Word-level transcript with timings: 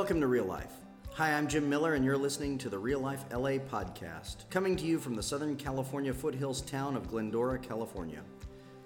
Welcome 0.00 0.22
to 0.22 0.28
Real 0.28 0.46
Life. 0.46 0.72
Hi, 1.12 1.34
I'm 1.34 1.46
Jim 1.46 1.68
Miller, 1.68 1.92
and 1.92 2.02
you're 2.02 2.16
listening 2.16 2.56
to 2.56 2.70
the 2.70 2.78
Real 2.78 3.00
Life 3.00 3.22
LA 3.30 3.58
podcast, 3.58 4.48
coming 4.48 4.74
to 4.76 4.86
you 4.86 4.98
from 4.98 5.14
the 5.14 5.22
Southern 5.22 5.56
California 5.56 6.14
foothills 6.14 6.62
town 6.62 6.96
of 6.96 7.06
Glendora, 7.10 7.58
California. 7.58 8.22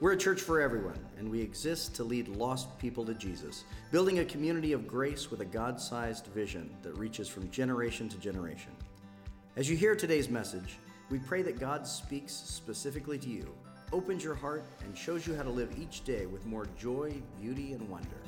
We're 0.00 0.14
a 0.14 0.18
church 0.18 0.40
for 0.40 0.60
everyone, 0.60 0.98
and 1.16 1.30
we 1.30 1.40
exist 1.40 1.94
to 1.94 2.02
lead 2.02 2.26
lost 2.26 2.76
people 2.80 3.04
to 3.04 3.14
Jesus, 3.14 3.62
building 3.92 4.18
a 4.18 4.24
community 4.24 4.72
of 4.72 4.88
grace 4.88 5.30
with 5.30 5.40
a 5.40 5.44
God 5.44 5.80
sized 5.80 6.26
vision 6.26 6.68
that 6.82 6.98
reaches 6.98 7.28
from 7.28 7.48
generation 7.48 8.08
to 8.08 8.18
generation. 8.18 8.72
As 9.54 9.70
you 9.70 9.76
hear 9.76 9.94
today's 9.94 10.28
message, 10.28 10.78
we 11.10 11.20
pray 11.20 11.42
that 11.42 11.60
God 11.60 11.86
speaks 11.86 12.32
specifically 12.32 13.18
to 13.18 13.28
you, 13.28 13.54
opens 13.92 14.24
your 14.24 14.34
heart, 14.34 14.64
and 14.82 14.98
shows 14.98 15.28
you 15.28 15.36
how 15.36 15.44
to 15.44 15.50
live 15.50 15.78
each 15.78 16.02
day 16.02 16.26
with 16.26 16.44
more 16.44 16.66
joy, 16.76 17.14
beauty, 17.40 17.72
and 17.72 17.88
wonder. 17.88 18.18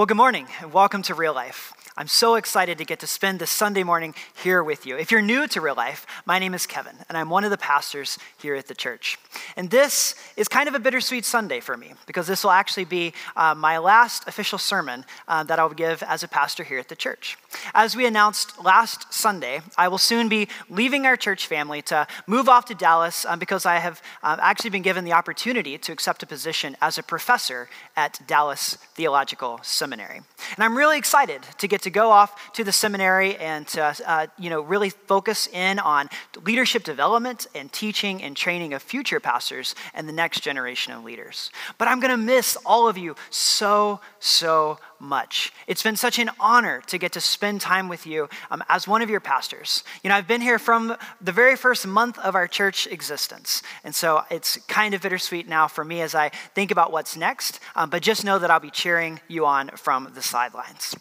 Well, 0.00 0.06
good 0.06 0.16
morning 0.16 0.46
and 0.62 0.72
welcome 0.72 1.02
to 1.02 1.14
Real 1.14 1.34
Life. 1.34 1.74
I'm 2.00 2.08
so 2.08 2.36
excited 2.36 2.78
to 2.78 2.86
get 2.86 3.00
to 3.00 3.06
spend 3.06 3.40
this 3.40 3.50
Sunday 3.50 3.82
morning 3.82 4.14
here 4.42 4.64
with 4.64 4.86
you. 4.86 4.96
If 4.96 5.10
you're 5.10 5.20
new 5.20 5.46
to 5.48 5.60
real 5.60 5.74
life, 5.74 6.06
my 6.24 6.38
name 6.38 6.54
is 6.54 6.66
Kevin, 6.66 6.96
and 7.10 7.18
I'm 7.18 7.28
one 7.28 7.44
of 7.44 7.50
the 7.50 7.58
pastors 7.58 8.18
here 8.40 8.54
at 8.54 8.68
the 8.68 8.74
church. 8.74 9.18
And 9.54 9.68
this 9.68 10.14
is 10.34 10.48
kind 10.48 10.66
of 10.66 10.74
a 10.74 10.78
bittersweet 10.78 11.26
Sunday 11.26 11.60
for 11.60 11.76
me 11.76 11.92
because 12.06 12.26
this 12.26 12.42
will 12.42 12.52
actually 12.52 12.86
be 12.86 13.12
uh, 13.36 13.54
my 13.54 13.76
last 13.76 14.26
official 14.26 14.56
sermon 14.56 15.04
uh, 15.28 15.42
that 15.42 15.58
I'll 15.58 15.68
give 15.68 16.02
as 16.04 16.22
a 16.22 16.28
pastor 16.28 16.64
here 16.64 16.78
at 16.78 16.88
the 16.88 16.96
church. 16.96 17.36
As 17.74 17.94
we 17.94 18.06
announced 18.06 18.64
last 18.64 19.12
Sunday, 19.12 19.60
I 19.76 19.88
will 19.88 19.98
soon 19.98 20.30
be 20.30 20.48
leaving 20.70 21.04
our 21.04 21.18
church 21.18 21.48
family 21.48 21.82
to 21.82 22.06
move 22.26 22.48
off 22.48 22.64
to 22.66 22.74
Dallas 22.74 23.26
um, 23.26 23.38
because 23.38 23.66
I 23.66 23.76
have 23.76 24.00
uh, 24.22 24.38
actually 24.40 24.70
been 24.70 24.80
given 24.80 25.04
the 25.04 25.12
opportunity 25.12 25.76
to 25.76 25.92
accept 25.92 26.22
a 26.22 26.26
position 26.26 26.78
as 26.80 26.96
a 26.96 27.02
professor 27.02 27.68
at 27.94 28.20
Dallas 28.26 28.76
Theological 28.94 29.60
Seminary. 29.62 30.22
And 30.56 30.64
I'm 30.64 30.78
really 30.78 30.96
excited 30.96 31.42
to 31.58 31.68
get 31.68 31.82
to 31.82 31.89
to 31.90 31.98
go 31.98 32.10
off 32.10 32.52
to 32.52 32.64
the 32.64 32.72
seminary 32.72 33.36
and 33.36 33.66
to, 33.68 33.94
uh, 34.06 34.26
you 34.38 34.50
know, 34.50 34.60
really 34.60 34.90
focus 34.90 35.48
in 35.48 35.78
on 35.78 36.08
leadership 36.44 36.84
development 36.84 37.46
and 37.54 37.72
teaching 37.72 38.22
and 38.22 38.36
training 38.36 38.72
of 38.74 38.82
future 38.82 39.20
pastors 39.20 39.74
and 39.94 40.08
the 40.08 40.12
next 40.12 40.40
generation 40.40 40.92
of 40.92 41.04
leaders. 41.04 41.50
But 41.78 41.88
I'm 41.88 42.00
going 42.00 42.12
to 42.12 42.16
miss 42.16 42.56
all 42.64 42.88
of 42.88 42.96
you 42.96 43.16
so, 43.30 44.00
so 44.20 44.78
much. 45.00 45.52
It's 45.66 45.82
been 45.82 45.96
such 45.96 46.18
an 46.18 46.30
honor 46.38 46.82
to 46.86 46.98
get 46.98 47.12
to 47.12 47.20
spend 47.20 47.60
time 47.60 47.88
with 47.88 48.06
you 48.06 48.28
um, 48.50 48.62
as 48.68 48.86
one 48.86 49.02
of 49.02 49.10
your 49.10 49.20
pastors. 49.20 49.82
You 50.02 50.10
know, 50.10 50.16
I've 50.16 50.28
been 50.28 50.42
here 50.42 50.58
from 50.58 50.96
the 51.20 51.32
very 51.32 51.56
first 51.56 51.86
month 51.86 52.18
of 52.18 52.34
our 52.34 52.46
church 52.46 52.86
existence. 52.86 53.62
And 53.82 53.94
so 53.94 54.22
it's 54.30 54.58
kind 54.68 54.94
of 54.94 55.02
bittersweet 55.02 55.48
now 55.48 55.68
for 55.68 55.84
me 55.84 56.02
as 56.02 56.14
I 56.14 56.28
think 56.54 56.70
about 56.70 56.92
what's 56.92 57.16
next. 57.16 57.60
Um, 57.74 57.90
but 57.90 58.02
just 58.02 58.24
know 58.24 58.38
that 58.38 58.50
I'll 58.50 58.60
be 58.60 58.70
cheering 58.70 59.20
you 59.26 59.46
on 59.46 59.70
from 59.70 60.10
the 60.14 60.22
sidelines. 60.22 60.94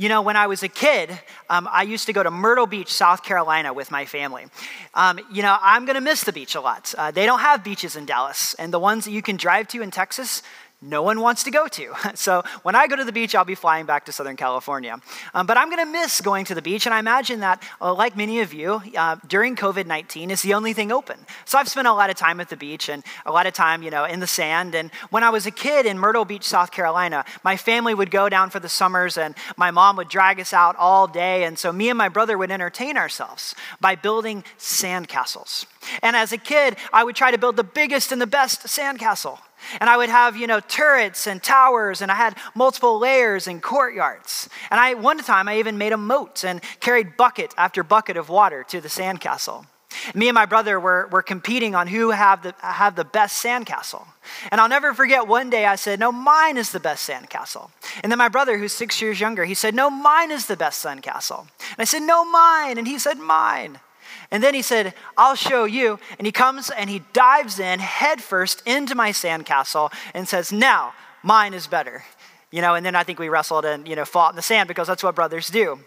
You 0.00 0.08
know, 0.08 0.22
when 0.22 0.34
I 0.34 0.46
was 0.46 0.62
a 0.62 0.68
kid, 0.68 1.10
um, 1.50 1.68
I 1.70 1.82
used 1.82 2.06
to 2.06 2.14
go 2.14 2.22
to 2.22 2.30
Myrtle 2.30 2.66
Beach, 2.66 2.90
South 2.90 3.22
Carolina 3.22 3.74
with 3.74 3.90
my 3.90 4.06
family. 4.06 4.46
Um, 4.94 5.20
you 5.30 5.42
know, 5.42 5.58
I'm 5.60 5.84
going 5.84 5.96
to 5.96 6.00
miss 6.00 6.24
the 6.24 6.32
beach 6.32 6.54
a 6.54 6.60
lot. 6.62 6.94
Uh, 6.96 7.10
they 7.10 7.26
don't 7.26 7.40
have 7.40 7.62
beaches 7.62 7.96
in 7.96 8.06
Dallas, 8.06 8.54
and 8.54 8.72
the 8.72 8.78
ones 8.78 9.04
that 9.04 9.10
you 9.10 9.20
can 9.20 9.36
drive 9.36 9.68
to 9.68 9.82
in 9.82 9.90
Texas, 9.90 10.42
no 10.82 11.02
one 11.02 11.20
wants 11.20 11.44
to 11.44 11.50
go 11.50 11.68
to. 11.68 11.94
So 12.20 12.42
when 12.64 12.74
I 12.74 12.86
go 12.86 12.96
to 12.96 13.04
the 13.04 13.12
beach, 13.12 13.34
I'll 13.34 13.44
be 13.44 13.54
flying 13.54 13.86
back 13.86 14.04
to 14.06 14.12
Southern 14.12 14.36
California. 14.36 15.00
Um, 15.32 15.46
but 15.46 15.56
I'm 15.56 15.70
going 15.70 15.84
to 15.84 15.90
miss 15.90 16.20
going 16.20 16.44
to 16.46 16.54
the 16.54 16.60
beach, 16.60 16.84
and 16.84 16.94
I 16.94 16.98
imagine 16.98 17.40
that, 17.40 17.62
uh, 17.80 17.94
like 17.94 18.16
many 18.16 18.40
of 18.40 18.52
you, 18.52 18.82
uh, 18.96 19.16
during 19.26 19.56
COVID 19.56 19.86
19 19.86 20.30
is 20.30 20.42
the 20.42 20.54
only 20.54 20.72
thing 20.72 20.92
open. 20.92 21.18
So 21.44 21.56
I've 21.56 21.68
spent 21.68 21.86
a 21.86 21.92
lot 21.92 22.10
of 22.10 22.16
time 22.16 22.40
at 22.40 22.48
the 22.48 22.56
beach 22.56 22.88
and 22.88 23.02
a 23.24 23.32
lot 23.32 23.46
of 23.46 23.54
time, 23.54 23.82
you 23.82 23.90
know, 23.90 24.04
in 24.04 24.20
the 24.20 24.26
sand. 24.26 24.74
And 24.74 24.90
when 25.10 25.22
I 25.22 25.30
was 25.30 25.46
a 25.46 25.50
kid 25.50 25.86
in 25.86 25.98
Myrtle 25.98 26.24
Beach, 26.24 26.44
South 26.44 26.72
Carolina, 26.72 27.24
my 27.42 27.56
family 27.56 27.94
would 27.94 28.10
go 28.10 28.28
down 28.28 28.50
for 28.50 28.60
the 28.60 28.68
summers, 28.68 29.16
and 29.16 29.34
my 29.56 29.70
mom 29.70 29.96
would 29.96 30.08
drag 30.08 30.40
us 30.40 30.52
out 30.52 30.76
all 30.76 31.06
day. 31.06 31.44
And 31.44 31.58
so 31.58 31.72
me 31.72 31.88
and 31.88 31.96
my 31.98 32.08
brother 32.08 32.36
would 32.36 32.50
entertain 32.50 32.96
ourselves 32.96 33.54
by 33.80 33.94
building 33.94 34.44
sand 34.58 35.08
castles. 35.08 35.66
And 36.02 36.16
as 36.16 36.32
a 36.32 36.38
kid, 36.38 36.76
I 36.92 37.04
would 37.04 37.16
try 37.16 37.30
to 37.30 37.38
build 37.38 37.56
the 37.56 37.64
biggest 37.64 38.12
and 38.12 38.20
the 38.20 38.26
best 38.26 38.62
sandcastle. 38.66 39.38
And 39.80 39.88
I 39.88 39.96
would 39.96 40.08
have, 40.08 40.36
you 40.36 40.46
know, 40.46 40.60
turrets 40.60 41.26
and 41.26 41.42
towers, 41.42 42.00
and 42.00 42.10
I 42.10 42.14
had 42.14 42.36
multiple 42.54 42.98
layers 42.98 43.46
and 43.46 43.62
courtyards. 43.62 44.48
And 44.70 44.80
I, 44.80 44.94
one 44.94 45.18
time, 45.18 45.48
I 45.48 45.58
even 45.58 45.78
made 45.78 45.92
a 45.92 45.96
moat 45.96 46.44
and 46.44 46.60
carried 46.80 47.16
bucket 47.16 47.54
after 47.56 47.82
bucket 47.82 48.16
of 48.16 48.28
water 48.28 48.64
to 48.68 48.80
the 48.80 48.88
sandcastle. 48.88 49.66
Me 50.14 50.28
and 50.28 50.34
my 50.34 50.46
brother 50.46 50.78
were, 50.78 51.08
were 51.10 51.22
competing 51.22 51.74
on 51.74 51.86
who 51.86 52.10
have 52.10 52.42
the, 52.42 52.54
have 52.60 52.96
the 52.96 53.04
best 53.04 53.42
sandcastle. 53.44 54.06
And 54.50 54.60
I'll 54.60 54.68
never 54.68 54.94
forget 54.94 55.26
one 55.26 55.50
day 55.50 55.66
I 55.66 55.76
said, 55.76 55.98
No, 55.98 56.12
mine 56.12 56.56
is 56.56 56.70
the 56.70 56.80
best 56.80 57.08
sandcastle. 57.08 57.70
And 58.02 58.10
then 58.10 58.18
my 58.18 58.28
brother, 58.28 58.56
who's 58.56 58.72
six 58.72 59.00
years 59.02 59.20
younger, 59.20 59.44
he 59.44 59.54
said, 59.54 59.74
No, 59.74 59.90
mine 59.90 60.30
is 60.30 60.46
the 60.46 60.56
best 60.56 60.84
sandcastle. 60.84 61.40
And 61.40 61.78
I 61.78 61.84
said, 61.84 62.02
No, 62.02 62.24
mine. 62.24 62.78
And 62.78 62.86
he 62.86 62.98
said, 62.98 63.18
Mine. 63.18 63.80
And 64.30 64.42
then 64.42 64.54
he 64.54 64.62
said, 64.62 64.94
I'll 65.16 65.34
show 65.34 65.64
you. 65.64 65.98
And 66.18 66.26
he 66.26 66.32
comes 66.32 66.70
and 66.70 66.88
he 66.88 67.02
dives 67.12 67.58
in 67.58 67.80
headfirst 67.80 68.62
into 68.64 68.94
my 68.94 69.10
sandcastle 69.10 69.92
and 70.14 70.28
says, 70.28 70.52
Now, 70.52 70.92
mine 71.22 71.54
is 71.54 71.66
better. 71.66 72.04
You 72.52 72.62
know, 72.62 72.74
and 72.74 72.84
then 72.84 72.96
I 72.96 73.04
think 73.04 73.18
we 73.18 73.28
wrestled 73.28 73.64
and, 73.64 73.86
you 73.86 73.94
know, 73.94 74.04
fought 74.04 74.32
in 74.32 74.36
the 74.36 74.42
sand 74.42 74.66
because 74.68 74.88
that's 74.88 75.02
what 75.02 75.14
brothers 75.14 75.48
do. 75.48 75.78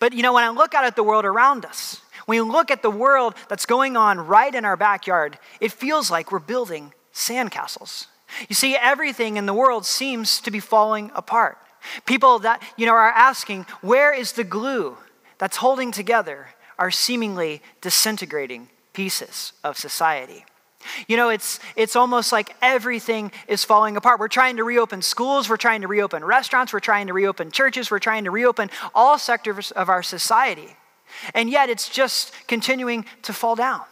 But, 0.00 0.12
you 0.12 0.22
know, 0.22 0.32
when 0.32 0.44
I 0.44 0.50
look 0.50 0.74
out 0.74 0.84
at 0.84 0.96
the 0.96 1.02
world 1.04 1.24
around 1.24 1.64
us, 1.64 2.00
when 2.26 2.44
we 2.44 2.52
look 2.52 2.70
at 2.70 2.82
the 2.82 2.90
world 2.90 3.34
that's 3.48 3.66
going 3.66 3.96
on 3.96 4.18
right 4.18 4.52
in 4.52 4.64
our 4.64 4.76
backyard, 4.76 5.38
it 5.60 5.72
feels 5.72 6.10
like 6.10 6.32
we're 6.32 6.40
building 6.40 6.92
sandcastles. 7.12 8.06
You 8.48 8.54
see, 8.54 8.76
everything 8.76 9.36
in 9.36 9.46
the 9.46 9.54
world 9.54 9.86
seems 9.86 10.40
to 10.40 10.50
be 10.50 10.60
falling 10.60 11.10
apart. 11.14 11.58
People 12.04 12.40
that, 12.40 12.62
you 12.76 12.86
know, 12.86 12.92
are 12.92 13.10
asking, 13.10 13.64
where 13.80 14.12
is 14.12 14.32
the 14.32 14.44
glue 14.44 14.96
that's 15.38 15.56
holding 15.56 15.92
together 15.92 16.48
are 16.78 16.90
seemingly 16.90 17.62
disintegrating 17.80 18.68
pieces 18.92 19.52
of 19.64 19.76
society. 19.76 20.44
You 21.06 21.16
know, 21.16 21.28
it's, 21.28 21.58
it's 21.76 21.96
almost 21.96 22.32
like 22.32 22.54
everything 22.62 23.32
is 23.48 23.64
falling 23.64 23.96
apart. 23.96 24.20
We're 24.20 24.28
trying 24.28 24.56
to 24.56 24.64
reopen 24.64 25.02
schools, 25.02 25.48
we're 25.48 25.56
trying 25.56 25.82
to 25.82 25.88
reopen 25.88 26.24
restaurants, 26.24 26.72
we're 26.72 26.80
trying 26.80 27.08
to 27.08 27.12
reopen 27.12 27.50
churches, 27.50 27.90
we're 27.90 27.98
trying 27.98 28.24
to 28.24 28.30
reopen 28.30 28.70
all 28.94 29.18
sectors 29.18 29.70
of 29.72 29.88
our 29.88 30.02
society. 30.02 30.76
And 31.34 31.50
yet 31.50 31.68
it's 31.68 31.88
just 31.88 32.32
continuing 32.46 33.06
to 33.22 33.32
fall 33.32 33.56
down. 33.56 33.82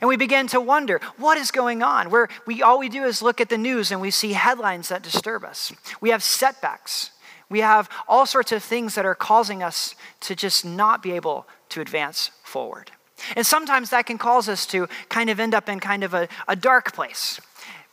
And 0.00 0.08
we 0.08 0.16
begin 0.16 0.48
to 0.48 0.60
wonder, 0.60 1.00
what 1.16 1.38
is 1.38 1.50
going 1.50 1.82
on? 1.82 2.10
Where 2.10 2.28
we 2.44 2.62
all 2.62 2.78
we 2.78 2.88
do 2.88 3.04
is 3.04 3.22
look 3.22 3.40
at 3.40 3.48
the 3.48 3.58
news 3.58 3.92
and 3.92 4.00
we 4.00 4.10
see 4.10 4.32
headlines 4.32 4.88
that 4.88 5.02
disturb 5.02 5.44
us. 5.44 5.72
We 6.00 6.10
have 6.10 6.22
setbacks. 6.22 7.12
We 7.48 7.60
have 7.60 7.88
all 8.08 8.26
sorts 8.26 8.50
of 8.50 8.64
things 8.64 8.96
that 8.96 9.06
are 9.06 9.14
causing 9.14 9.62
us 9.62 9.94
to 10.22 10.34
just 10.34 10.64
not 10.64 11.02
be 11.02 11.12
able 11.12 11.46
to 11.70 11.80
advance 11.80 12.30
forward. 12.42 12.90
And 13.34 13.46
sometimes 13.46 13.90
that 13.90 14.06
can 14.06 14.18
cause 14.18 14.48
us 14.48 14.66
to 14.66 14.88
kind 15.08 15.30
of 15.30 15.40
end 15.40 15.54
up 15.54 15.68
in 15.68 15.80
kind 15.80 16.04
of 16.04 16.14
a, 16.14 16.28
a 16.48 16.56
dark 16.56 16.92
place. 16.92 17.40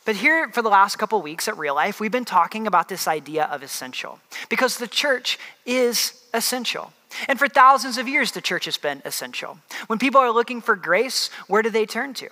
But 0.05 0.17
here, 0.17 0.49
for 0.49 0.61
the 0.61 0.69
last 0.69 0.97
couple 0.97 1.21
weeks 1.21 1.47
at 1.47 1.57
Real 1.57 1.75
Life, 1.75 1.99
we've 1.99 2.11
been 2.11 2.25
talking 2.25 2.67
about 2.67 2.89
this 2.89 3.07
idea 3.07 3.45
of 3.45 3.63
essential 3.63 4.19
because 4.49 4.77
the 4.77 4.87
church 4.87 5.39
is 5.65 6.21
essential. 6.33 6.91
And 7.27 7.39
for 7.39 7.47
thousands 7.47 7.97
of 7.97 8.07
years, 8.07 8.31
the 8.31 8.41
church 8.41 8.65
has 8.65 8.77
been 8.77 9.01
essential. 9.05 9.59
When 9.87 9.99
people 9.99 10.19
are 10.19 10.31
looking 10.31 10.61
for 10.61 10.75
grace, 10.75 11.29
where 11.47 11.61
do 11.61 11.69
they 11.69 11.85
turn 11.85 12.13
to? 12.15 12.29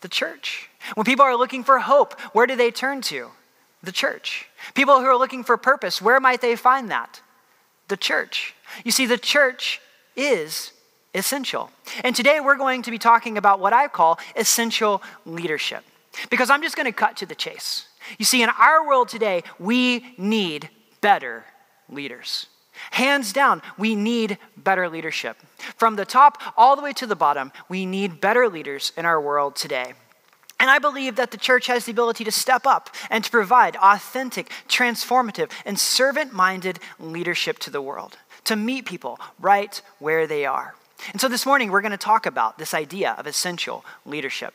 The 0.00 0.08
church. 0.08 0.70
When 0.94 1.04
people 1.04 1.24
are 1.24 1.36
looking 1.36 1.64
for 1.64 1.80
hope, 1.80 2.20
where 2.32 2.46
do 2.46 2.54
they 2.54 2.70
turn 2.70 3.00
to? 3.02 3.30
The 3.82 3.90
church. 3.90 4.46
People 4.74 5.00
who 5.00 5.06
are 5.06 5.16
looking 5.16 5.42
for 5.42 5.56
purpose, 5.56 6.00
where 6.00 6.20
might 6.20 6.40
they 6.40 6.54
find 6.54 6.90
that? 6.90 7.20
The 7.88 7.96
church. 7.96 8.54
You 8.84 8.92
see, 8.92 9.06
the 9.06 9.18
church 9.18 9.80
is 10.14 10.72
essential. 11.14 11.70
And 12.04 12.14
today 12.14 12.40
we're 12.40 12.56
going 12.56 12.82
to 12.82 12.90
be 12.90 12.98
talking 12.98 13.38
about 13.38 13.60
what 13.60 13.72
I 13.72 13.88
call 13.88 14.18
essential 14.36 15.02
leadership. 15.24 15.84
Because 16.30 16.50
I'm 16.50 16.62
just 16.62 16.76
going 16.76 16.86
to 16.86 16.92
cut 16.92 17.16
to 17.18 17.26
the 17.26 17.34
chase. 17.34 17.86
You 18.18 18.24
see, 18.24 18.42
in 18.42 18.50
our 18.50 18.86
world 18.86 19.08
today, 19.08 19.42
we 19.58 20.14
need 20.16 20.70
better 21.00 21.44
leaders. 21.88 22.46
Hands 22.92 23.32
down, 23.32 23.62
we 23.76 23.94
need 23.94 24.38
better 24.56 24.88
leadership. 24.88 25.36
From 25.76 25.96
the 25.96 26.04
top 26.04 26.40
all 26.56 26.76
the 26.76 26.82
way 26.82 26.92
to 26.94 27.06
the 27.06 27.16
bottom, 27.16 27.52
we 27.68 27.86
need 27.86 28.20
better 28.20 28.48
leaders 28.48 28.92
in 28.96 29.04
our 29.04 29.20
world 29.20 29.56
today. 29.56 29.94
And 30.60 30.70
I 30.70 30.78
believe 30.78 31.16
that 31.16 31.30
the 31.30 31.36
church 31.36 31.68
has 31.68 31.84
the 31.84 31.92
ability 31.92 32.24
to 32.24 32.32
step 32.32 32.66
up 32.66 32.90
and 33.10 33.22
to 33.22 33.30
provide 33.30 33.76
authentic, 33.76 34.50
transformative, 34.68 35.50
and 35.64 35.78
servant 35.78 36.32
minded 36.32 36.80
leadership 36.98 37.58
to 37.60 37.70
the 37.70 37.82
world, 37.82 38.18
to 38.44 38.56
meet 38.56 38.84
people 38.84 39.20
right 39.38 39.80
where 39.98 40.26
they 40.26 40.46
are. 40.46 40.74
And 41.12 41.20
so 41.20 41.28
this 41.28 41.46
morning, 41.46 41.70
we're 41.70 41.80
going 41.80 41.92
to 41.92 41.96
talk 41.96 42.26
about 42.26 42.58
this 42.58 42.74
idea 42.74 43.14
of 43.18 43.26
essential 43.26 43.84
leadership. 44.04 44.54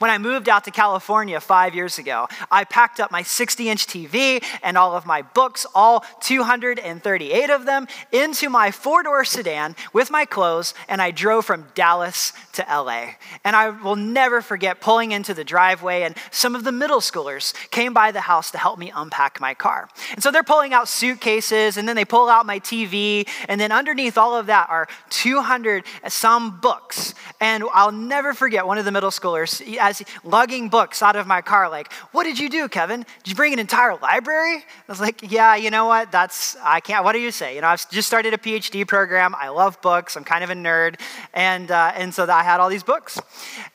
When 0.00 0.10
I 0.10 0.18
moved 0.18 0.48
out 0.48 0.64
to 0.64 0.70
California 0.70 1.40
five 1.40 1.74
years 1.74 1.98
ago, 1.98 2.28
I 2.50 2.64
packed 2.64 2.98
up 2.98 3.12
my 3.12 3.22
60 3.22 3.68
inch 3.68 3.86
TV 3.86 4.42
and 4.62 4.76
all 4.76 4.96
of 4.96 5.06
my 5.06 5.22
books, 5.22 5.66
all 5.74 6.04
238 6.20 7.50
of 7.50 7.64
them, 7.64 7.86
into 8.10 8.50
my 8.50 8.70
four 8.72 9.04
door 9.04 9.24
sedan 9.24 9.76
with 9.92 10.10
my 10.10 10.24
clothes, 10.24 10.74
and 10.88 11.00
I 11.00 11.12
drove 11.12 11.44
from 11.44 11.68
Dallas 11.74 12.32
to 12.58 12.66
LA. 12.68 13.14
And 13.44 13.56
I 13.56 13.70
will 13.70 13.96
never 13.96 14.42
forget 14.42 14.80
pulling 14.80 15.12
into 15.12 15.34
the 15.34 15.44
driveway, 15.44 16.02
and 16.02 16.16
some 16.30 16.54
of 16.54 16.64
the 16.64 16.72
middle 16.72 17.00
schoolers 17.00 17.54
came 17.70 17.92
by 17.94 18.12
the 18.12 18.20
house 18.20 18.50
to 18.50 18.58
help 18.58 18.78
me 18.78 18.92
unpack 18.94 19.40
my 19.40 19.54
car. 19.54 19.88
And 20.12 20.22
so 20.22 20.30
they're 20.30 20.42
pulling 20.42 20.72
out 20.72 20.88
suitcases, 20.88 21.76
and 21.76 21.88
then 21.88 21.96
they 21.96 22.04
pull 22.04 22.28
out 22.28 22.46
my 22.46 22.60
TV, 22.60 23.28
and 23.48 23.60
then 23.60 23.72
underneath 23.72 24.18
all 24.18 24.36
of 24.36 24.46
that 24.46 24.68
are 24.68 24.88
200 25.10 25.84
some 26.08 26.60
books. 26.60 27.14
And 27.40 27.64
I'll 27.72 27.92
never 27.92 28.34
forget 28.34 28.66
one 28.66 28.78
of 28.78 28.84
the 28.84 28.92
middle 28.92 29.10
schoolers 29.10 29.62
as 29.78 30.02
lugging 30.24 30.68
books 30.68 31.02
out 31.02 31.16
of 31.16 31.26
my 31.26 31.40
car, 31.40 31.68
like, 31.68 31.92
What 32.12 32.24
did 32.24 32.38
you 32.38 32.48
do, 32.48 32.68
Kevin? 32.68 33.06
Did 33.22 33.30
you 33.30 33.34
bring 33.34 33.52
an 33.52 33.58
entire 33.58 33.96
library? 33.96 34.56
I 34.56 34.92
was 34.92 35.00
like, 35.00 35.30
Yeah, 35.30 35.54
you 35.54 35.70
know 35.70 35.86
what? 35.86 36.12
That's, 36.12 36.56
I 36.62 36.80
can't, 36.80 37.04
what 37.04 37.12
do 37.12 37.20
you 37.20 37.30
say? 37.30 37.54
You 37.54 37.60
know, 37.60 37.68
I've 37.68 37.90
just 37.90 38.08
started 38.08 38.34
a 38.34 38.38
PhD 38.38 38.86
program. 38.86 39.34
I 39.34 39.48
love 39.48 39.80
books. 39.80 40.16
I'm 40.16 40.24
kind 40.24 40.42
of 40.42 40.50
a 40.50 40.54
nerd. 40.54 40.98
And, 41.32 41.70
uh, 41.70 41.92
and 41.94 42.12
so 42.12 42.26
I 42.28 42.42
had 42.48 42.60
all 42.60 42.68
these 42.68 42.82
books. 42.82 43.20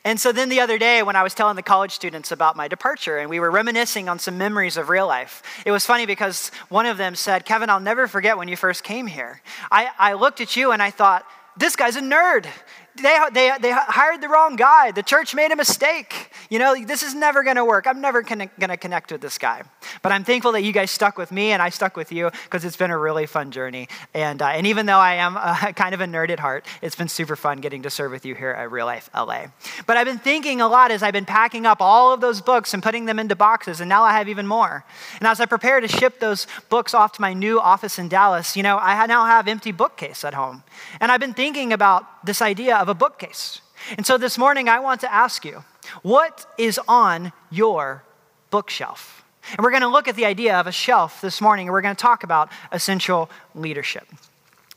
And 0.03 0.19
so 0.19 0.31
then 0.31 0.49
the 0.49 0.59
other 0.59 0.77
day, 0.77 1.03
when 1.03 1.15
I 1.15 1.23
was 1.23 1.33
telling 1.33 1.55
the 1.55 1.63
college 1.63 1.91
students 1.91 2.31
about 2.31 2.55
my 2.55 2.67
departure 2.67 3.19
and 3.19 3.29
we 3.29 3.39
were 3.39 3.51
reminiscing 3.51 4.09
on 4.09 4.19
some 4.19 4.37
memories 4.37 4.77
of 4.77 4.89
real 4.89 5.07
life, 5.07 5.43
it 5.65 5.71
was 5.71 5.85
funny 5.85 6.05
because 6.05 6.49
one 6.69 6.85
of 6.85 6.97
them 6.97 7.15
said, 7.15 7.45
Kevin, 7.45 7.69
I'll 7.69 7.79
never 7.79 8.07
forget 8.07 8.37
when 8.37 8.47
you 8.47 8.57
first 8.57 8.83
came 8.83 9.07
here. 9.07 9.41
I, 9.71 9.89
I 9.99 10.13
looked 10.13 10.41
at 10.41 10.55
you 10.55 10.71
and 10.71 10.81
I 10.81 10.89
thought, 10.89 11.25
this 11.55 11.75
guy's 11.75 11.95
a 11.95 12.01
nerd 12.01 12.47
they, 12.95 13.17
they, 13.31 13.51
they 13.59 13.71
hired 13.71 14.21
the 14.21 14.29
wrong 14.29 14.55
guy. 14.55 14.91
The 14.91 15.03
church 15.03 15.33
made 15.33 15.51
a 15.51 15.55
mistake. 15.55 16.31
You 16.49 16.59
know, 16.59 16.75
this 16.85 17.01
is 17.01 17.15
never 17.15 17.43
going 17.43 17.55
to 17.55 17.65
work. 17.65 17.87
I'm 17.87 18.01
never 18.01 18.21
going 18.21 18.49
to 18.49 18.77
connect 18.77 19.11
with 19.11 19.21
this 19.21 19.37
guy. 19.37 19.63
But 20.01 20.11
I'm 20.11 20.23
thankful 20.23 20.51
that 20.51 20.61
you 20.61 20.71
guys 20.71 20.91
stuck 20.91 21.17
with 21.17 21.31
me 21.31 21.51
and 21.51 21.61
I 21.61 21.69
stuck 21.69 21.97
with 21.97 22.11
you 22.11 22.29
because 22.43 22.65
it's 22.65 22.77
been 22.77 22.91
a 22.91 22.97
really 22.97 23.25
fun 23.25 23.51
journey. 23.51 23.87
And, 24.13 24.41
uh, 24.41 24.47
and 24.47 24.67
even 24.67 24.85
though 24.85 24.99
I 24.99 25.15
am 25.15 25.37
uh, 25.37 25.71
kind 25.75 25.95
of 25.95 26.01
a 26.01 26.05
nerd 26.05 26.29
at 26.29 26.39
heart, 26.39 26.65
it's 26.81 26.95
been 26.95 27.07
super 27.07 27.35
fun 27.35 27.61
getting 27.61 27.81
to 27.83 27.89
serve 27.89 28.11
with 28.11 28.25
you 28.25 28.35
here 28.35 28.51
at 28.51 28.71
Real 28.71 28.85
Life 28.85 29.09
LA. 29.15 29.45
But 29.87 29.97
I've 29.97 30.05
been 30.05 30.19
thinking 30.19 30.61
a 30.61 30.67
lot 30.67 30.91
as 30.91 31.01
I've 31.01 31.13
been 31.13 31.25
packing 31.25 31.65
up 31.65 31.81
all 31.81 32.13
of 32.13 32.21
those 32.21 32.41
books 32.41 32.73
and 32.73 32.83
putting 32.83 33.05
them 33.05 33.17
into 33.17 33.35
boxes, 33.35 33.79
and 33.81 33.89
now 33.89 34.03
I 34.03 34.13
have 34.13 34.29
even 34.29 34.45
more. 34.45 34.85
And 35.19 35.27
as 35.27 35.39
I 35.39 35.45
prepare 35.45 35.79
to 35.79 35.87
ship 35.87 36.19
those 36.19 36.47
books 36.69 36.93
off 36.93 37.13
to 37.13 37.21
my 37.21 37.33
new 37.33 37.59
office 37.59 37.97
in 37.97 38.07
Dallas, 38.07 38.55
you 38.55 38.63
know, 38.63 38.77
I 38.77 39.05
now 39.07 39.25
have 39.25 39.47
empty 39.47 39.71
bookcase 39.71 40.23
at 40.23 40.33
home. 40.33 40.63
And 40.99 41.11
I've 41.11 41.19
been 41.19 41.33
thinking 41.33 41.73
about 41.73 42.25
this 42.25 42.41
idea 42.41 42.82
of 42.83 42.89
a 42.89 42.93
bookcase. 42.93 43.61
And 43.97 44.05
so 44.05 44.17
this 44.17 44.37
morning, 44.37 44.67
I 44.67 44.79
want 44.79 45.01
to 45.01 45.11
ask 45.11 45.45
you 45.45 45.63
what 46.01 46.45
is 46.57 46.79
on 46.87 47.31
your 47.49 48.03
bookshelf? 48.51 49.23
And 49.51 49.63
we're 49.63 49.71
going 49.71 49.81
to 49.81 49.87
look 49.87 50.07
at 50.07 50.15
the 50.15 50.25
idea 50.25 50.59
of 50.59 50.67
a 50.67 50.71
shelf 50.71 51.21
this 51.21 51.39
morning, 51.39 51.67
and 51.67 51.73
we're 51.73 51.81
going 51.81 51.95
to 51.95 52.01
talk 52.01 52.23
about 52.23 52.49
essential 52.71 53.29
leadership. 53.55 54.05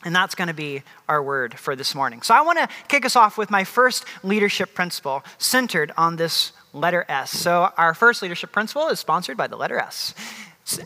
And 0.05 0.14
that's 0.14 0.37
going 0.37 0.49
to 0.49 0.55
be 0.55 0.85
our 1.08 1.20
word 1.20 1.58
for 1.58 1.75
this 1.75 1.94
morning. 1.94 2.23
So 2.23 2.32
I 2.32 2.43
want 2.43 2.58
to 2.58 2.69
kick 2.87 3.05
us 3.05 3.17
off 3.17 3.37
with 3.37 3.50
my 3.50 3.64
first 3.64 4.05
leadership 4.23 4.73
principle 4.73 5.25
centered 5.38 5.91
on 5.97 6.14
this 6.14 6.53
letter 6.73 7.05
S. 7.08 7.32
So 7.32 7.73
our 7.76 7.93
first 7.93 8.23
leadership 8.23 8.53
principle 8.53 8.87
is 8.88 9.00
sponsored 9.00 9.37
by 9.37 9.49
the 9.49 9.56
letter 9.56 9.79
S. 9.81 10.14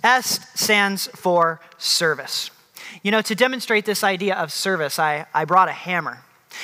S 0.02 0.46
stands 0.54 1.08
for 1.08 1.60
service. 1.76 2.50
You 3.02 3.10
know, 3.10 3.20
to 3.22 3.34
demonstrate 3.34 3.84
this 3.84 4.02
idea 4.02 4.36
of 4.36 4.52
service, 4.52 4.98
I, 4.98 5.26
I 5.34 5.44
brought 5.44 5.68
a 5.68 5.72
hammer. 5.72 6.22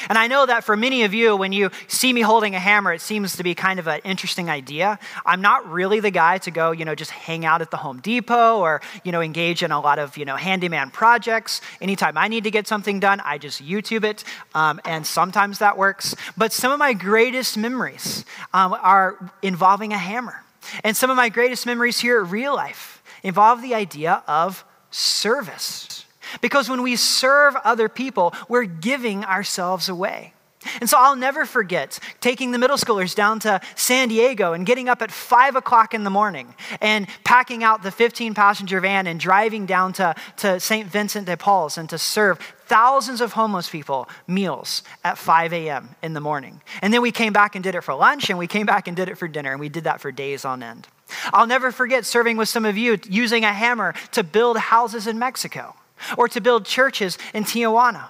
And 0.08 0.18
I 0.18 0.26
know 0.26 0.46
that 0.46 0.64
for 0.64 0.76
many 0.76 1.04
of 1.04 1.14
you, 1.14 1.36
when 1.36 1.52
you 1.52 1.70
see 1.88 2.12
me 2.12 2.20
holding 2.20 2.54
a 2.54 2.58
hammer, 2.58 2.92
it 2.92 3.00
seems 3.00 3.36
to 3.36 3.42
be 3.42 3.54
kind 3.54 3.78
of 3.78 3.86
an 3.86 4.00
interesting 4.04 4.50
idea. 4.50 4.98
I'm 5.24 5.40
not 5.40 5.70
really 5.70 6.00
the 6.00 6.10
guy 6.10 6.38
to 6.38 6.50
go, 6.50 6.72
you 6.72 6.84
know, 6.84 6.94
just 6.94 7.10
hang 7.10 7.44
out 7.44 7.62
at 7.62 7.70
the 7.70 7.76
Home 7.76 8.00
Depot 8.00 8.58
or, 8.58 8.80
you 9.04 9.12
know, 9.12 9.20
engage 9.20 9.62
in 9.62 9.70
a 9.70 9.80
lot 9.80 9.98
of, 9.98 10.16
you 10.16 10.24
know, 10.24 10.36
handyman 10.36 10.90
projects. 10.90 11.60
Anytime 11.80 12.18
I 12.18 12.28
need 12.28 12.44
to 12.44 12.50
get 12.50 12.66
something 12.66 13.00
done, 13.00 13.20
I 13.24 13.38
just 13.38 13.64
YouTube 13.64 14.04
it, 14.04 14.24
um, 14.54 14.80
and 14.84 15.06
sometimes 15.06 15.58
that 15.60 15.78
works. 15.78 16.14
But 16.36 16.52
some 16.52 16.72
of 16.72 16.78
my 16.78 16.92
greatest 16.92 17.56
memories 17.56 18.24
um, 18.52 18.72
are 18.74 19.32
involving 19.42 19.92
a 19.92 19.98
hammer. 19.98 20.42
And 20.82 20.96
some 20.96 21.10
of 21.10 21.16
my 21.16 21.28
greatest 21.28 21.64
memories 21.64 21.98
here 21.98 22.20
at 22.20 22.30
Real 22.30 22.54
Life 22.54 23.02
involve 23.22 23.62
the 23.62 23.74
idea 23.74 24.22
of 24.26 24.64
service. 24.90 25.95
Because 26.40 26.68
when 26.68 26.82
we 26.82 26.96
serve 26.96 27.56
other 27.64 27.88
people, 27.88 28.34
we're 28.48 28.64
giving 28.64 29.24
ourselves 29.24 29.88
away. 29.88 30.32
And 30.80 30.88
so 30.88 30.98
I'll 30.98 31.16
never 31.16 31.44
forget 31.44 31.98
taking 32.20 32.50
the 32.50 32.58
middle 32.58 32.76
schoolers 32.76 33.14
down 33.14 33.40
to 33.40 33.60
San 33.74 34.08
Diego 34.08 34.52
and 34.52 34.66
getting 34.66 34.88
up 34.88 35.02
at 35.02 35.10
five 35.10 35.56
o'clock 35.56 35.94
in 35.94 36.04
the 36.04 36.10
morning 36.10 36.54
and 36.80 37.06
packing 37.24 37.62
out 37.62 37.82
the 37.82 37.90
15 37.90 38.34
passenger 38.34 38.80
van 38.80 39.06
and 39.06 39.18
driving 39.18 39.66
down 39.66 39.92
to, 39.94 40.14
to 40.38 40.60
St. 40.60 40.88
Vincent 40.88 41.26
de 41.26 41.36
Paul's 41.36 41.78
and 41.78 41.88
to 41.90 41.98
serve 41.98 42.38
thousands 42.66 43.20
of 43.20 43.32
homeless 43.32 43.68
people 43.68 44.08
meals 44.26 44.82
at 45.04 45.18
5 45.18 45.52
a.m. 45.52 45.90
in 46.02 46.14
the 46.14 46.20
morning. 46.20 46.60
And 46.82 46.92
then 46.92 47.02
we 47.02 47.12
came 47.12 47.32
back 47.32 47.54
and 47.54 47.62
did 47.62 47.74
it 47.74 47.82
for 47.82 47.94
lunch 47.94 48.28
and 48.30 48.38
we 48.38 48.46
came 48.46 48.66
back 48.66 48.88
and 48.88 48.96
did 48.96 49.08
it 49.08 49.18
for 49.18 49.28
dinner 49.28 49.52
and 49.52 49.60
we 49.60 49.68
did 49.68 49.84
that 49.84 50.00
for 50.00 50.10
days 50.10 50.44
on 50.44 50.62
end. 50.62 50.88
I'll 51.32 51.46
never 51.46 51.70
forget 51.70 52.04
serving 52.04 52.36
with 52.36 52.48
some 52.48 52.64
of 52.64 52.76
you 52.76 52.98
using 53.08 53.44
a 53.44 53.52
hammer 53.52 53.94
to 54.12 54.24
build 54.24 54.56
houses 54.58 55.06
in 55.06 55.18
Mexico 55.18 55.76
or 56.16 56.28
to 56.28 56.40
build 56.40 56.64
churches 56.64 57.18
in 57.34 57.44
Tijuana. 57.44 58.08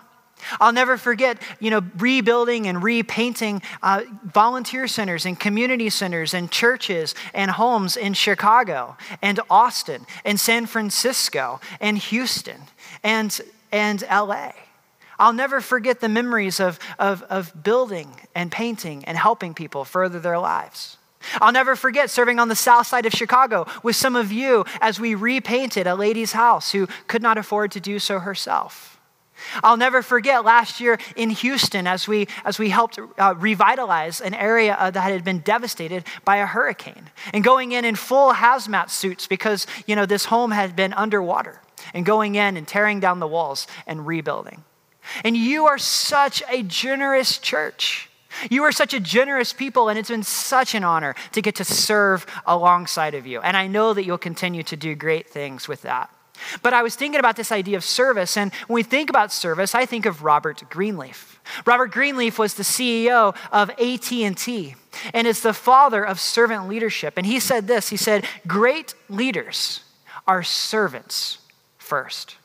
I'll 0.60 0.72
never 0.72 0.96
forget, 0.96 1.40
you 1.60 1.70
know, 1.70 1.82
rebuilding 1.98 2.66
and 2.66 2.82
repainting 2.82 3.62
uh, 3.82 4.02
volunteer 4.22 4.86
centers 4.86 5.26
and 5.26 5.38
community 5.38 5.90
centers 5.90 6.34
and 6.34 6.50
churches 6.50 7.14
and 7.34 7.50
homes 7.50 7.96
in 7.96 8.14
Chicago 8.14 8.96
and 9.22 9.40
Austin 9.50 10.06
and 10.24 10.38
San 10.38 10.66
Francisco 10.66 11.60
and 11.80 11.98
Houston 11.98 12.60
and, 13.02 13.40
and 13.72 14.02
LA. 14.02 14.52
I'll 15.18 15.32
never 15.32 15.60
forget 15.60 16.00
the 16.00 16.08
memories 16.08 16.60
of, 16.60 16.78
of, 16.98 17.22
of 17.24 17.62
building 17.62 18.14
and 18.34 18.52
painting 18.52 19.04
and 19.06 19.16
helping 19.16 19.54
people 19.54 19.84
further 19.84 20.20
their 20.20 20.38
lives. 20.38 20.98
I'll 21.40 21.52
never 21.52 21.76
forget 21.76 22.10
serving 22.10 22.38
on 22.38 22.48
the 22.48 22.56
south 22.56 22.86
side 22.86 23.06
of 23.06 23.12
Chicago 23.12 23.66
with 23.82 23.96
some 23.96 24.16
of 24.16 24.32
you 24.32 24.64
as 24.80 25.00
we 25.00 25.14
repainted 25.14 25.86
a 25.86 25.94
lady's 25.94 26.32
house 26.32 26.72
who 26.72 26.86
could 27.06 27.22
not 27.22 27.38
afford 27.38 27.72
to 27.72 27.80
do 27.80 27.98
so 27.98 28.18
herself. 28.18 28.96
I'll 29.62 29.76
never 29.76 30.02
forget 30.02 30.44
last 30.44 30.80
year 30.80 30.98
in 31.14 31.30
Houston 31.30 31.86
as 31.86 32.08
we, 32.08 32.28
as 32.44 32.58
we 32.58 32.70
helped 32.70 32.98
uh, 33.18 33.34
revitalize 33.36 34.20
an 34.20 34.34
area 34.34 34.74
uh, 34.78 34.90
that 34.90 35.12
had 35.12 35.24
been 35.24 35.40
devastated 35.40 36.04
by 36.24 36.36
a 36.36 36.46
hurricane 36.46 37.10
and 37.32 37.44
going 37.44 37.72
in 37.72 37.84
in 37.84 37.96
full 37.96 38.32
hazmat 38.32 38.90
suits 38.90 39.26
because, 39.26 39.66
you 39.86 39.96
know, 39.96 40.06
this 40.06 40.26
home 40.26 40.50
had 40.50 40.74
been 40.74 40.92
underwater 40.94 41.60
and 41.94 42.06
going 42.06 42.34
in 42.34 42.56
and 42.56 42.66
tearing 42.66 43.00
down 43.00 43.20
the 43.20 43.26
walls 43.26 43.66
and 43.86 44.06
rebuilding. 44.06 44.64
And 45.22 45.36
you 45.36 45.66
are 45.66 45.78
such 45.78 46.42
a 46.48 46.62
generous 46.62 47.38
church. 47.38 48.10
You 48.50 48.64
are 48.64 48.72
such 48.72 48.94
a 48.94 49.00
generous 49.00 49.52
people, 49.52 49.88
and 49.88 49.98
it's 49.98 50.10
been 50.10 50.22
such 50.22 50.74
an 50.74 50.84
honor 50.84 51.14
to 51.32 51.42
get 51.42 51.56
to 51.56 51.64
serve 51.64 52.26
alongside 52.46 53.14
of 53.14 53.26
you. 53.26 53.40
And 53.40 53.56
I 53.56 53.66
know 53.66 53.94
that 53.94 54.04
you'll 54.04 54.18
continue 54.18 54.62
to 54.64 54.76
do 54.76 54.94
great 54.94 55.28
things 55.28 55.68
with 55.68 55.82
that. 55.82 56.10
But 56.62 56.74
I 56.74 56.82
was 56.82 56.94
thinking 56.96 57.18
about 57.18 57.36
this 57.36 57.50
idea 57.50 57.76
of 57.76 57.84
service, 57.84 58.36
and 58.36 58.52
when 58.66 58.74
we 58.74 58.82
think 58.82 59.08
about 59.08 59.32
service, 59.32 59.74
I 59.74 59.86
think 59.86 60.06
of 60.06 60.22
Robert 60.22 60.62
Greenleaf. 60.68 61.40
Robert 61.64 61.92
Greenleaf 61.92 62.38
was 62.38 62.54
the 62.54 62.62
CEO 62.62 63.34
of 63.52 63.70
AT&T 63.70 64.74
and 65.14 65.26
is 65.26 65.40
the 65.40 65.54
father 65.54 66.04
of 66.04 66.20
servant 66.20 66.68
leadership. 66.68 67.14
And 67.16 67.26
he 67.26 67.40
said 67.40 67.66
this, 67.66 67.88
he 67.88 67.96
said, 67.96 68.26
"Great 68.46 68.94
leaders 69.08 69.82
are 70.26 70.42
servants 70.42 71.38
first. 71.78 72.36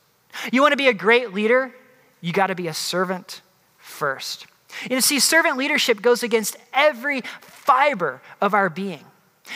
You 0.52 0.62
want 0.62 0.72
to 0.72 0.76
be 0.76 0.88
a 0.88 0.94
great 0.94 1.34
leader? 1.34 1.74
You 2.20 2.32
got 2.32 2.46
to 2.46 2.54
be 2.54 2.68
a 2.68 2.74
servant 2.74 3.42
first. 3.78 4.46
You 4.90 5.00
see, 5.00 5.18
servant 5.18 5.56
leadership 5.56 6.02
goes 6.02 6.22
against 6.22 6.56
every 6.72 7.22
fiber 7.40 8.20
of 8.40 8.54
our 8.54 8.68
being. 8.68 9.04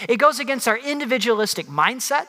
It 0.09 0.17
goes 0.17 0.41
against 0.41 0.69
our 0.69 0.77
individualistic 0.77 1.67
mindset. 1.67 2.27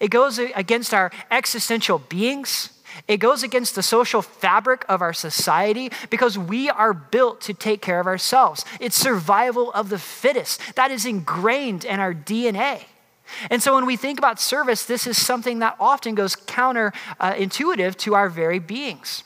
It 0.00 0.08
goes 0.08 0.38
against 0.38 0.94
our 0.94 1.10
existential 1.30 1.98
beings. 1.98 2.70
It 3.08 3.18
goes 3.18 3.42
against 3.42 3.74
the 3.74 3.82
social 3.82 4.22
fabric 4.22 4.84
of 4.88 5.00
our 5.02 5.12
society 5.12 5.90
because 6.10 6.38
we 6.38 6.68
are 6.68 6.92
built 6.92 7.40
to 7.42 7.54
take 7.54 7.82
care 7.82 8.00
of 8.00 8.06
ourselves. 8.06 8.64
It's 8.78 8.96
survival 8.96 9.72
of 9.72 9.88
the 9.88 9.98
fittest. 9.98 10.74
That 10.76 10.90
is 10.90 11.06
ingrained 11.06 11.84
in 11.84 12.00
our 12.00 12.14
DNA. 12.14 12.84
And 13.48 13.62
so 13.62 13.74
when 13.74 13.86
we 13.86 13.96
think 13.96 14.18
about 14.18 14.40
service, 14.40 14.84
this 14.84 15.06
is 15.06 15.24
something 15.24 15.60
that 15.60 15.76
often 15.78 16.14
goes 16.14 16.34
counterintuitive 16.34 17.90
uh, 17.90 17.98
to 17.98 18.14
our 18.14 18.28
very 18.28 18.58
beings. 18.58 19.22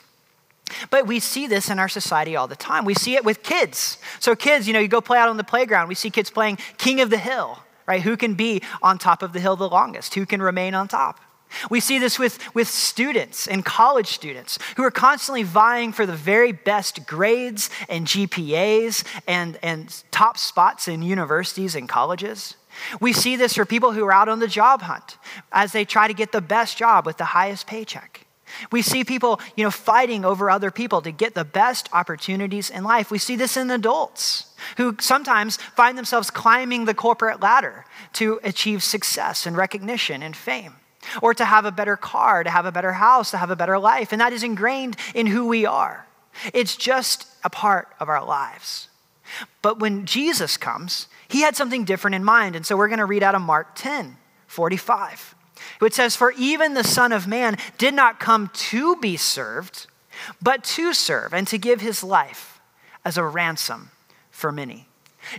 But 0.90 1.06
we 1.06 1.21
see 1.21 1.47
this 1.47 1.71
in 1.71 1.78
our 1.78 1.88
society 1.88 2.37
all 2.37 2.47
the 2.47 2.56
time. 2.56 2.85
We 2.85 2.94
see 2.94 3.14
it 3.14 3.25
with 3.25 3.42
kids. 3.42 3.99
So, 4.18 4.35
kids, 4.35 4.66
you 4.66 4.73
know, 4.73 4.80
you 4.80 4.88
go 4.88 5.00
play 5.00 5.18
out 5.18 5.28
on 5.28 5.37
the 5.37 5.44
playground, 5.44 5.88
we 5.88 5.94
see 5.94 6.11
kids 6.11 6.30
playing 6.30 6.59
King 6.78 7.00
of 7.00 7.11
the 7.11 7.18
Hill, 7.18 7.59
right? 7.87 8.02
Who 8.02 8.16
can 8.16 8.35
be 8.35 8.62
on 8.83 8.99
top 8.99 9.23
of 9.23 9.33
the 9.33 9.40
hill 9.40 9.56
the 9.56 9.68
longest? 9.68 10.14
Who 10.14 10.26
can 10.26 10.40
remain 10.40 10.75
on 10.75 10.88
top? 10.88 11.21
We 11.71 11.80
see 11.80 11.99
this 11.99 12.18
with, 12.18 12.38
with 12.54 12.68
students 12.68 13.47
and 13.47 13.64
college 13.64 14.09
students 14.09 14.59
who 14.76 14.83
are 14.83 14.90
constantly 14.90 15.42
vying 15.42 15.92
for 15.92 16.06
the 16.06 16.14
very 16.14 16.52
best 16.52 17.06
grades 17.06 17.71
and 17.88 18.06
GPAs 18.06 19.04
and, 19.28 19.59
and 19.62 20.02
top 20.11 20.38
spots 20.38 20.88
in 20.88 21.02
universities 21.02 21.76
and 21.76 21.88
colleges. 21.88 22.56
We 23.00 23.12
see 23.12 23.37
this 23.37 23.54
for 23.54 23.64
people 23.64 23.92
who 23.92 24.04
are 24.04 24.12
out 24.12 24.28
on 24.28 24.40
the 24.40 24.49
job 24.49 24.83
hunt 24.83 25.16
as 25.52 25.73
they 25.73 25.85
try 25.85 26.09
to 26.09 26.14
get 26.14 26.33
the 26.33 26.40
best 26.40 26.76
job 26.76 27.06
with 27.06 27.18
the 27.18 27.25
highest 27.25 27.66
paycheck. 27.68 28.23
We 28.70 28.82
see 28.82 29.04
people, 29.04 29.40
you 29.56 29.64
know, 29.64 29.70
fighting 29.70 30.25
over 30.25 30.50
other 30.50 30.70
people 30.70 31.02
to 31.02 31.11
get 31.11 31.34
the 31.34 31.44
best 31.44 31.88
opportunities 31.92 32.70
in 32.70 32.84
life. 32.84 33.11
We 33.11 33.18
see 33.18 33.37
this 33.37 33.56
in 33.56 33.70
adults 33.70 34.54
who 34.76 34.96
sometimes 35.00 35.56
find 35.56 35.96
themselves 35.99 36.30
climbing 36.30 36.84
the 36.84 36.94
corporate 36.94 37.40
ladder 37.40 37.84
to 38.14 38.40
achieve 38.42 38.82
success 38.82 39.46
and 39.46 39.56
recognition 39.56 40.23
and 40.23 40.37
fame 40.37 40.75
or 41.23 41.34
to 41.34 41.44
have 41.44 41.64
a 41.64 41.73
better 41.73 41.96
car, 41.96 42.44
to 42.44 42.50
have 42.50 42.66
a 42.66 42.73
better 42.73 42.92
house, 42.92 43.30
to 43.30 43.38
have 43.38 43.50
a 43.50 43.56
better 43.56 43.78
life. 43.78 44.12
And 44.12 44.20
that 44.20 44.32
is 44.32 44.42
ingrained 44.42 44.96
in 45.14 45.26
who 45.26 45.46
we 45.46 45.66
are. 45.66 46.06
It's 46.52 46.76
just 46.76 47.26
a 47.44 47.50
part 47.50 47.88
of 48.00 48.08
our 48.08 48.25
lives. 48.25 48.88
But 49.62 49.78
when 49.78 50.06
Jesus 50.06 50.56
comes, 50.56 51.08
he 51.28 51.42
had 51.42 51.56
something 51.56 51.84
different 51.84 52.14
in 52.14 52.25
mind. 52.25 52.56
And 52.56 52.66
so 52.66 52.76
we're 52.76 52.88
going 52.88 52.99
to 52.99 53.06
read 53.06 53.23
out 53.23 53.34
of 53.34 53.42
Mark 53.42 53.75
10 53.75 54.16
45. 54.46 55.33
It 55.84 55.94
says, 55.94 56.16
For 56.16 56.32
even 56.32 56.74
the 56.74 56.84
Son 56.84 57.12
of 57.12 57.26
Man 57.26 57.56
did 57.78 57.94
not 57.94 58.20
come 58.20 58.50
to 58.54 58.96
be 58.96 59.16
served, 59.16 59.86
but 60.40 60.64
to 60.64 60.92
serve 60.92 61.34
and 61.34 61.46
to 61.48 61.58
give 61.58 61.80
his 61.80 62.02
life 62.02 62.60
as 63.04 63.16
a 63.16 63.24
ransom 63.24 63.90
for 64.30 64.52
many. 64.52 64.88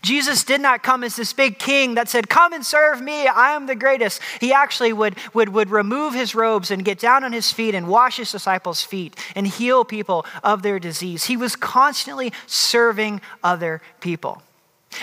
Jesus 0.02 0.44
did 0.44 0.62
not 0.62 0.84
come 0.84 1.04
as 1.04 1.16
this 1.16 1.34
big 1.34 1.60
king 1.60 1.96
that 1.96 2.10
said, 2.10 2.30
Come 2.30 2.54
and 2.54 2.66
serve 2.66 3.02
me, 3.02 3.28
I 3.28 3.52
am 3.52 3.68
the 3.68 3.76
greatest. 3.76 4.22
He 4.42 4.52
actually 4.52 4.94
would, 4.94 5.16
would, 5.34 5.50
would 5.50 5.70
remove 5.70 6.14
his 6.14 6.34
robes 6.34 6.72
and 6.72 6.84
get 6.84 7.00
down 7.00 7.24
on 7.24 7.34
his 7.34 7.52
feet 7.52 7.76
and 7.76 7.88
wash 7.88 8.18
his 8.18 8.32
disciples' 8.32 8.84
feet 8.84 9.16
and 9.36 9.46
heal 9.46 9.86
people 9.86 10.26
of 10.44 10.64
their 10.64 10.80
disease. 10.80 11.26
He 11.26 11.38
was 11.38 11.56
constantly 11.56 12.34
serving 12.48 13.22
other 13.44 13.82
people. 14.00 14.42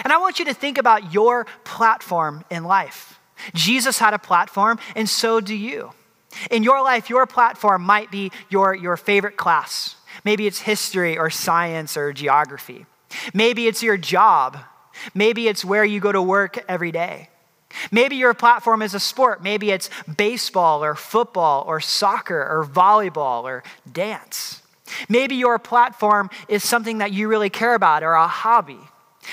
And 0.03 0.13
I 0.13 0.19
want 0.19 0.39
you 0.39 0.45
to 0.47 0.55
think 0.55 0.79
about 0.79 1.13
your 1.13 1.47
platform 1.65 2.45
in 2.51 2.65
life. 2.65 3.21
Jesus 3.55 3.99
had 3.99 4.15
a 4.15 4.19
platform, 4.19 4.79
and 4.97 5.09
so 5.09 5.41
do 5.41 5.55
you. 5.55 5.93
In 6.51 6.63
your 6.63 6.83
life, 6.83 7.11
your 7.11 7.27
platform 7.27 7.83
might 7.83 8.11
be 8.11 8.33
your, 8.49 8.75
your 8.75 8.97
favorite 8.97 9.37
class. 9.37 9.97
Maybe 10.25 10.47
it's 10.47 10.61
history 10.61 11.19
or 11.19 11.31
science 11.31 11.97
or 11.97 12.13
geography. 12.13 12.87
Maybe 13.35 13.67
it's 13.67 13.83
your 13.83 13.97
job 13.97 14.59
Maybe 15.15 15.49
it's 15.49 15.65
where 15.65 15.85
you 15.85 16.01
go 16.01 16.13
to 16.13 16.23
work 16.23 16.65
every 16.69 16.93
day. 16.93 17.29
Maybe 17.91 18.17
your 18.17 18.35
platform 18.35 18.83
is 18.83 18.95
a 18.95 19.01
sport. 19.01 19.43
Maybe 19.43 19.71
it's 19.71 19.89
baseball 20.17 20.85
or 20.85 20.95
football 20.95 21.65
or 21.67 21.81
soccer 21.81 22.39
or 22.39 22.67
volleyball 22.67 23.45
or 23.45 23.63
dance. 23.91 24.63
Maybe 25.09 25.37
your 25.37 25.59
platform 25.59 26.29
is 26.49 26.69
something 26.69 26.99
that 26.99 27.13
you 27.13 27.29
really 27.29 27.49
care 27.49 27.75
about 27.75 28.03
or 28.03 28.13
a 28.13 28.27
hobby. 28.27 28.79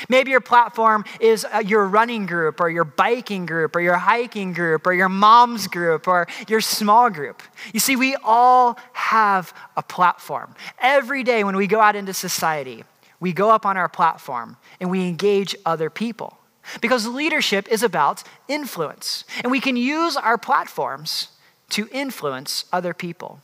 Maybe 0.08 0.32
your 0.32 0.42
platform 0.42 1.06
is 1.20 1.46
uh, 1.46 1.64
your 1.66 1.88
running 1.88 2.26
group 2.26 2.60
or 2.60 2.70
your 2.70 2.84
biking 2.84 3.46
group 3.46 3.76
or 3.76 3.82
your 3.82 3.98
hiking 3.98 4.54
group 4.54 4.86
or 4.86 4.94
your 4.94 5.10
mom's 5.10 5.68
group 5.68 6.08
or 6.08 6.28
your 6.48 6.62
small 6.62 7.10
group. 7.10 7.42
You 7.74 7.80
see, 7.80 7.96
we 7.96 8.16
all 8.24 8.78
have 8.94 9.54
a 9.76 9.84
platform. 9.84 10.56
Every 10.80 11.24
day 11.24 11.44
when 11.44 11.56
we 11.56 11.68
go 11.68 11.80
out 11.80 11.96
into 11.96 12.14
society, 12.14 12.84
we 13.20 13.34
go 13.34 13.50
up 13.50 13.66
on 13.66 13.78
our 13.78 13.90
platform 13.90 14.58
and 14.80 14.90
we 14.90 15.08
engage 15.08 15.56
other 15.66 15.90
people. 15.90 16.38
Because 16.82 17.08
leadership 17.08 17.68
is 17.70 17.82
about 17.82 18.24
influence, 18.48 19.24
and 19.42 19.52
we 19.52 19.60
can 19.60 19.76
use 19.76 20.16
our 20.16 20.38
platforms 20.38 21.30
to 21.70 21.88
influence 21.92 22.66
other 22.72 22.94
people. 22.94 23.40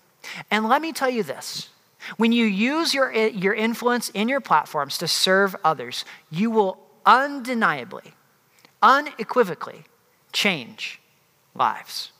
And 0.51 0.67
let 0.67 0.81
me 0.81 0.91
tell 0.91 1.09
you 1.09 1.23
this 1.23 1.69
when 2.17 2.31
you 2.31 2.45
use 2.45 2.93
your, 2.93 3.11
your 3.11 3.53
influence 3.53 4.09
in 4.09 4.27
your 4.27 4.41
platforms 4.41 4.97
to 4.99 5.07
serve 5.07 5.55
others, 5.63 6.05
you 6.29 6.51
will 6.51 6.77
undeniably, 7.05 8.13
unequivocally 8.81 9.83
change 10.31 10.99
lives. 11.53 12.11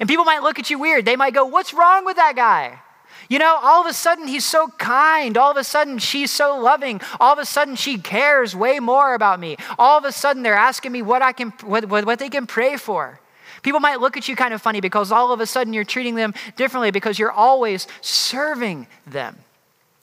And 0.00 0.08
people 0.08 0.24
might 0.24 0.42
look 0.42 0.58
at 0.58 0.70
you 0.70 0.78
weird. 0.78 1.04
They 1.04 1.16
might 1.16 1.34
go, 1.34 1.44
What's 1.44 1.72
wrong 1.72 2.04
with 2.04 2.16
that 2.16 2.34
guy? 2.36 2.80
You 3.28 3.38
know, 3.38 3.58
all 3.62 3.82
of 3.82 3.86
a 3.86 3.92
sudden 3.92 4.26
he's 4.26 4.44
so 4.44 4.68
kind. 4.78 5.36
All 5.36 5.50
of 5.50 5.56
a 5.56 5.64
sudden 5.64 5.98
she's 5.98 6.30
so 6.30 6.58
loving. 6.58 7.00
All 7.20 7.32
of 7.32 7.38
a 7.38 7.44
sudden 7.44 7.76
she 7.76 7.98
cares 7.98 8.56
way 8.56 8.80
more 8.80 9.14
about 9.14 9.38
me. 9.38 9.56
All 9.78 9.98
of 9.98 10.04
a 10.04 10.12
sudden 10.12 10.42
they're 10.42 10.54
asking 10.54 10.92
me 10.92 11.02
what 11.02 11.20
I 11.20 11.32
can 11.32 11.50
what, 11.62 11.88
what 11.88 12.18
they 12.18 12.28
can 12.28 12.46
pray 12.46 12.76
for. 12.76 13.20
People 13.62 13.80
might 13.80 14.00
look 14.00 14.16
at 14.16 14.28
you 14.28 14.36
kind 14.36 14.54
of 14.54 14.62
funny 14.62 14.80
because 14.80 15.10
all 15.12 15.32
of 15.32 15.40
a 15.40 15.46
sudden 15.46 15.72
you're 15.72 15.84
treating 15.84 16.14
them 16.14 16.34
differently 16.56 16.90
because 16.90 17.18
you're 17.18 17.32
always 17.32 17.86
serving 18.00 18.86
them. 19.06 19.36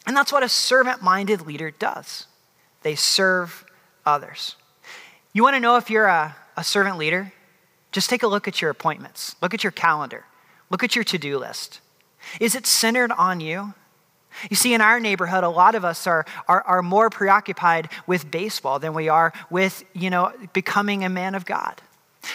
And 0.05 0.15
that's 0.15 0.31
what 0.31 0.43
a 0.43 0.49
servant 0.49 1.01
minded 1.01 1.41
leader 1.41 1.71
does 1.71 2.27
they 2.83 2.93
serve 2.93 3.65
others. 4.05 4.55
You 5.33 5.41
want 5.41 5.55
to 5.55 5.59
know 5.59 5.75
if 5.77 5.89
you're 5.89 6.05
a, 6.05 6.35
a 6.55 6.63
servant 6.63 6.99
leader? 6.99 7.33
Just 7.91 8.11
take 8.11 8.21
a 8.21 8.27
look 8.27 8.47
at 8.47 8.61
your 8.61 8.69
appointments, 8.69 9.35
look 9.41 9.55
at 9.55 9.63
your 9.63 9.71
calendar, 9.71 10.25
look 10.69 10.83
at 10.83 10.95
your 10.95 11.03
to 11.05 11.17
do 11.17 11.39
list. 11.39 11.79
Is 12.39 12.53
it 12.53 12.67
centered 12.67 13.11
on 13.11 13.39
you? 13.39 13.73
You 14.49 14.55
see, 14.55 14.73
in 14.73 14.81
our 14.81 14.99
neighborhood, 14.99 15.43
a 15.43 15.49
lot 15.49 15.75
of 15.75 15.85
us 15.85 16.05
are, 16.05 16.25
are, 16.47 16.61
are 16.61 16.81
more 16.81 17.09
preoccupied 17.09 17.89
with 18.05 18.29
baseball 18.29 18.79
than 18.79 18.93
we 18.93 19.09
are 19.09 19.33
with, 19.49 19.83
you 19.93 20.09
know, 20.09 20.31
becoming 20.53 21.03
a 21.03 21.09
man 21.09 21.35
of 21.35 21.45
God. 21.45 21.81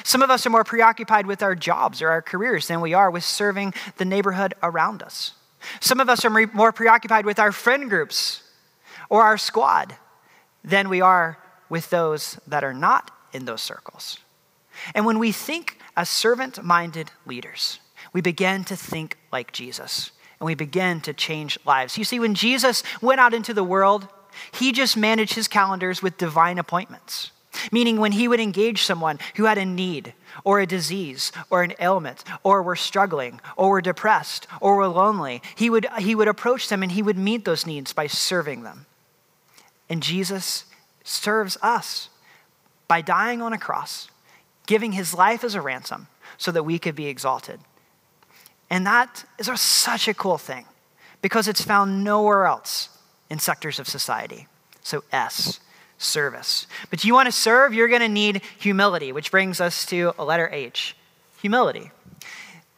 Some 0.05 0.23
of 0.23 0.31
us 0.31 0.47
are 0.47 0.51
more 0.51 0.65
preoccupied 0.65 1.27
with 1.27 1.43
our 1.43 1.55
jobs 1.55 2.03
or 2.03 2.09
our 2.11 2.23
careers 2.23 2.69
than 2.69 2.81
we 2.81 2.95
are 2.95 3.11
with 3.11 3.25
serving 3.25 3.75
the 3.97 4.05
neighborhood 4.05 4.55
around 4.63 5.03
us. 5.03 5.33
Some 5.81 6.01
of 6.01 6.09
us 6.09 6.25
are 6.25 6.31
more 6.31 6.73
preoccupied 6.73 7.27
with 7.27 7.39
our 7.39 7.53
friend 7.53 7.89
groups 7.91 8.43
or 9.09 9.23
our 9.23 9.39
squad 9.39 9.97
than 10.65 10.89
we 10.89 11.01
are 11.01 11.39
with 11.69 11.91
those 11.91 12.39
that 12.47 12.65
are 12.65 12.75
not 12.75 13.11
in 13.33 13.45
those 13.45 13.63
circles. 13.63 14.19
And 14.95 15.05
when 15.05 15.19
we 15.19 15.33
think 15.33 15.79
as 15.97 16.09
servant 16.09 16.63
minded 16.63 17.11
leaders, 17.27 17.81
we 18.13 18.21
begin 18.21 18.65
to 18.65 18.77
think 18.77 19.17
like 19.33 19.53
Jesus 19.53 20.11
and 20.39 20.47
we 20.47 20.55
begin 20.55 21.01
to 21.03 21.13
change 21.13 21.59
lives. 21.67 21.99
You 21.99 22.05
see, 22.05 22.19
when 22.19 22.35
Jesus 22.35 22.83
went 23.03 23.21
out 23.21 23.35
into 23.35 23.53
the 23.53 23.65
world, 23.65 24.09
he 24.53 24.73
just 24.73 24.97
managed 24.97 25.35
his 25.35 25.49
calendars 25.49 26.03
with 26.03 26.17
divine 26.17 26.59
appointments. 26.59 27.31
Meaning, 27.73 27.99
when 27.99 28.13
he 28.13 28.29
would 28.29 28.41
engage 28.41 28.83
someone 28.83 29.19
who 29.37 29.45
had 29.45 29.59
a 29.59 29.65
need, 29.65 30.15
or 30.45 30.61
a 30.61 30.67
disease, 30.67 31.33
or 31.51 31.63
an 31.63 31.75
ailment, 31.81 32.25
or 32.43 32.63
were 32.63 32.77
struggling, 32.77 33.41
or 33.57 33.71
were 33.71 33.81
depressed, 33.81 34.47
or 34.61 34.77
were 34.77 34.89
lonely, 34.89 35.43
he 35.57 35.69
would, 35.69 35.87
he 35.99 36.15
would 36.15 36.29
approach 36.29 36.69
them 36.69 36.83
and 36.83 36.93
he 36.93 37.03
would 37.03 37.19
meet 37.19 37.45
those 37.45 37.67
needs 37.67 37.93
by 37.93 38.07
serving 38.07 38.63
them. 38.63 38.87
And 39.89 40.03
Jesus 40.03 40.65
serves 41.03 41.59
us 41.61 42.09
by 42.87 43.01
dying 43.01 43.43
on 43.43 43.53
a 43.53 43.59
cross, 43.59 44.09
giving 44.67 44.93
his 44.93 45.15
life 45.15 45.43
as 45.43 45.55
a 45.55 45.61
ransom 45.61 46.07
so 46.39 46.53
that 46.53 46.63
we 46.63 46.79
could 46.79 46.95
be 46.95 47.07
exalted. 47.07 47.61
And 48.71 48.87
that 48.87 49.25
is 49.39 49.51
such 49.61 50.07
a 50.07 50.15
cool 50.15 50.39
thing 50.39 50.65
because 51.23 51.49
it's 51.49 51.63
found 51.63 52.05
nowhere 52.05 52.47
else 52.47 52.89
in 53.29 53.39
sectors 53.39 53.79
of 53.79 53.89
society. 53.89 54.47
So, 54.83 55.05
S, 55.13 55.61
service. 56.01 56.67
But 56.89 57.05
you 57.05 57.15
want 57.15 57.27
to 57.27 57.33
serve, 57.33 57.75
you're 57.75 57.89
going 57.89 58.01
to 58.01 58.09
need 58.09 58.43
humility, 58.59 59.13
which 59.13 59.31
brings 59.31 59.61
us 59.61 59.85
to 59.87 60.13
a 60.19 60.25
letter 60.25 60.49
H 60.51 60.97
humility. 61.41 61.91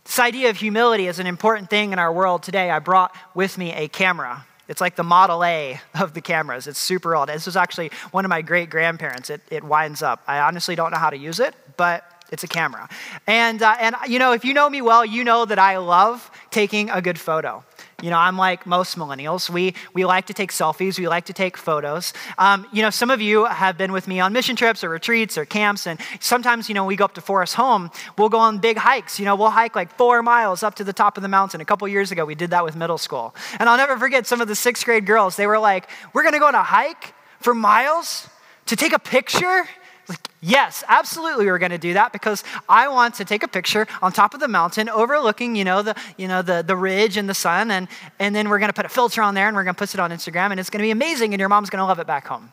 This 0.04 0.18
idea 0.18 0.50
of 0.50 0.56
humility 0.56 1.06
is 1.06 1.18
an 1.18 1.26
important 1.26 1.70
thing 1.70 1.92
in 1.92 1.98
our 1.98 2.12
world 2.12 2.42
today. 2.42 2.70
I 2.70 2.80
brought 2.80 3.14
with 3.34 3.56
me 3.56 3.72
a 3.72 3.88
camera. 3.88 4.44
It's 4.68 4.80
like 4.80 4.96
the 4.96 5.04
Model 5.04 5.44
A 5.44 5.80
of 5.94 6.14
the 6.14 6.20
cameras. 6.20 6.66
It's 6.66 6.78
super 6.78 7.14
old. 7.14 7.28
This 7.28 7.46
was 7.46 7.56
actually 7.56 7.90
one 8.10 8.24
of 8.24 8.28
my 8.28 8.42
great 8.42 8.70
grandparents. 8.70 9.30
It, 9.30 9.40
it 9.50 9.62
winds 9.64 10.02
up. 10.02 10.22
I 10.26 10.40
honestly 10.40 10.74
don't 10.74 10.90
know 10.90 10.98
how 10.98 11.10
to 11.10 11.16
use 11.16 11.40
it, 11.40 11.54
but 11.76 12.04
it's 12.30 12.44
a 12.44 12.48
camera. 12.48 12.88
And, 13.26 13.62
uh, 13.62 13.76
and, 13.78 13.94
you 14.08 14.18
know, 14.18 14.32
if 14.32 14.44
you 14.44 14.54
know 14.54 14.68
me 14.68 14.80
well, 14.82 15.04
you 15.04 15.22
know 15.22 15.44
that 15.44 15.58
I 15.58 15.76
love 15.76 16.30
taking 16.50 16.90
a 16.90 17.02
good 17.02 17.18
photo. 17.18 17.62
You 18.02 18.10
know, 18.10 18.18
I'm 18.18 18.36
like 18.36 18.66
most 18.66 18.98
millennials. 18.98 19.48
We, 19.48 19.74
we 19.94 20.04
like 20.04 20.26
to 20.26 20.34
take 20.34 20.50
selfies, 20.50 20.98
we 20.98 21.06
like 21.06 21.26
to 21.26 21.32
take 21.32 21.56
photos. 21.56 22.12
Um, 22.36 22.66
you 22.72 22.82
know, 22.82 22.90
some 22.90 23.10
of 23.10 23.20
you 23.20 23.44
have 23.44 23.78
been 23.78 23.92
with 23.92 24.08
me 24.08 24.18
on 24.18 24.32
mission 24.32 24.56
trips 24.56 24.82
or 24.82 24.88
retreats 24.88 25.38
or 25.38 25.44
camps, 25.44 25.86
and 25.86 26.00
sometimes, 26.18 26.68
you 26.68 26.74
know, 26.74 26.84
we 26.84 26.96
go 26.96 27.04
up 27.04 27.14
to 27.14 27.20
Forest 27.20 27.54
Home, 27.54 27.90
we'll 28.18 28.28
go 28.28 28.38
on 28.38 28.58
big 28.58 28.76
hikes. 28.76 29.20
You 29.20 29.24
know, 29.24 29.36
we'll 29.36 29.50
hike 29.50 29.76
like 29.76 29.96
four 29.96 30.20
miles 30.22 30.64
up 30.64 30.74
to 30.74 30.84
the 30.84 30.92
top 30.92 31.16
of 31.16 31.22
the 31.22 31.28
mountain. 31.28 31.60
A 31.60 31.64
couple 31.64 31.86
years 31.86 32.10
ago, 32.10 32.24
we 32.24 32.34
did 32.34 32.50
that 32.50 32.64
with 32.64 32.74
middle 32.74 32.98
school. 32.98 33.34
And 33.60 33.68
I'll 33.68 33.76
never 33.76 33.96
forget 33.96 34.26
some 34.26 34.40
of 34.40 34.48
the 34.48 34.56
sixth 34.56 34.84
grade 34.84 35.06
girls, 35.06 35.36
they 35.36 35.46
were 35.46 35.60
like, 35.60 35.88
We're 36.12 36.24
gonna 36.24 36.40
go 36.40 36.48
on 36.48 36.56
a 36.56 36.62
hike 36.62 37.14
for 37.40 37.54
miles 37.54 38.28
to 38.66 38.74
take 38.74 38.92
a 38.92 38.98
picture? 38.98 39.64
Yes, 40.44 40.82
absolutely, 40.88 41.46
we're 41.46 41.60
going 41.60 41.70
to 41.70 41.78
do 41.78 41.94
that 41.94 42.12
because 42.12 42.42
I 42.68 42.88
want 42.88 43.14
to 43.14 43.24
take 43.24 43.44
a 43.44 43.48
picture 43.48 43.86
on 44.02 44.10
top 44.10 44.34
of 44.34 44.40
the 44.40 44.48
mountain 44.48 44.88
overlooking, 44.88 45.54
you 45.54 45.64
know, 45.64 45.82
the, 45.82 45.94
you 46.16 46.26
know, 46.26 46.42
the, 46.42 46.64
the 46.66 46.74
ridge 46.74 47.16
and 47.16 47.28
the 47.28 47.34
sun. 47.34 47.70
And, 47.70 47.86
and 48.18 48.34
then 48.34 48.48
we're 48.48 48.58
going 48.58 48.68
to 48.68 48.74
put 48.74 48.84
a 48.84 48.88
filter 48.88 49.22
on 49.22 49.34
there 49.34 49.46
and 49.46 49.56
we're 49.56 49.62
going 49.62 49.76
to 49.76 49.78
put 49.78 49.94
it 49.94 50.00
on 50.00 50.10
Instagram 50.10 50.50
and 50.50 50.58
it's 50.58 50.68
going 50.68 50.80
to 50.80 50.86
be 50.86 50.90
amazing 50.90 51.32
and 51.32 51.38
your 51.38 51.48
mom's 51.48 51.70
going 51.70 51.78
to 51.78 51.84
love 51.84 52.00
it 52.00 52.08
back 52.08 52.26
home. 52.26 52.52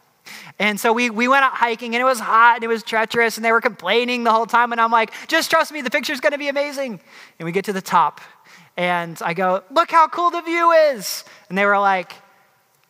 And 0.59 0.79
so 0.79 0.93
we, 0.93 1.09
we 1.09 1.27
went 1.27 1.43
out 1.43 1.53
hiking 1.53 1.95
and 1.95 2.01
it 2.01 2.05
was 2.05 2.19
hot 2.19 2.57
and 2.57 2.63
it 2.63 2.67
was 2.67 2.83
treacherous 2.83 3.37
and 3.37 3.43
they 3.45 3.51
were 3.51 3.61
complaining 3.61 4.23
the 4.23 4.31
whole 4.31 4.45
time. 4.45 4.71
And 4.71 4.79
I'm 4.79 4.91
like, 4.91 5.11
just 5.27 5.49
trust 5.49 5.71
me, 5.71 5.81
the 5.81 5.89
picture's 5.89 6.19
gonna 6.19 6.37
be 6.37 6.49
amazing. 6.49 6.99
And 7.39 7.45
we 7.45 7.51
get 7.51 7.65
to 7.65 7.73
the 7.73 7.81
top 7.81 8.21
and 8.77 9.19
I 9.25 9.33
go, 9.33 9.63
look 9.71 9.89
how 9.89 10.07
cool 10.07 10.29
the 10.29 10.41
view 10.41 10.71
is. 10.71 11.23
And 11.49 11.57
they 11.57 11.65
were 11.65 11.79
like, 11.79 12.13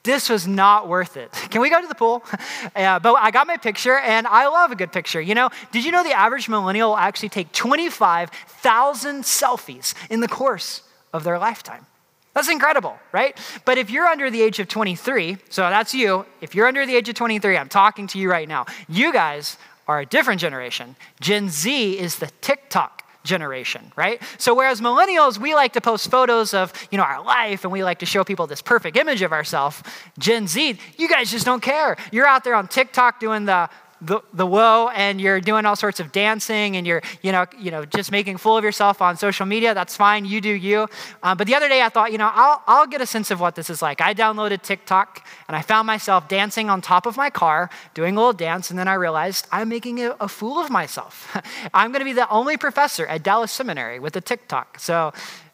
this 0.10 0.30
was 0.30 0.48
not 0.48 0.88
worth 0.88 1.18
it. 1.18 1.32
Can 1.52 1.62
we 1.62 1.70
go 1.70 1.82
to 1.82 1.88
the 1.88 1.96
pool? 1.96 2.24
Uh, 2.76 3.00
but 3.00 3.16
I 3.16 3.32
got 3.32 3.48
my 3.48 3.58
picture, 3.58 3.98
and 3.98 4.26
I 4.28 4.48
love 4.48 4.72
a 4.72 4.76
good 4.76 4.92
picture. 4.92 5.20
You 5.20 5.36
know, 5.36 5.50
did 5.72 5.84
you 5.84 5.92
know 5.92 6.04
the 6.04 6.14
average 6.14 6.48
millennial 6.48 6.92
will 6.92 6.98
actually 6.98 7.30
take 7.30 7.52
25,000 7.52 9.24
selfies 9.24 9.94
in 10.10 10.20
the 10.22 10.28
course 10.28 10.84
of 11.12 11.24
their 11.24 11.38
lifetime? 11.38 11.86
That's 12.34 12.50
incredible, 12.50 12.98
right? 13.12 13.38
But 13.66 13.78
if 13.78 13.90
you're 13.90 14.06
under 14.06 14.30
the 14.30 14.42
age 14.42 14.60
of 14.60 14.68
23, 14.68 15.38
so 15.50 15.64
that's 15.64 15.94
you, 15.94 16.26
if 16.42 16.56
you're 16.56 16.68
under 16.68 16.86
the 16.86 16.96
age 16.96 17.10
of 17.10 17.16
23, 17.16 17.58
I'm 17.58 17.70
talking 17.70 18.08
to 18.08 18.20
you 18.20 18.30
right 18.30 18.48
now. 18.48 18.66
You 18.88 19.12
guys 19.12 19.58
are 19.88 20.00
a 20.00 20.06
different 20.06 20.40
generation. 20.40 20.96
Gen 21.20 21.50
Z 21.50 21.98
is 21.98 22.18
the 22.18 22.32
TikTok 22.42 23.04
generation, 23.30 23.94
right? 23.96 24.22
So 24.38 24.54
whereas 24.54 24.82
millennials, 24.82 25.38
we 25.38 25.56
like 25.56 25.74
to 25.74 25.82
post 25.82 26.12
photos 26.12 26.54
of, 26.54 26.74
you 26.92 26.98
know, 26.98 27.06
our 27.06 27.24
life 27.24 27.64
and 27.64 27.72
we 27.72 27.84
like 27.84 28.00
to 28.00 28.06
show 28.06 28.24
people 28.24 28.48
this 28.48 28.62
perfect 28.62 28.98
image 28.98 29.22
of 29.22 29.32
ourselves, 29.32 29.82
Gen 30.18 30.48
Z, 30.48 30.78
you 30.98 31.08
guys 31.08 31.32
just 31.32 31.46
don't 31.46 31.62
care. 31.62 31.96
You're 32.12 32.28
out 32.28 32.44
there 32.44 32.56
on 32.56 32.68
TikTok 32.68 33.20
doing 33.20 33.46
the 33.46 33.70
the, 34.02 34.22
the 34.34 34.46
woe 34.46 34.90
and 34.96 35.20
you're 35.20 35.42
doing 35.42 35.66
all 35.66 35.76
sorts 35.76 36.00
of 36.00 36.12
dancing 36.12 36.78
and 36.78 36.88
you're 36.88 37.02
you 37.22 37.32
know 37.32 37.46
you 37.58 37.72
know 37.72 37.86
just 37.86 38.12
making 38.12 38.38
fool 38.38 38.58
of 38.58 38.64
yourself 38.64 39.02
on 39.02 39.18
social 39.18 39.46
media 39.46 39.74
that's 39.74 39.96
fine 39.96 40.26
you 40.26 40.40
do 40.40 40.50
you 40.50 40.88
um, 41.24 41.38
but 41.38 41.48
the 41.48 41.56
other 41.56 41.68
day 41.68 41.82
i 41.82 41.90
thought 41.90 42.12
you 42.12 42.18
know 42.18 42.30
I'll, 42.34 42.64
I'll 42.68 42.88
get 42.88 43.02
a 43.02 43.06
sense 43.06 43.32
of 43.32 43.40
what 43.40 43.56
this 43.56 43.70
is 43.70 43.82
like 43.82 44.02
i 44.02 44.14
downloaded 44.14 44.62
tiktok 44.62 45.26
and 45.48 45.56
i 45.56 45.62
found 45.62 45.86
myself 45.86 46.28
dancing 46.28 46.70
on 46.70 46.82
top 46.82 47.06
of 47.06 47.18
my 47.18 47.30
car 47.30 47.70
doing 47.94 48.16
a 48.16 48.20
little 48.20 48.34
dance 48.34 48.70
and 48.70 48.80
then 48.80 48.88
i 48.88 48.94
realized 48.94 49.48
i'm 49.52 49.70
making 49.70 50.02
a, 50.02 50.16
a 50.20 50.28
fool 50.28 50.60
of 50.60 50.70
myself 50.70 51.36
i'm 51.74 51.92
going 51.92 52.00
to 52.00 52.06
be 52.06 52.14
the 52.14 52.30
only 52.30 52.58
professor 52.58 53.06
at 53.08 53.24
dallas 53.24 53.52
seminary 53.52 54.00
with 54.00 54.16
a 54.16 54.22
tiktok 54.22 54.80
so 54.80 55.12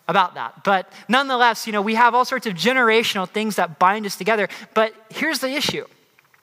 about 0.08 0.36
that. 0.36 0.64
But 0.64 0.92
nonetheless, 1.10 1.66
you 1.66 1.74
know, 1.74 1.82
we 1.82 1.96
have 1.96 2.14
all 2.14 2.26
sorts 2.26 2.46
of 2.46 2.54
generational 2.54 3.28
things 3.28 3.56
that 3.56 3.80
bind 3.80 4.06
us 4.06 4.16
together. 4.16 4.48
But 4.76 4.94
here's 5.10 5.40
the 5.40 5.50
issue 5.50 5.86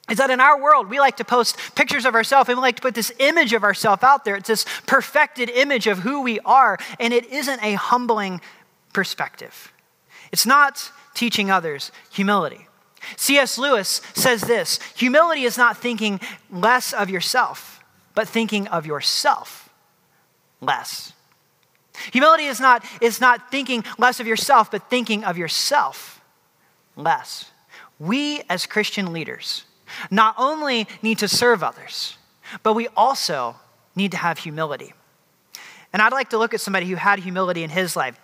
is 0.09 0.17
that 0.17 0.29
in 0.29 0.41
our 0.41 0.61
world, 0.61 0.89
we 0.89 0.99
like 0.99 1.17
to 1.17 1.23
post 1.23 1.57
pictures 1.75 2.05
of 2.05 2.13
ourselves 2.13 2.49
and 2.49 2.57
we 2.57 2.61
like 2.61 2.75
to 2.75 2.81
put 2.81 2.93
this 2.93 3.11
image 3.19 3.53
of 3.53 3.63
ourselves 3.63 4.03
out 4.03 4.25
there. 4.25 4.35
It's 4.35 4.49
this 4.49 4.65
perfected 4.85 5.49
image 5.49 5.87
of 5.87 5.99
who 5.99 6.21
we 6.21 6.39
are, 6.41 6.77
and 6.99 7.13
it 7.13 7.25
isn't 7.27 7.63
a 7.63 7.73
humbling 7.73 8.41
perspective. 8.91 9.71
It's 10.31 10.45
not 10.45 10.91
teaching 11.13 11.49
others 11.49 11.91
humility. 12.11 12.67
C.S. 13.17 13.57
Lewis 13.57 14.01
says 14.13 14.41
this 14.41 14.79
humility 14.95 15.43
is 15.43 15.57
not 15.57 15.77
thinking 15.77 16.19
less 16.51 16.93
of 16.93 17.09
yourself, 17.09 17.83
but 18.13 18.27
thinking 18.27 18.67
of 18.67 18.85
yourself 18.85 19.69
less. 20.59 21.13
Humility 22.11 22.45
is 22.45 22.59
not, 22.59 22.83
is 23.01 23.21
not 23.21 23.51
thinking 23.51 23.83
less 23.97 24.19
of 24.19 24.27
yourself, 24.27 24.71
but 24.71 24.89
thinking 24.89 25.23
of 25.23 25.37
yourself 25.37 26.21
less. 26.95 27.51
We, 27.99 28.41
as 28.49 28.65
Christian 28.65 29.13
leaders, 29.13 29.65
not 30.11 30.35
only 30.37 30.87
need 31.01 31.19
to 31.19 31.27
serve 31.27 31.63
others, 31.63 32.17
but 32.61 32.73
we 32.73 32.87
also 32.95 33.55
need 33.95 34.11
to 34.11 34.17
have 34.17 34.39
humility. 34.39 34.93
And 35.91 36.01
I'd 36.01 36.11
like 36.11 36.29
to 36.31 36.37
look 36.37 36.53
at 36.53 36.61
somebody 36.61 36.87
who 36.87 36.95
had 36.95 37.19
humility 37.19 37.63
in 37.63 37.69
his 37.69 37.95
life. 37.95 38.19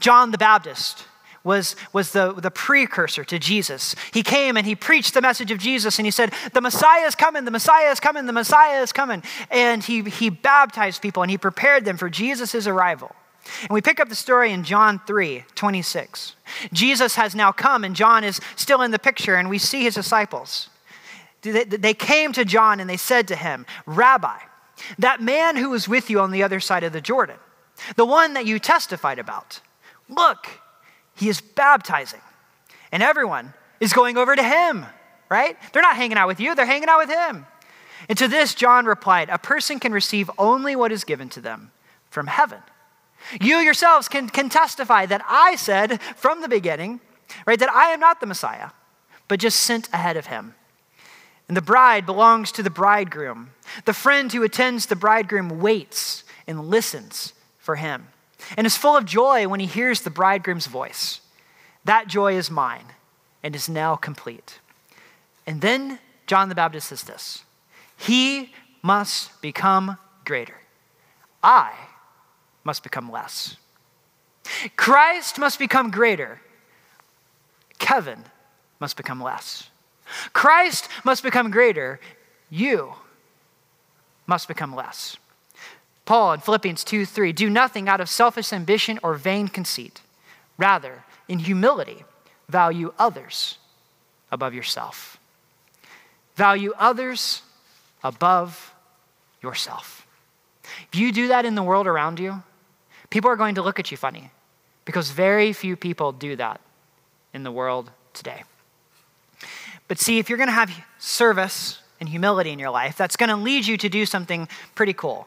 John 0.00 0.30
the 0.30 0.38
Baptist 0.38 1.04
was, 1.44 1.76
was 1.92 2.12
the, 2.12 2.32
the 2.32 2.50
precursor 2.50 3.24
to 3.24 3.38
Jesus. 3.38 3.94
He 4.12 4.22
came 4.22 4.56
and 4.56 4.66
he 4.66 4.76
preached 4.76 5.14
the 5.14 5.20
message 5.20 5.50
of 5.50 5.58
Jesus 5.58 5.98
and 5.98 6.06
he 6.06 6.10
said, 6.10 6.32
The 6.52 6.60
Messiah 6.60 7.06
is 7.06 7.14
coming, 7.14 7.44
the 7.44 7.50
Messiah 7.50 7.90
is 7.90 8.00
coming, 8.00 8.26
the 8.26 8.32
Messiah 8.32 8.82
is 8.82 8.92
coming. 8.92 9.22
And 9.50 9.82
he, 9.82 10.02
he 10.02 10.30
baptized 10.30 11.02
people 11.02 11.22
and 11.22 11.30
he 11.30 11.38
prepared 11.38 11.84
them 11.84 11.96
for 11.96 12.08
Jesus' 12.08 12.66
arrival. 12.66 13.14
And 13.62 13.70
we 13.70 13.80
pick 13.80 13.98
up 13.98 14.08
the 14.08 14.14
story 14.14 14.52
in 14.52 14.62
John 14.62 15.00
3 15.06 15.44
26. 15.54 16.36
Jesus 16.72 17.14
has 17.14 17.34
now 17.34 17.50
come, 17.50 17.82
and 17.82 17.96
John 17.96 18.24
is 18.24 18.40
still 18.56 18.82
in 18.82 18.90
the 18.90 18.98
picture, 18.98 19.36
and 19.36 19.48
we 19.48 19.58
see 19.58 19.82
his 19.82 19.94
disciples. 19.94 20.68
They 21.42 21.94
came 21.94 22.32
to 22.32 22.44
John 22.44 22.80
and 22.80 22.88
they 22.88 22.96
said 22.96 23.28
to 23.28 23.36
him, 23.36 23.66
Rabbi, 23.86 24.38
that 24.98 25.20
man 25.22 25.56
who 25.56 25.70
was 25.70 25.88
with 25.88 26.10
you 26.10 26.20
on 26.20 26.30
the 26.30 26.42
other 26.42 26.60
side 26.60 26.84
of 26.84 26.92
the 26.92 27.00
Jordan, 27.00 27.36
the 27.96 28.04
one 28.04 28.34
that 28.34 28.46
you 28.46 28.58
testified 28.58 29.18
about, 29.18 29.60
look, 30.08 30.48
he 31.14 31.28
is 31.28 31.40
baptizing, 31.40 32.20
and 32.92 33.02
everyone 33.02 33.54
is 33.80 33.92
going 33.92 34.16
over 34.16 34.34
to 34.34 34.42
him, 34.42 34.86
right? 35.28 35.56
They're 35.72 35.82
not 35.82 35.96
hanging 35.96 36.16
out 36.16 36.28
with 36.28 36.40
you, 36.40 36.54
they're 36.54 36.66
hanging 36.66 36.88
out 36.88 36.98
with 36.98 37.10
him. 37.10 37.46
And 38.08 38.16
to 38.18 38.28
this, 38.28 38.54
John 38.54 38.86
replied, 38.86 39.28
A 39.28 39.38
person 39.38 39.80
can 39.80 39.92
receive 39.92 40.30
only 40.38 40.76
what 40.76 40.92
is 40.92 41.04
given 41.04 41.28
to 41.30 41.40
them 41.40 41.72
from 42.10 42.28
heaven. 42.28 42.60
You 43.40 43.56
yourselves 43.56 44.08
can, 44.08 44.28
can 44.28 44.48
testify 44.48 45.06
that 45.06 45.22
I 45.28 45.56
said 45.56 46.00
from 46.16 46.40
the 46.40 46.48
beginning, 46.48 47.00
right, 47.46 47.58
that 47.58 47.70
I 47.70 47.90
am 47.90 48.00
not 48.00 48.20
the 48.20 48.26
Messiah, 48.26 48.70
but 49.26 49.40
just 49.40 49.60
sent 49.60 49.88
ahead 49.92 50.16
of 50.16 50.26
him. 50.26 50.54
And 51.48 51.56
the 51.56 51.62
bride 51.62 52.04
belongs 52.04 52.52
to 52.52 52.62
the 52.62 52.70
bridegroom. 52.70 53.50
The 53.86 53.94
friend 53.94 54.30
who 54.32 54.42
attends 54.42 54.86
the 54.86 54.96
bridegroom 54.96 55.60
waits 55.60 56.24
and 56.46 56.68
listens 56.68 57.32
for 57.58 57.76
him 57.76 58.08
and 58.56 58.66
is 58.66 58.76
full 58.76 58.96
of 58.96 59.04
joy 59.04 59.48
when 59.48 59.60
he 59.60 59.66
hears 59.66 60.02
the 60.02 60.10
bridegroom's 60.10 60.66
voice. 60.66 61.20
That 61.84 62.06
joy 62.06 62.36
is 62.36 62.50
mine 62.50 62.84
and 63.42 63.56
is 63.56 63.68
now 63.68 63.96
complete. 63.96 64.60
And 65.46 65.60
then 65.60 65.98
John 66.26 66.50
the 66.50 66.54
Baptist 66.54 66.88
says 66.88 67.04
this 67.04 67.44
He 67.96 68.52
must 68.82 69.40
become 69.40 69.96
greater. 70.24 70.56
I 71.42 71.72
must 72.64 72.82
become 72.82 73.10
less. 73.10 73.56
Christ 74.76 75.38
must 75.38 75.58
become 75.58 75.90
greater. 75.90 76.40
Kevin 77.78 78.24
must 78.80 78.96
become 78.96 79.22
less. 79.22 79.70
Christ 80.32 80.88
must 81.04 81.22
become 81.22 81.50
greater. 81.50 82.00
You 82.50 82.94
must 84.26 84.48
become 84.48 84.74
less. 84.74 85.16
Paul 86.04 86.32
in 86.32 86.40
Philippians 86.40 86.84
2 86.84 87.04
3 87.04 87.32
do 87.32 87.50
nothing 87.50 87.88
out 87.88 88.00
of 88.00 88.08
selfish 88.08 88.52
ambition 88.52 88.98
or 89.02 89.14
vain 89.14 89.48
conceit. 89.48 90.00
Rather, 90.56 91.04
in 91.28 91.40
humility, 91.40 92.04
value 92.48 92.92
others 92.98 93.58
above 94.32 94.54
yourself. 94.54 95.18
Value 96.36 96.72
others 96.78 97.42
above 98.02 98.74
yourself. 99.42 100.06
If 100.92 100.98
you 100.98 101.12
do 101.12 101.28
that 101.28 101.44
in 101.44 101.54
the 101.54 101.62
world 101.62 101.86
around 101.86 102.18
you, 102.18 102.42
people 103.10 103.30
are 103.30 103.36
going 103.36 103.54
to 103.56 103.62
look 103.62 103.78
at 103.78 103.90
you 103.90 103.96
funny 103.96 104.30
because 104.84 105.10
very 105.10 105.52
few 105.52 105.76
people 105.76 106.12
do 106.12 106.36
that 106.36 106.60
in 107.34 107.42
the 107.42 107.52
world 107.52 107.90
today. 108.14 108.44
But 109.88 109.98
see, 109.98 110.18
if 110.18 110.28
you're 110.28 110.38
going 110.38 110.48
to 110.48 110.52
have 110.52 110.70
service 110.98 111.80
and 111.98 112.08
humility 112.08 112.50
in 112.50 112.58
your 112.58 112.70
life, 112.70 112.96
that's 112.96 113.16
going 113.16 113.30
to 113.30 113.36
lead 113.36 113.66
you 113.66 113.76
to 113.78 113.88
do 113.88 114.06
something 114.06 114.48
pretty 114.74 114.92
cool. 114.92 115.26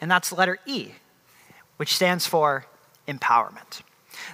And 0.00 0.10
that's 0.10 0.30
the 0.30 0.36
letter 0.36 0.58
E, 0.66 0.90
which 1.78 1.94
stands 1.94 2.26
for 2.26 2.66
empowerment. 3.08 3.82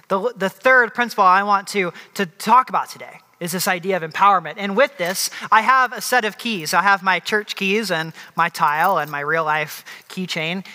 The, 0.09 0.33
the 0.35 0.49
third 0.49 0.93
principle 0.93 1.23
I 1.23 1.43
want 1.43 1.67
to, 1.69 1.93
to 2.15 2.25
talk 2.25 2.69
about 2.69 2.89
today 2.89 3.19
is 3.39 3.53
this 3.53 3.67
idea 3.67 3.95
of 3.95 4.03
empowerment. 4.03 4.55
And 4.57 4.75
with 4.75 4.97
this, 4.97 5.29
I 5.51 5.61
have 5.61 5.93
a 5.93 6.01
set 6.01 6.25
of 6.25 6.37
keys. 6.37 6.73
I 6.73 6.81
have 6.81 7.01
my 7.01 7.19
church 7.19 7.55
keys 7.55 7.89
and 7.89 8.13
my 8.35 8.49
tile 8.49 8.97
and 8.97 9.09
my 9.09 9.21
real 9.21 9.45
life 9.45 9.85
keychain. 10.09 10.65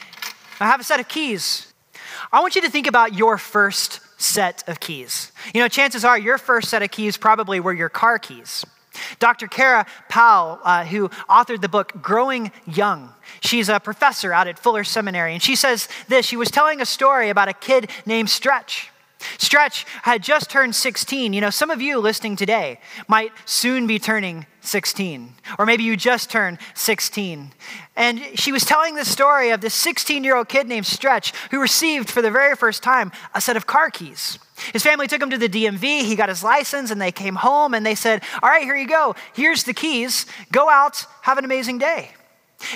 I 0.61 0.67
have 0.67 0.81
a 0.81 0.85
set 0.85 1.01
of 1.01 1.09
keys. 1.09 1.73
I 2.33 2.41
want 2.41 2.57
you 2.57 2.63
to 2.63 2.71
think 2.71 2.87
about 2.87 3.15
your 3.15 3.37
first 3.37 4.01
set 4.21 4.67
of 4.67 4.81
keys. 4.81 5.33
You 5.53 5.61
know, 5.61 5.69
chances 5.69 6.05
are 6.05 6.19
your 6.19 6.39
first 6.39 6.71
set 6.71 6.83
of 6.83 6.91
keys 6.91 7.17
probably 7.17 7.61
were 7.61 7.73
your 7.73 7.89
car 7.91 8.19
keys. 8.19 8.65
Dr. 9.19 9.47
Kara 9.47 9.87
Powell, 10.09 10.61
uh, 10.63 10.85
who 10.85 11.09
authored 11.29 11.61
the 11.61 11.69
book 11.69 11.93
Growing 12.01 12.53
Young, 12.67 13.13
she's 13.41 13.69
a 13.69 13.81
professor 13.81 14.33
out 14.33 14.49
at 14.49 14.59
Fuller 14.59 14.85
Seminary, 14.85 15.33
and 15.33 15.43
she 15.43 15.57
says 15.57 15.89
this 16.09 16.27
She 16.27 16.37
was 16.37 16.51
telling 16.51 16.81
a 16.81 16.87
story 16.87 17.29
about 17.31 17.49
a 17.49 17.53
kid 17.53 17.91
named 18.07 18.31
Stretch. 18.31 18.91
Stretch 19.39 19.87
had 20.03 20.23
just 20.23 20.51
turned 20.51 20.75
16. 20.75 21.33
You 21.33 21.41
know, 21.41 21.51
some 21.51 21.71
of 21.71 21.81
you 21.81 21.99
listening 21.99 22.37
today 22.37 22.81
might 23.09 23.33
soon 23.45 23.87
be 23.87 23.99
turning 23.99 24.47
16, 24.61 25.35
or 25.59 25.67
maybe 25.67 25.83
you 25.83 25.97
just 25.97 26.31
turned 26.31 26.59
16. 26.75 27.53
And 27.97 28.21
she 28.35 28.51
was 28.51 28.65
telling 28.65 28.95
the 28.95 29.05
story 29.05 29.51
of 29.51 29.61
this 29.61 29.75
16 29.75 30.25
year 30.25 30.37
old 30.37 30.49
kid 30.49 30.67
named 30.67 30.87
Stretch 30.87 31.33
who 31.51 31.61
received 31.61 32.11
for 32.11 32.23
the 32.23 32.31
very 32.31 32.57
first 32.57 32.83
time 32.83 33.13
a 33.35 33.41
set 33.41 33.57
of 33.57 33.67
car 33.67 33.91
keys. 33.91 34.39
His 34.73 34.83
family 34.83 35.07
took 35.07 35.21
him 35.21 35.31
to 35.31 35.39
the 35.39 35.49
DMV. 35.49 36.03
He 36.03 36.17
got 36.17 36.29
his 36.29 36.43
license 36.43 36.91
and 36.91 37.01
they 37.01 37.13
came 37.13 37.35
home 37.35 37.75
and 37.75 37.85
they 37.85 37.95
said, 37.95 38.23
All 38.43 38.49
right, 38.49 38.63
here 38.63 38.77
you 38.77 38.87
go. 38.87 39.15
Here's 39.35 39.65
the 39.65 39.75
keys. 39.75 40.27
Go 40.53 40.69
out, 40.71 41.07
have 41.23 41.39
an 41.39 41.45
amazing 41.45 41.79
day. 41.79 42.11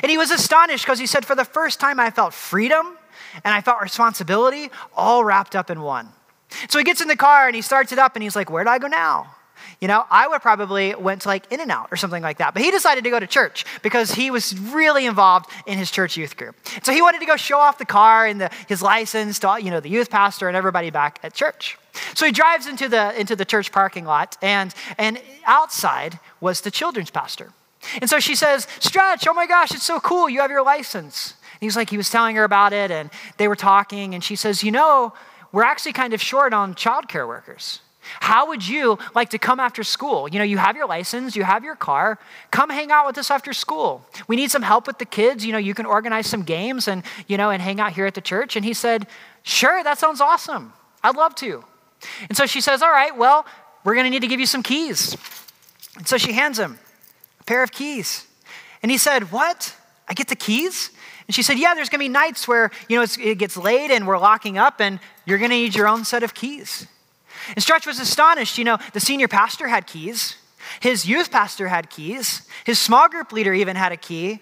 And 0.03 0.11
he 0.11 0.19
was 0.19 0.31
astonished 0.31 0.85
because 0.85 0.99
he 0.99 1.07
said, 1.07 1.25
For 1.25 1.35
the 1.35 1.45
first 1.45 1.81
time, 1.81 2.01
I 2.01 2.11
felt 2.11 2.35
freedom 2.35 2.99
and 3.45 3.55
I 3.55 3.61
felt 3.61 3.81
responsibility 3.81 4.71
all 4.97 5.25
wrapped 5.25 5.55
up 5.57 5.71
in 5.71 5.81
one. 5.81 6.09
So 6.69 6.79
he 6.79 6.85
gets 6.85 7.01
in 7.01 7.09
the 7.09 7.17
car 7.17 7.47
and 7.47 7.55
he 7.55 7.63
starts 7.63 7.93
it 7.93 7.99
up 7.99 8.17
and 8.17 8.23
he's 8.23 8.37
like, 8.37 8.51
Where 8.51 8.65
do 8.65 8.71
I 8.71 8.79
go 8.79 8.89
now? 8.89 9.35
You 9.81 9.87
know, 9.87 10.05
I 10.11 10.27
would 10.27 10.43
probably 10.43 10.95
went 10.95 11.23
to 11.23 11.29
like 11.29 11.51
In-N-Out 11.53 11.89
or 11.93 11.97
something 11.97 12.23
like 12.23 12.39
that. 12.39 12.53
But 12.53 12.63
he 12.63 12.71
decided 12.71 13.05
to 13.05 13.11
go 13.11 13.21
to 13.21 13.27
church 13.27 13.65
because 13.83 14.13
he 14.13 14.31
was 14.31 14.59
really 14.59 15.07
involved 15.07 15.51
in 15.67 15.79
his 15.79 15.91
church 15.91 16.17
youth 16.17 16.37
group. 16.37 16.57
So 16.83 16.93
he 16.93 17.01
wanted 17.01 17.21
to 17.21 17.27
go 17.27 17.37
show 17.37 17.59
off 17.59 17.79
the 17.79 17.85
car 17.85 18.27
and 18.27 18.41
the, 18.41 18.51
his 18.67 18.83
license 18.83 19.39
to 19.41 19.59
you 19.61 19.71
know 19.71 19.81
the 19.81 19.89
youth 19.89 20.11
pastor 20.11 20.49
and 20.49 20.57
everybody 20.57 20.91
back 20.91 21.21
at 21.23 21.35
church. 21.35 21.79
So 22.15 22.27
he 22.27 22.33
drives 22.33 22.67
into 22.67 22.89
the 22.89 23.19
into 23.19 23.37
the 23.37 23.45
church 23.45 23.71
parking 23.71 24.05
lot 24.05 24.37
and 24.43 24.75
and 24.97 25.21
outside 25.47 26.19
was 26.41 26.63
the 26.63 26.71
children's 26.71 27.11
pastor. 27.11 27.53
And 28.01 28.11
so 28.11 28.19
she 28.19 28.35
says, 28.35 28.67
Stretch, 28.81 29.27
oh 29.29 29.35
my 29.35 29.47
gosh, 29.47 29.73
it's 29.73 29.85
so 29.85 30.01
cool. 30.01 30.29
You 30.29 30.41
have 30.41 30.51
your 30.51 30.65
license. 30.65 31.35
And 31.53 31.61
he's 31.61 31.77
like, 31.77 31.91
he 31.91 31.97
was 31.97 32.11
telling 32.11 32.37
her 32.37 32.45
about 32.45 32.73
it, 32.73 32.91
and 32.91 33.11
they 33.37 33.49
were 33.49 33.57
talking, 33.57 34.15
and 34.15 34.23
she 34.23 34.37
says, 34.37 34.63
You 34.63 34.73
know, 34.73 35.13
we're 35.53 35.65
actually 35.65 35.93
kind 35.93 36.13
of 36.13 36.21
short 36.21 36.53
on 36.53 36.75
childcare 36.75 37.27
workers. 37.27 37.81
How 38.21 38.49
would 38.49 38.67
you 38.67 38.99
like 39.15 39.31
to 39.31 39.39
come 39.39 39.61
after 39.61 39.83
school? 39.83 40.29
You 40.29 40.39
know, 40.39 40.45
you 40.45 40.59
have 40.59 40.77
your 40.77 40.87
license, 40.87 41.37
you 41.37 41.45
have 41.45 41.65
your 41.65 41.77
car. 41.77 42.19
Come 42.51 42.71
hang 42.71 42.91
out 42.91 43.07
with 43.07 43.19
us 43.19 43.31
after 43.31 43.53
school. 43.53 44.05
We 44.27 44.37
need 44.37 44.51
some 44.51 44.63
help 44.63 44.87
with 44.87 44.99
the 44.99 45.05
kids. 45.05 45.45
You 45.45 45.53
know, 45.53 45.59
you 45.59 45.75
can 45.75 45.87
organize 45.87 46.27
some 46.27 46.43
games 46.43 46.89
and, 46.89 47.03
you 47.27 47.37
know, 47.37 47.51
and 47.51 47.61
hang 47.61 47.81
out 47.81 47.93
here 47.93 48.07
at 48.07 48.15
the 48.15 48.21
church. 48.21 48.57
And 48.57 48.65
he 48.65 48.75
said, 48.75 49.07
Sure, 49.43 49.83
that 49.83 49.99
sounds 49.99 50.21
awesome. 50.21 50.73
I'd 51.03 51.17
love 51.17 51.35
to. 51.37 51.65
And 52.29 52.37
so 52.37 52.47
she 52.47 52.61
says, 52.61 52.83
All 52.83 52.91
right, 52.91 53.17
well, 53.17 53.47
we're 53.85 53.95
going 53.95 54.05
to 54.05 54.11
need 54.11 54.23
to 54.23 54.29
give 54.29 54.41
you 54.41 54.47
some 54.47 54.63
keys. 54.63 55.17
And 55.97 56.07
so 56.07 56.17
she 56.17 56.33
hands 56.33 56.59
him 56.59 56.79
a 57.41 57.45
pair 57.45 57.63
of 57.63 57.73
keys. 57.73 58.27
And 58.83 58.91
he 58.91 58.99
said, 58.99 59.33
What? 59.33 59.75
I 60.09 60.15
get 60.15 60.29
the 60.29 60.37
keys? 60.37 60.91
And 61.29 61.35
she 61.35 61.43
said, 61.43 61.59
Yeah, 61.59 61.75
there's 61.75 61.89
going 61.89 62.01
to 62.01 62.05
be 62.05 62.09
nights 62.09 62.49
where, 62.49 62.71
you 62.89 62.97
know, 62.97 63.07
it 63.21 63.37
gets 63.37 63.57
late 63.57 63.91
and 63.91 64.07
we're 64.07 64.19
locking 64.19 64.59
up 64.59 64.81
and 64.81 64.99
you're 65.27 65.39
going 65.39 65.51
to 65.51 65.57
need 65.57 65.75
your 65.75 65.87
own 65.87 66.05
set 66.05 66.23
of 66.23 66.35
keys. 66.35 66.87
And 67.55 67.63
Stretch 67.63 67.87
was 67.87 68.01
astonished. 68.01 68.59
You 68.59 68.65
know, 68.65 68.79
the 68.95 69.01
senior 69.01 69.29
pastor 69.29 69.69
had 69.69 69.87
keys, 69.87 70.37
his 70.81 71.07
youth 71.07 71.31
pastor 71.31 71.69
had 71.69 71.91
keys, 71.91 72.43
his 72.65 72.79
small 72.79 73.09
group 73.09 73.31
leader 73.31 73.55
even 73.55 73.77
had 73.77 73.93
a 73.93 73.97
key, 73.97 74.41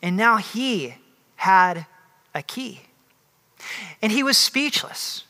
and 0.00 0.16
now 0.16 0.36
he 0.36 0.94
had 1.36 1.86
a 2.34 2.42
key. 2.42 2.82
And 4.00 4.12
he 4.12 4.22
was 4.22 4.38
speechless 4.38 5.24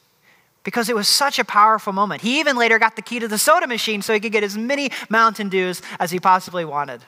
because 0.62 0.90
it 0.90 0.94
was 0.94 1.08
such 1.08 1.38
a 1.38 1.44
powerful 1.44 1.94
moment. 1.94 2.20
He 2.20 2.40
even 2.40 2.56
later 2.56 2.78
got 2.78 2.96
the 2.96 3.02
key 3.02 3.18
to 3.20 3.28
the 3.28 3.38
soda 3.38 3.66
machine 3.66 4.02
so 4.02 4.12
he 4.12 4.20
could 4.20 4.32
get 4.32 4.42
as 4.42 4.56
many 4.56 4.90
Mountain 5.08 5.48
Dews 5.48 5.80
as 5.98 6.10
he 6.10 6.20
possibly 6.20 6.64
wanted. 6.64 7.02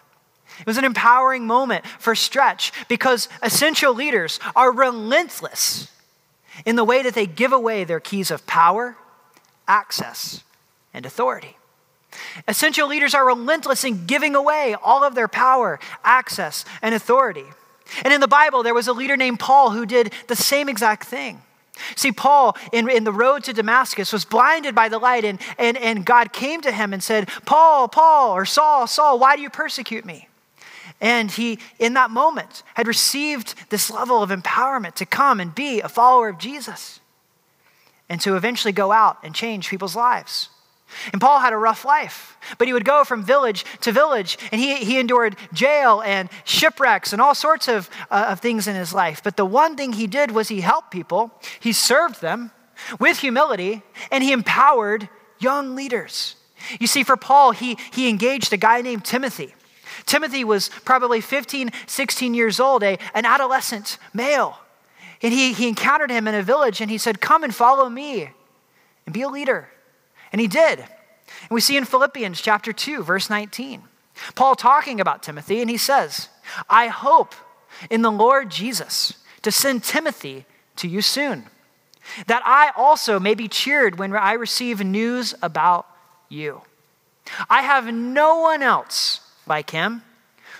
It 0.60 0.66
was 0.66 0.78
an 0.78 0.84
empowering 0.84 1.46
moment 1.46 1.86
for 1.98 2.14
Stretch 2.14 2.72
because 2.88 3.28
essential 3.42 3.94
leaders 3.94 4.38
are 4.54 4.72
relentless 4.72 5.90
in 6.64 6.76
the 6.76 6.84
way 6.84 7.02
that 7.02 7.14
they 7.14 7.26
give 7.26 7.52
away 7.52 7.84
their 7.84 8.00
keys 8.00 8.30
of 8.30 8.46
power, 8.46 8.96
access, 9.66 10.44
and 10.92 11.06
authority. 11.06 11.56
Essential 12.48 12.88
leaders 12.88 13.14
are 13.14 13.26
relentless 13.26 13.84
in 13.84 14.06
giving 14.06 14.34
away 14.34 14.76
all 14.82 15.04
of 15.04 15.14
their 15.14 15.28
power, 15.28 15.78
access, 16.04 16.64
and 16.82 16.94
authority. 16.94 17.44
And 18.04 18.12
in 18.12 18.20
the 18.20 18.28
Bible, 18.28 18.62
there 18.62 18.74
was 18.74 18.88
a 18.88 18.92
leader 18.92 19.16
named 19.16 19.40
Paul 19.40 19.70
who 19.70 19.86
did 19.86 20.12
the 20.28 20.36
same 20.36 20.68
exact 20.68 21.06
thing. 21.06 21.42
See, 21.96 22.12
Paul 22.12 22.56
in, 22.72 22.90
in 22.90 23.04
the 23.04 23.12
road 23.12 23.44
to 23.44 23.52
Damascus 23.52 24.12
was 24.12 24.24
blinded 24.24 24.74
by 24.74 24.88
the 24.88 24.98
light, 24.98 25.24
and, 25.24 25.40
and, 25.58 25.76
and 25.78 26.04
God 26.04 26.32
came 26.32 26.60
to 26.60 26.72
him 26.72 26.92
and 26.92 27.02
said, 27.02 27.28
Paul, 27.46 27.88
Paul, 27.88 28.36
or 28.36 28.44
Saul, 28.44 28.86
Saul, 28.86 29.18
why 29.18 29.36
do 29.36 29.42
you 29.42 29.50
persecute 29.50 30.04
me? 30.04 30.28
And 31.00 31.30
he, 31.30 31.58
in 31.78 31.94
that 31.94 32.10
moment, 32.10 32.62
had 32.74 32.86
received 32.86 33.54
this 33.70 33.90
level 33.90 34.22
of 34.22 34.30
empowerment 34.30 34.94
to 34.94 35.06
come 35.06 35.40
and 35.40 35.54
be 35.54 35.80
a 35.80 35.88
follower 35.88 36.28
of 36.28 36.38
Jesus 36.38 37.00
and 38.08 38.20
to 38.20 38.36
eventually 38.36 38.72
go 38.72 38.92
out 38.92 39.18
and 39.22 39.34
change 39.34 39.70
people's 39.70 39.96
lives. 39.96 40.50
And 41.12 41.20
Paul 41.20 41.38
had 41.38 41.52
a 41.52 41.56
rough 41.56 41.84
life, 41.84 42.36
but 42.58 42.66
he 42.66 42.72
would 42.72 42.84
go 42.84 43.04
from 43.04 43.24
village 43.24 43.64
to 43.82 43.92
village, 43.92 44.36
and 44.50 44.60
he, 44.60 44.74
he 44.76 44.98
endured 44.98 45.36
jail 45.52 46.02
and 46.04 46.28
shipwrecks 46.44 47.12
and 47.12 47.22
all 47.22 47.34
sorts 47.34 47.68
of, 47.68 47.88
uh, 48.10 48.26
of 48.30 48.40
things 48.40 48.66
in 48.66 48.74
his 48.74 48.92
life. 48.92 49.22
But 49.22 49.36
the 49.36 49.44
one 49.44 49.76
thing 49.76 49.92
he 49.92 50.08
did 50.08 50.32
was 50.32 50.48
he 50.48 50.60
helped 50.60 50.90
people, 50.90 51.30
he 51.60 51.72
served 51.72 52.20
them 52.20 52.50
with 52.98 53.18
humility, 53.18 53.82
and 54.10 54.24
he 54.24 54.32
empowered 54.32 55.08
young 55.38 55.76
leaders. 55.76 56.34
You 56.78 56.86
see, 56.86 57.04
for 57.04 57.16
Paul, 57.16 57.52
he, 57.52 57.78
he 57.92 58.08
engaged 58.08 58.52
a 58.52 58.56
guy 58.56 58.82
named 58.82 59.04
Timothy. 59.04 59.54
Timothy 60.06 60.44
was 60.44 60.68
probably 60.84 61.20
15, 61.20 61.70
16 61.86 62.34
years 62.34 62.60
old, 62.60 62.82
a, 62.82 62.98
an 63.14 63.24
adolescent 63.24 63.98
male. 64.12 64.58
And 65.22 65.32
he, 65.32 65.52
he 65.52 65.68
encountered 65.68 66.10
him 66.10 66.26
in 66.26 66.34
a 66.34 66.42
village 66.42 66.80
and 66.80 66.90
he 66.90 66.98
said, 66.98 67.20
Come 67.20 67.44
and 67.44 67.54
follow 67.54 67.88
me 67.88 68.30
and 69.06 69.12
be 69.12 69.22
a 69.22 69.28
leader. 69.28 69.68
And 70.32 70.40
he 70.40 70.46
did. 70.46 70.78
And 70.80 71.50
we 71.50 71.60
see 71.60 71.76
in 71.76 71.84
Philippians 71.84 72.40
chapter 72.40 72.72
2, 72.72 73.02
verse 73.02 73.30
19, 73.30 73.82
Paul 74.34 74.54
talking 74.54 75.00
about 75.00 75.22
Timothy, 75.22 75.60
and 75.60 75.70
he 75.70 75.76
says, 75.76 76.28
I 76.68 76.88
hope 76.88 77.34
in 77.88 78.02
the 78.02 78.10
Lord 78.10 78.50
Jesus 78.50 79.14
to 79.42 79.50
send 79.50 79.82
Timothy 79.82 80.44
to 80.76 80.88
you 80.88 81.00
soon, 81.00 81.46
that 82.26 82.42
I 82.44 82.72
also 82.76 83.20
may 83.20 83.34
be 83.34 83.48
cheered 83.48 83.98
when 83.98 84.14
I 84.14 84.32
receive 84.32 84.84
news 84.84 85.34
about 85.42 85.86
you. 86.28 86.62
I 87.48 87.62
have 87.62 87.92
no 87.92 88.40
one 88.40 88.62
else 88.62 89.20
like 89.50 89.70
him 89.70 90.02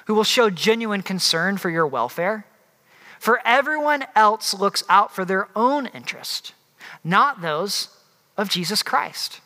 who 0.05 0.14
will 0.14 0.24
show 0.24 0.50
genuine 0.50 1.03
concern 1.03 1.57
for 1.57 1.70
your 1.70 1.87
welfare. 1.87 2.44
For 3.18 3.40
everyone 3.44 4.05
else 4.16 4.53
looks 4.53 4.83
out 4.88 5.14
for 5.14 5.24
their 5.24 5.48
own 5.55 5.87
interest, 5.87 6.53
not 7.05 7.40
those 7.40 7.88
of 8.37 8.48
Jesus 8.48 8.83
Christ. 8.83 9.40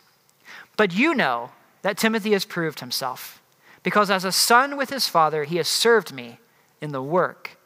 But 0.76 0.94
you 0.94 1.14
know 1.14 1.50
that 1.82 1.98
Timothy 1.98 2.32
has 2.32 2.44
proved 2.44 2.80
himself, 2.80 3.42
because 3.82 4.10
as 4.10 4.24
a 4.24 4.32
son 4.32 4.76
with 4.76 4.90
his 4.90 5.08
father, 5.08 5.44
he 5.44 5.56
has 5.58 5.68
served 5.68 6.12
me 6.12 6.38
in 6.80 6.92
the 6.92 7.02
work 7.02 7.58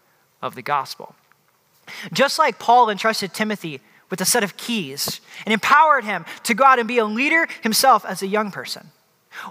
of 0.43 0.55
the 0.55 0.63
gospel. 0.63 1.15
Just 2.13 2.39
like 2.39 2.59
Paul 2.59 2.91
entrusted 2.91 3.33
Timothy 3.33 3.81
with 4.11 4.21
a 4.21 4.25
set 4.25 4.43
of 4.43 4.57
keys 4.57 5.21
and 5.45 5.53
empowered 5.53 6.05
him 6.05 6.25
to 6.45 6.55
go 6.55 6.65
out 6.65 6.79
and 6.79 6.89
be 6.89 6.99
a 6.99 7.05
leader 7.05 7.47
himself 7.63 8.05
as 8.05 8.23
a 8.23 8.27
young 8.27 8.51
person, 8.51 8.91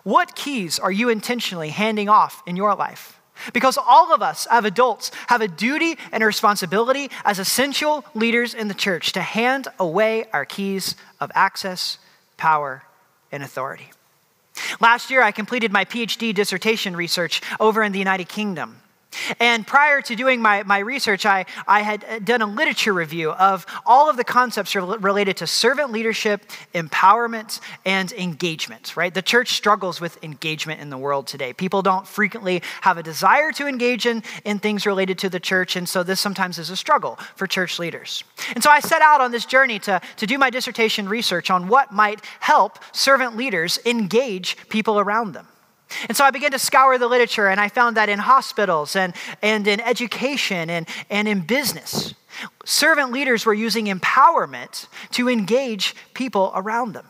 what 0.04 0.36
keys 0.36 0.80
are 0.80 0.92
you 0.92 1.10
intentionally 1.10 1.70
handing 1.70 2.10
off 2.10 2.44
in 2.46 2.56
your 2.56 2.76
life? 2.76 3.20
Because 3.54 3.78
all 3.78 4.14
of 4.14 4.22
us, 4.22 4.48
as 4.50 4.66
adults, 4.66 5.12
have 5.28 5.42
a 5.42 5.48
duty 5.48 5.98
and 6.12 6.24
a 6.24 6.26
responsibility 6.26 7.12
as 7.24 7.40
essential 7.40 8.04
leaders 8.14 8.54
in 8.54 8.68
the 8.68 8.74
church 8.74 9.14
to 9.14 9.22
hand 9.22 9.68
away 9.80 10.26
our 10.34 10.46
keys 10.46 10.96
of 11.20 11.32
access, 11.36 12.00
power, 12.38 12.84
and 13.32 13.44
authority. 13.44 13.92
Last 14.80 15.12
year, 15.12 15.22
I 15.22 15.32
completed 15.32 15.72
my 15.72 15.86
PhD 15.86 16.34
dissertation 16.34 16.96
research 16.96 17.42
over 17.60 17.84
in 17.84 17.92
the 17.92 18.00
United 18.00 18.28
Kingdom. 18.28 18.82
And 19.40 19.66
prior 19.66 20.02
to 20.02 20.16
doing 20.16 20.42
my, 20.42 20.64
my 20.64 20.80
research, 20.80 21.26
I, 21.26 21.46
I 21.68 21.82
had 21.82 22.04
uh, 22.04 22.20
done 22.20 22.42
a 22.42 22.46
literature 22.46 22.94
review 22.94 23.32
of 23.32 23.66
all 23.86 24.10
of 24.10 24.18
the 24.18 24.24
concepts 24.24 24.76
related 24.76 25.38
to 25.38 25.48
servant 25.48 25.92
leadership, 25.92 26.46
empowerment, 26.74 27.60
and 27.86 28.12
engagement, 28.14 28.96
right? 28.96 29.14
The 29.14 29.22
church 29.22 29.54
struggles 29.54 30.02
with 30.02 30.24
engagement 30.24 30.82
in 30.82 30.90
the 30.90 30.98
world 30.98 31.28
today. 31.28 31.54
People 31.54 31.82
don't 31.82 32.08
frequently 32.08 32.62
have 32.82 32.98
a 32.98 33.04
desire 33.04 33.52
to 33.54 33.68
engage 33.68 34.06
in, 34.06 34.24
in 34.46 34.60
things 34.60 34.86
related 34.86 35.18
to 35.20 35.30
the 35.30 35.40
church, 35.40 35.76
and 35.76 35.88
so 35.88 36.04
this 36.04 36.20
sometimes 36.20 36.58
is 36.58 36.70
a 36.70 36.76
struggle 36.76 37.18
for 37.36 37.48
church 37.48 37.80
leaders. 37.80 38.24
And 38.54 38.64
so 38.64 38.70
I 38.70 38.80
set 38.80 39.02
out 39.02 39.22
on 39.22 39.32
this 39.32 39.46
journey 39.46 39.80
to, 39.80 40.02
to 40.18 40.26
do 40.26 40.38
my 40.38 40.50
dissertation 40.50 41.10
research 41.10 41.50
on 41.50 41.68
what 41.68 41.92
might 41.92 42.22
help 42.40 42.80
servant 42.92 43.36
leaders 43.36 43.80
engage 43.86 44.58
people 44.70 45.00
around 45.00 45.34
them. 45.34 45.48
And 46.08 46.18
so 46.18 46.26
I 46.26 46.32
began 46.32 46.52
to 46.52 46.60
scour 46.60 46.98
the 46.98 47.08
literature, 47.08 47.48
and 47.48 47.60
I 47.60 47.70
found 47.70 47.98
that 47.98 48.10
in 48.10 48.20
hospitals 48.20 48.96
and, 48.96 49.14
and 49.42 49.68
in 49.68 49.80
education 49.80 50.70
and, 50.70 50.88
and 51.10 51.28
in 51.28 51.42
business, 51.42 52.14
servant 52.66 53.12
leaders 53.12 53.46
were 53.46 53.54
using 53.54 53.86
empowerment 53.86 54.88
to 55.12 55.30
engage 55.30 55.96
people 56.14 56.52
around 56.56 56.94
them. 56.94 57.06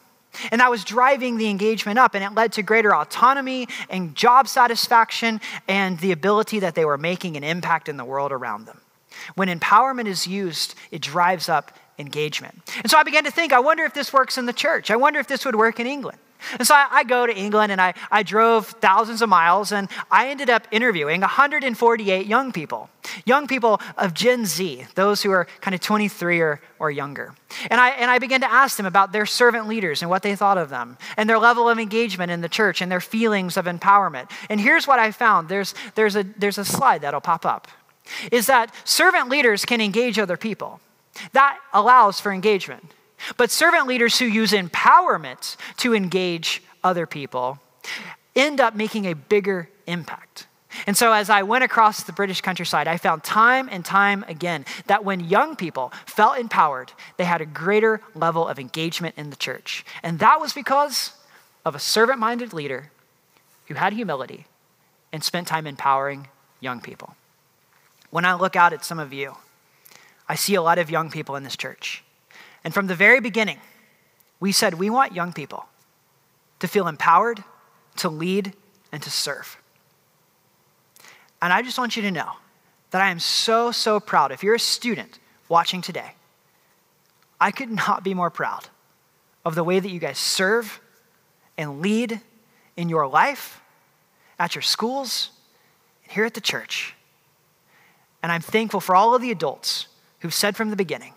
And 0.52 0.62
that 0.62 0.70
was 0.70 0.84
driving 0.84 1.38
the 1.38 1.50
engagement 1.50 1.98
up, 1.98 2.14
and 2.14 2.24
it 2.24 2.34
led 2.34 2.54
to 2.54 2.64
greater 2.64 2.96
autonomy 2.96 3.68
and 3.90 4.16
job 4.16 4.48
satisfaction 4.48 5.42
and 5.68 5.98
the 6.00 6.12
ability 6.12 6.60
that 6.60 6.76
they 6.76 6.86
were 6.86 6.98
making 6.98 7.38
an 7.38 7.44
impact 7.44 7.90
in 7.90 7.98
the 7.98 8.06
world 8.06 8.32
around 8.32 8.66
them. 8.66 8.80
When 9.36 9.48
empowerment 9.48 10.06
is 10.06 10.28
used, 10.28 10.76
it 10.92 11.02
drives 11.02 11.50
up 11.50 11.76
engagement. 11.98 12.62
And 12.78 12.92
so 12.92 12.98
I 13.00 13.04
began 13.04 13.24
to 13.24 13.32
think 13.32 13.52
I 13.52 13.60
wonder 13.60 13.84
if 13.84 13.94
this 13.96 14.14
works 14.14 14.38
in 14.38 14.46
the 14.46 14.54
church. 14.54 14.92
I 14.92 14.96
wonder 14.96 15.20
if 15.20 15.28
this 15.28 15.44
would 15.46 15.56
work 15.56 15.80
in 15.80 15.88
England. 15.88 16.20
And 16.58 16.68
so 16.68 16.76
I, 16.76 16.88
I, 16.92 17.04
go 17.04 17.26
to 17.26 17.36
England 17.36 17.72
and 17.72 17.82
I, 17.82 17.94
I 18.12 18.24
drove 18.24 18.68
thousands 18.68 19.22
of 19.22 19.30
miles 19.30 19.72
and 19.72 19.90
I 20.12 20.30
ended 20.30 20.50
up 20.50 20.68
interviewing 20.72 21.22
148 21.22 22.28
young 22.28 22.52
people, 22.52 22.90
young 23.26 23.48
people 23.48 23.82
of 23.98 24.14
Gen 24.14 24.46
Z, 24.46 24.86
those 24.96 25.24
who 25.24 25.32
are 25.32 25.48
kind 25.62 25.74
of 25.74 25.82
23 25.82 26.40
or, 26.40 26.62
or 26.80 26.92
younger. 26.92 27.34
And 27.70 27.82
I, 27.82 27.90
and 27.90 28.12
I 28.12 28.20
began 28.20 28.42
to 28.42 28.52
ask 28.52 28.78
them 28.78 28.86
about 28.86 29.12
their 29.12 29.26
servant 29.26 29.68
leaders 29.68 30.02
and 30.02 30.10
what 30.10 30.24
they 30.24 30.36
thought 30.36 30.58
of 30.58 30.70
them 30.70 30.98
and 31.18 31.30
their 31.30 31.40
level 31.40 31.68
of 31.68 31.80
engagement 31.80 32.32
in 32.32 32.42
the 32.42 32.50
church 32.50 32.82
and 32.82 32.92
their 32.92 33.02
feelings 33.02 33.58
of 33.58 33.66
empowerment. 33.66 34.30
And 34.50 34.62
here's 34.62 34.88
what 34.88 35.00
I 35.00 35.12
found 35.12 35.50
there's, 35.50 35.74
there's, 35.96 36.16
a, 36.16 36.24
there's 36.24 36.58
a 36.58 36.66
slide 36.66 37.02
that'll 37.02 37.22
pop 37.22 37.46
up 37.46 37.68
is 38.32 38.48
that 38.48 38.74
servant 38.86 39.30
leaders 39.30 39.66
can 39.66 39.82
engage 39.82 40.18
other 40.20 40.38
people. 40.38 40.80
That 41.34 41.60
allows 41.74 42.20
for 42.20 42.32
engagement. 42.32 42.94
But 43.36 43.52
servant 43.52 43.88
leaders 43.88 44.20
who 44.20 44.26
use 44.26 44.52
empowerment 44.52 45.56
to 45.78 45.94
engage 45.96 46.62
other 46.84 47.06
people, 47.06 47.60
end 48.36 48.62
up 48.62 48.76
making 48.76 49.06
a 49.06 49.14
bigger 49.14 49.70
impact. 49.86 50.48
And 50.86 50.96
so, 50.96 51.12
as 51.12 51.30
I 51.30 51.42
went 51.42 51.64
across 51.64 52.04
the 52.04 52.12
British 52.12 52.42
countryside, 52.42 52.88
I 52.88 52.98
found 52.98 53.24
time 53.24 53.68
and 53.72 53.84
time 53.84 54.24
again 54.28 54.66
that 54.86 55.04
when 55.04 55.22
young 55.22 55.56
people 55.56 55.92
felt 56.06 56.38
empowered, 56.38 56.92
they 57.18 57.24
had 57.24 57.42
a 57.42 57.46
greater 57.46 58.02
level 58.14 58.48
of 58.48 58.60
engagement 58.60 59.16
in 59.18 59.30
the 59.32 59.36
church. 59.36 59.84
And 60.04 60.20
that 60.20 60.40
was 60.40 60.54
because 60.54 61.14
of 61.66 61.74
a 61.74 61.80
servant 61.80 62.20
minded 62.20 62.54
leader 62.54 62.92
who 63.68 63.74
had 63.74 63.94
humility 63.94 64.46
and 65.12 65.24
spent 65.24 65.48
time 65.48 65.66
empowering 65.66 66.28
young 66.60 66.80
people. 66.80 67.16
When 68.10 68.26
I 68.26 68.36
look 68.36 68.56
out 68.56 68.74
at 68.74 68.86
some 68.86 69.00
of 69.00 69.12
you, 69.12 69.36
I 70.30 70.36
see 70.36 70.56
a 70.56 70.62
lot 70.62 70.78
of 70.78 70.92
young 70.92 71.10
people 71.10 71.36
in 71.36 71.44
this 71.44 71.58
church. 71.58 72.04
And 72.68 72.74
from 72.74 72.88
the 72.88 72.96
very 72.96 73.22
beginning, 73.22 73.60
we 74.42 74.52
said 74.52 74.74
we 74.74 74.90
want 74.90 75.14
young 75.14 75.32
people 75.32 75.68
to 76.60 76.68
feel 76.68 76.90
empowered, 76.90 77.42
to 77.96 78.10
lead, 78.10 78.52
and 78.92 79.02
to 79.04 79.10
serve. 79.10 79.56
And 81.42 81.54
I 81.54 81.62
just 81.62 81.80
want 81.80 81.96
you 81.96 82.02
to 82.02 82.12
know 82.12 82.34
that 82.92 83.02
I 83.02 83.10
am 83.10 83.20
so, 83.20 83.72
so 83.72 84.02
proud. 84.02 84.34
If 84.34 84.44
you're 84.44 84.56
a 84.56 84.60
student 84.60 85.18
watching 85.48 85.82
today, 85.82 86.12
I 87.40 87.52
could 87.52 87.70
not 87.70 88.04
be 88.04 88.14
more 88.14 88.30
proud 88.30 88.68
of 89.46 89.56
the 89.56 89.64
way 89.64 89.80
that 89.80 89.90
you 89.90 90.02
guys 90.02 90.18
serve 90.18 90.82
and 91.58 91.82
lead 91.82 92.20
in 92.76 92.90
your 92.90 93.08
life, 93.08 93.62
at 94.38 94.56
your 94.56 94.62
schools, 94.62 95.30
and 96.04 96.12
here 96.12 96.26
at 96.26 96.34
the 96.34 96.42
church. 96.42 96.96
And 98.22 98.30
I'm 98.30 98.42
thankful 98.42 98.82
for 98.82 98.94
all 98.94 99.16
of 99.16 99.22
the 99.22 99.32
adults 99.32 99.88
who've 100.20 100.34
said 100.34 100.58
from 100.58 100.70
the 100.70 100.76
beginning, 100.76 101.14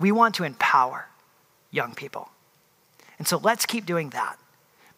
we 0.00 0.12
want 0.12 0.34
to 0.36 0.44
empower 0.44 1.06
young 1.70 1.94
people. 1.94 2.30
And 3.18 3.26
so 3.26 3.38
let's 3.38 3.66
keep 3.66 3.84
doing 3.84 4.10
that 4.10 4.38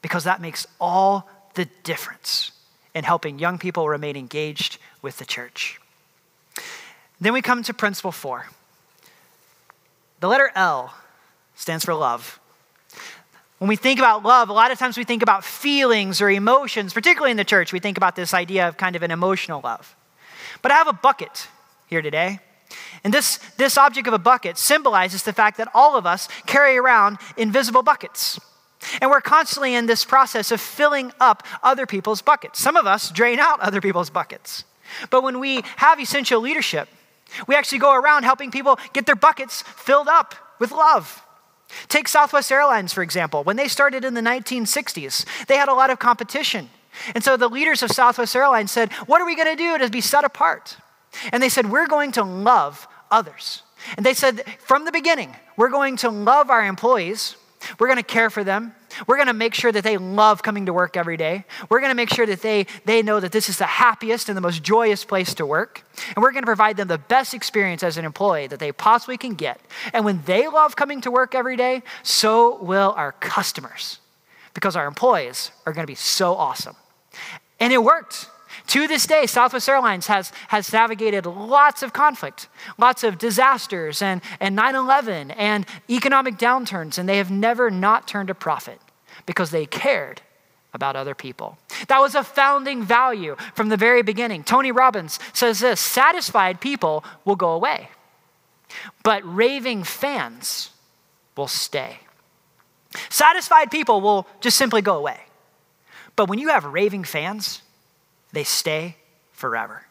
because 0.03 0.25
that 0.25 0.41
makes 0.41 0.67
all 0.81 1.29
the 1.55 1.67
difference 1.85 2.53
in 2.95 3.05
helping 3.05 3.39
young 3.39 3.59
people 3.59 3.89
remain 3.89 4.17
engaged 4.17 4.79
with 5.03 5.19
the 5.19 5.25
church. 5.25 5.81
Then 7.21 7.33
we 7.33 7.43
come 7.43 7.63
to 7.65 7.75
principle 7.75 8.13
four. 8.13 8.49
The 10.21 10.29
letter 10.29 10.51
L 10.55 10.95
stands 11.55 11.85
for 11.85 11.95
love. 11.95 12.39
When 13.59 13.69
we 13.69 13.77
think 13.77 13.99
about 13.99 14.23
love, 14.23 14.49
a 14.49 14.55
lot 14.55 14.71
of 14.71 14.79
times 14.79 14.97
we 14.97 15.05
think 15.05 15.23
about 15.23 15.45
feelings 15.45 16.23
or 16.23 16.31
emotions, 16.31 16.95
particularly 16.95 17.31
in 17.31 17.37
the 17.37 17.45
church. 17.45 17.73
We 17.73 17.79
think 17.79 17.99
about 17.99 18.17
this 18.17 18.33
idea 18.33 18.67
of 18.69 18.79
kind 18.79 18.97
of 18.97 19.03
an 19.03 19.11
emotional 19.11 19.61
love. 19.63 19.95
But 20.63 20.73
I 20.73 20.77
have 20.77 20.89
a 20.89 20.95
bucket 20.95 21.49
here 21.89 22.01
today. 22.01 22.41
And 23.05 23.13
this, 23.13 23.39
this 23.57 23.79
object 23.79 24.07
of 24.07 24.15
a 24.15 24.19
bucket 24.19 24.59
symbolizes 24.59 25.23
the 25.23 25.33
fact 25.33 25.57
that 25.59 25.69
all 25.75 25.97
of 25.97 26.07
us 26.07 26.29
carry 26.47 26.77
around 26.77 27.19
invisible 27.37 27.83
buckets. 27.83 28.39
And 29.01 29.11
we're 29.11 29.21
constantly 29.21 29.75
in 29.75 29.87
this 29.87 30.05
process 30.05 30.51
of 30.51 30.61
filling 30.61 31.13
up 31.21 31.43
other 31.63 31.87
people's 31.87 32.23
buckets. 32.23 32.59
Some 32.59 32.77
of 32.77 32.87
us 32.87 33.11
drain 33.11 33.39
out 33.39 33.61
other 33.61 33.81
people's 33.81 34.11
buckets. 34.11 34.65
But 35.11 35.23
when 35.23 35.39
we 35.39 35.63
have 35.77 36.01
essential 36.01 36.41
leadership, 36.41 36.89
we 37.47 37.55
actually 37.55 37.79
go 37.79 37.95
around 37.95 38.25
helping 38.25 38.51
people 38.51 38.79
get 38.93 39.07
their 39.07 39.17
buckets 39.17 39.63
filled 39.63 40.09
up 40.09 40.35
with 40.59 40.73
love. 40.73 41.23
Take 41.89 42.09
Southwest 42.09 42.51
Airlines, 42.51 42.93
for 42.93 43.03
example. 43.03 43.45
When 43.45 43.57
they 43.57 43.69
started 43.69 44.05
in 44.05 44.15
the 44.15 44.21
1960s, 44.21 45.25
they 45.47 45.57
had 45.57 45.69
a 45.69 45.75
lot 45.75 45.91
of 45.91 45.99
competition. 45.99 46.69
And 47.15 47.23
so 47.23 47.37
the 47.37 47.49
leaders 47.49 47.83
of 47.83 47.91
Southwest 47.91 48.35
Airlines 48.35 48.73
said, 48.73 48.93
What 49.07 49.21
are 49.21 49.27
we 49.27 49.37
going 49.37 49.57
to 49.57 49.57
do 49.57 49.79
to 49.79 49.89
be 49.89 50.01
set 50.01 50.25
apart? 50.25 50.77
And 51.33 51.43
they 51.43 51.49
said, 51.49 51.71
We're 51.71 51.89
going 51.89 52.13
to 52.13 52.23
love 52.23 52.87
others. 53.11 53.63
And 53.97 54.05
they 54.05 54.15
said, 54.15 54.45
From 54.61 54.85
the 54.85 54.93
beginning, 54.93 55.35
we're 55.57 55.71
going 55.71 55.97
to 55.99 56.11
love 56.11 56.51
our 56.51 56.65
employees 56.65 57.37
we're 57.79 57.89
going 57.89 57.99
to 57.99 58.03
care 58.03 58.31
for 58.31 58.45
them. 58.45 58.75
We're 59.07 59.17
going 59.17 59.29
to 59.29 59.35
make 59.35 59.55
sure 59.55 59.71
that 59.71 59.85
they 59.85 59.97
love 59.97 60.43
coming 60.43 60.67
to 60.67 60.73
work 60.73 60.97
every 60.97 61.17
day. 61.17 61.45
We're 61.69 61.81
going 61.81 61.91
to 61.91 61.97
make 61.97 62.13
sure 62.13 62.27
that 62.27 62.43
they, 62.43 62.67
they 62.85 63.03
know 63.03 63.21
that 63.21 63.33
this 63.33 63.49
is 63.49 63.59
the 63.59 63.67
happiest 63.67 64.29
and 64.29 64.37
the 64.37 64.41
most 64.41 64.63
joyous 64.63 65.05
place 65.05 65.35
to 65.35 65.47
work. 65.47 65.85
And 66.15 66.23
we're 66.23 66.33
going 66.33 66.43
to 66.43 66.47
provide 66.47 66.77
them 66.77 66.89
the 66.89 66.99
best 66.99 67.35
experience 67.35 67.83
as 67.83 67.97
an 67.97 68.05
employee 68.05 68.47
that 68.49 68.59
they 68.59 68.73
possibly 68.73 69.17
can 69.17 69.35
get. 69.35 69.61
And 69.93 70.05
when 70.05 70.23
they 70.25 70.49
love 70.49 70.75
coming 70.75 71.01
to 71.03 71.11
work 71.11 71.35
every 71.35 71.57
day, 71.57 71.83
so 72.03 72.63
will 72.63 72.95
our 72.97 73.13
customers 73.13 73.99
because 74.55 74.75
our 74.75 74.87
employees 74.87 75.51
are 75.67 75.73
going 75.73 75.85
to 75.85 75.91
be 75.91 75.95
so 75.95 76.35
awesome. 76.35 76.77
And 77.61 77.73
it 77.73 77.83
worked. 77.83 78.29
To 78.69 78.87
this 78.87 79.07
day, 79.07 79.27
Southwest 79.27 79.69
Airlines 79.69 80.07
has, 80.07 80.33
has 80.49 80.73
navigated 80.73 81.27
lots 81.27 81.83
of 81.83 81.93
conflict, 81.93 82.49
lots 82.79 83.05
of 83.05 83.19
disasters, 83.19 84.03
and, 84.03 84.21
and 84.39 84.55
9 84.55 84.75
11 84.75 85.31
and 85.33 85.67
economic 85.89 86.37
downturns, 86.37 86.99
and 86.99 87.09
they 87.09 87.19
have 87.19 87.31
never 87.31 87.71
not 87.71 88.07
turned 88.07 88.31
a 88.31 88.35
profit 88.35 88.81
because 89.27 89.51
they 89.51 89.67
cared 89.67 90.23
about 90.73 90.97
other 90.97 91.15
people. 91.15 91.59
That 91.89 92.01
was 92.01 92.15
a 92.15 92.23
founding 92.23 92.85
value 92.85 93.37
from 93.55 93.69
the 93.69 93.77
very 93.77 94.03
beginning. 94.03 94.45
Tony 94.45 94.73
Robbins 94.73 95.19
says 95.33 95.61
this 95.61 95.81
satisfied 95.81 96.61
people 96.61 97.05
will 97.25 97.37
go 97.37 97.53
away, 97.53 97.89
but 99.03 99.23
raving 99.25 99.85
fans 99.85 100.71
will 101.37 101.49
stay. 101.49 102.01
Satisfied 103.09 103.71
people 103.71 104.01
will 104.01 104.27
just 104.41 104.57
simply 104.57 104.83
go 104.83 104.97
away. 104.97 105.21
But 106.17 106.29
when 106.29 106.39
you 106.39 106.49
have 106.49 106.65
raving 106.65 107.05
fans, 107.05 107.63
they 108.33 108.45
stay 108.45 108.97
forever. 109.33 109.87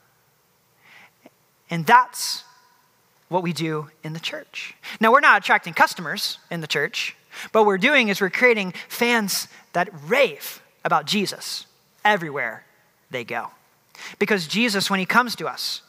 And 1.70 1.86
that's 1.86 2.44
what 3.28 3.44
we 3.44 3.54
do 3.54 3.90
in 4.04 4.14
the 4.14 4.20
church. 4.20 4.76
Now, 5.00 5.12
we're 5.12 5.20
not 5.20 5.42
attracting 5.42 5.74
customers 5.74 6.40
in 6.50 6.62
the 6.62 6.68
church, 6.68 7.16
but 7.52 7.62
what 7.62 7.68
we're 7.68 7.78
doing 7.78 8.10
is 8.10 8.20
we're 8.20 8.30
creating 8.30 8.74
fans 8.88 9.48
that 9.74 9.90
rave 10.08 10.62
about 10.84 11.06
Jesus 11.06 11.66
everywhere 12.04 12.66
they 13.12 13.24
go. 13.24 13.52
Because 14.18 14.48
Jesus, 14.48 14.90
when 14.90 15.00
he 15.00 15.06
comes 15.06 15.36
to 15.36 15.48
us, 15.48 15.82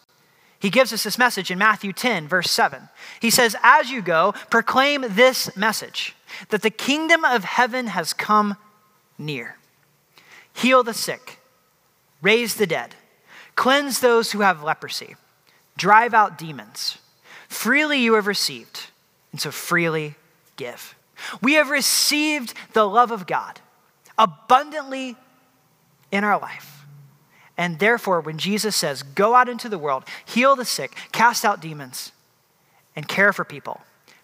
he 0.59 0.69
gives 0.69 0.93
us 0.93 1.05
this 1.05 1.17
message 1.17 1.51
in 1.51 1.57
Matthew 1.57 1.93
10, 1.93 2.29
verse 2.29 2.51
7. 2.51 2.91
He 3.21 3.31
says, 3.31 3.57
As 3.63 3.91
you 3.91 4.03
go, 4.03 4.35
proclaim 4.51 5.07
this 5.09 5.57
message 5.57 6.15
that 6.51 6.61
the 6.61 6.71
kingdom 6.71 7.25
of 7.25 7.45
heaven 7.45 7.87
has 7.89 8.13
come 8.13 8.57
near. 9.17 9.57
Heal 10.53 10.83
the 10.83 10.93
sick 10.93 11.40
raise 12.23 12.55
the 12.55 12.67
dead, 12.67 12.95
cleanse 13.55 14.01
those 14.01 14.33
who 14.33 14.41
have 14.41 14.63
leprosy, 14.63 15.17
drive 15.77 16.15
out 16.15 16.39
demons. 16.39 16.99
Freely 17.49 18.01
you 18.01 18.15
have 18.15 18.27
received, 18.27 18.87
and 19.33 19.41
so 19.41 19.51
freely 19.51 20.15
give. 20.57 20.95
We 21.43 21.55
have 21.55 21.71
received 21.71 22.55
the 22.73 22.85
love 22.85 23.11
of 23.11 23.27
God 23.27 23.61
abundantly 24.17 25.17
in 26.11 26.25
our 26.25 26.39
life. 26.39 26.85
And 27.57 27.79
therefore, 27.79 28.21
when 28.21 28.39
Jesus 28.39 28.75
says, 28.75 29.03
Go 29.03 29.35
out 29.35 29.49
into 29.49 29.69
the 29.69 29.79
world, 29.79 30.05
heal 30.25 30.57
the 30.57 30.65
sick, 30.65 30.97
cast 31.13 31.45
out 31.45 31.61
demons, 31.61 32.13
and 32.97 33.07
care 33.07 33.33
for 33.33 33.45
people 33.45 33.81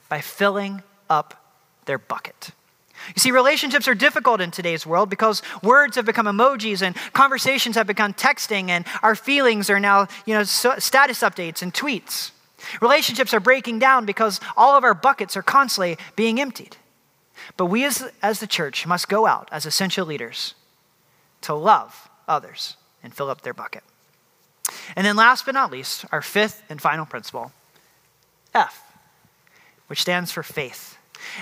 by 0.09 0.21
filling 0.21 0.83
up 1.11 1.55
their 1.85 1.99
bucket. 1.99 2.51
You 3.15 3.21
see, 3.21 3.31
relationships 3.31 3.87
are 3.89 3.95
difficult 3.95 4.41
in 4.41 4.51
today's 4.51 4.87
world 4.87 5.11
because 5.11 5.43
words 5.63 5.97
have 5.97 6.05
become 6.07 6.27
emojis 6.27 6.83
and 6.83 6.97
conversations 7.13 7.77
have 7.77 7.87
become 7.87 8.15
texting, 8.15 8.69
and 8.69 8.85
our 9.03 9.15
feelings 9.15 9.71
are 9.71 9.81
now, 9.81 10.09
you 10.25 10.35
know, 10.35 10.43
status 10.43 11.21
updates 11.21 11.63
and 11.63 11.73
tweets. 11.73 12.33
Relationships 12.81 13.33
are 13.33 13.41
breaking 13.41 13.79
down 13.79 14.07
because 14.07 14.41
all 14.57 14.77
of 14.77 14.85
our 14.85 14.95
buckets 14.95 15.37
are 15.37 15.43
constantly 15.43 15.97
being 16.17 16.41
emptied. 16.41 16.77
But 17.57 17.67
we, 17.67 17.85
as, 17.85 18.11
as 18.23 18.41
the 18.41 18.47
church, 18.47 18.87
must 18.87 19.09
go 19.09 19.27
out 19.27 19.49
as 19.53 19.67
essential 19.67 20.07
leaders 20.07 20.55
to 21.43 21.55
love 21.55 22.09
others 22.27 22.77
and 23.03 23.15
fill 23.15 23.31
up 23.31 23.43
their 23.43 23.55
bucket. 23.55 23.85
And 24.97 25.07
then, 25.07 25.17
last 25.17 25.47
but 25.47 25.55
not 25.55 25.71
least, 25.71 26.05
our 26.11 26.23
fifth 26.23 26.63
and 26.69 26.81
final 26.81 27.07
principle 27.07 27.53
F, 28.55 28.83
which 29.87 30.01
stands 30.01 30.33
for 30.33 30.43
faith. 30.43 30.96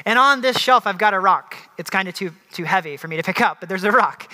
And 0.05 0.19
on 0.19 0.41
this 0.41 0.59
shelf, 0.59 0.87
I've 0.87 0.99
got 0.99 1.15
a 1.15 1.21
rock. 1.21 1.57
It's 1.79 1.91
kind 1.91 2.09
of 2.09 2.15
too, 2.15 2.33
too 2.53 2.65
heavy 2.65 2.97
for 2.97 3.09
me 3.09 3.17
to 3.17 3.23
pick 3.23 3.41
up, 3.41 3.61
but 3.61 3.69
there's 3.69 3.85
a 3.85 3.93
rock. 3.93 4.31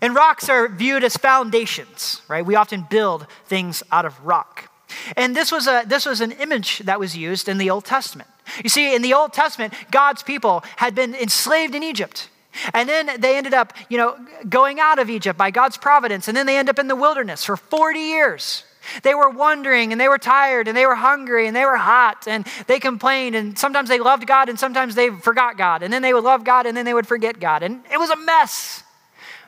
And 0.00 0.14
rocks 0.14 0.48
are 0.48 0.68
viewed 0.68 1.04
as 1.04 1.16
foundations, 1.16 2.22
right? 2.28 2.44
We 2.44 2.56
often 2.56 2.86
build 2.88 3.26
things 3.46 3.82
out 3.92 4.04
of 4.04 4.24
rock. 4.24 4.70
And 5.16 5.34
this 5.34 5.50
was, 5.50 5.66
a, 5.66 5.84
this 5.86 6.06
was 6.06 6.20
an 6.20 6.32
image 6.32 6.80
that 6.80 7.00
was 7.00 7.16
used 7.16 7.48
in 7.48 7.58
the 7.58 7.70
Old 7.70 7.84
Testament. 7.84 8.28
You 8.62 8.68
see, 8.68 8.94
in 8.94 9.02
the 9.02 9.14
Old 9.14 9.32
Testament, 9.32 9.72
God's 9.90 10.22
people 10.22 10.62
had 10.76 10.94
been 10.94 11.14
enslaved 11.14 11.74
in 11.74 11.82
Egypt. 11.82 12.28
And 12.72 12.88
then 12.88 13.20
they 13.20 13.36
ended 13.36 13.54
up, 13.54 13.72
you 13.88 13.98
know, 13.98 14.16
going 14.48 14.78
out 14.78 14.98
of 14.98 15.10
Egypt 15.10 15.36
by 15.36 15.50
God's 15.50 15.76
providence. 15.76 16.28
And 16.28 16.36
then 16.36 16.46
they 16.46 16.56
end 16.56 16.68
up 16.68 16.78
in 16.78 16.88
the 16.88 16.96
wilderness 16.96 17.44
for 17.44 17.56
40 17.56 17.98
years. 17.98 18.64
They 19.02 19.14
were 19.14 19.30
wandering 19.30 19.92
and 19.92 20.00
they 20.00 20.08
were 20.08 20.18
tired 20.18 20.68
and 20.68 20.76
they 20.76 20.86
were 20.86 20.94
hungry 20.94 21.46
and 21.46 21.56
they 21.56 21.64
were 21.64 21.76
hot 21.76 22.26
and 22.26 22.46
they 22.66 22.78
complained 22.78 23.34
and 23.34 23.58
sometimes 23.58 23.88
they 23.88 23.98
loved 23.98 24.26
God 24.26 24.48
and 24.48 24.58
sometimes 24.58 24.94
they 24.94 25.10
forgot 25.10 25.56
God 25.56 25.82
and 25.82 25.92
then 25.92 26.02
they 26.02 26.14
would 26.14 26.24
love 26.24 26.44
God 26.44 26.66
and 26.66 26.76
then 26.76 26.84
they 26.84 26.94
would 26.94 27.06
forget 27.06 27.40
God. 27.40 27.62
And 27.62 27.82
it 27.92 27.98
was 27.98 28.10
a 28.10 28.16
mess. 28.16 28.82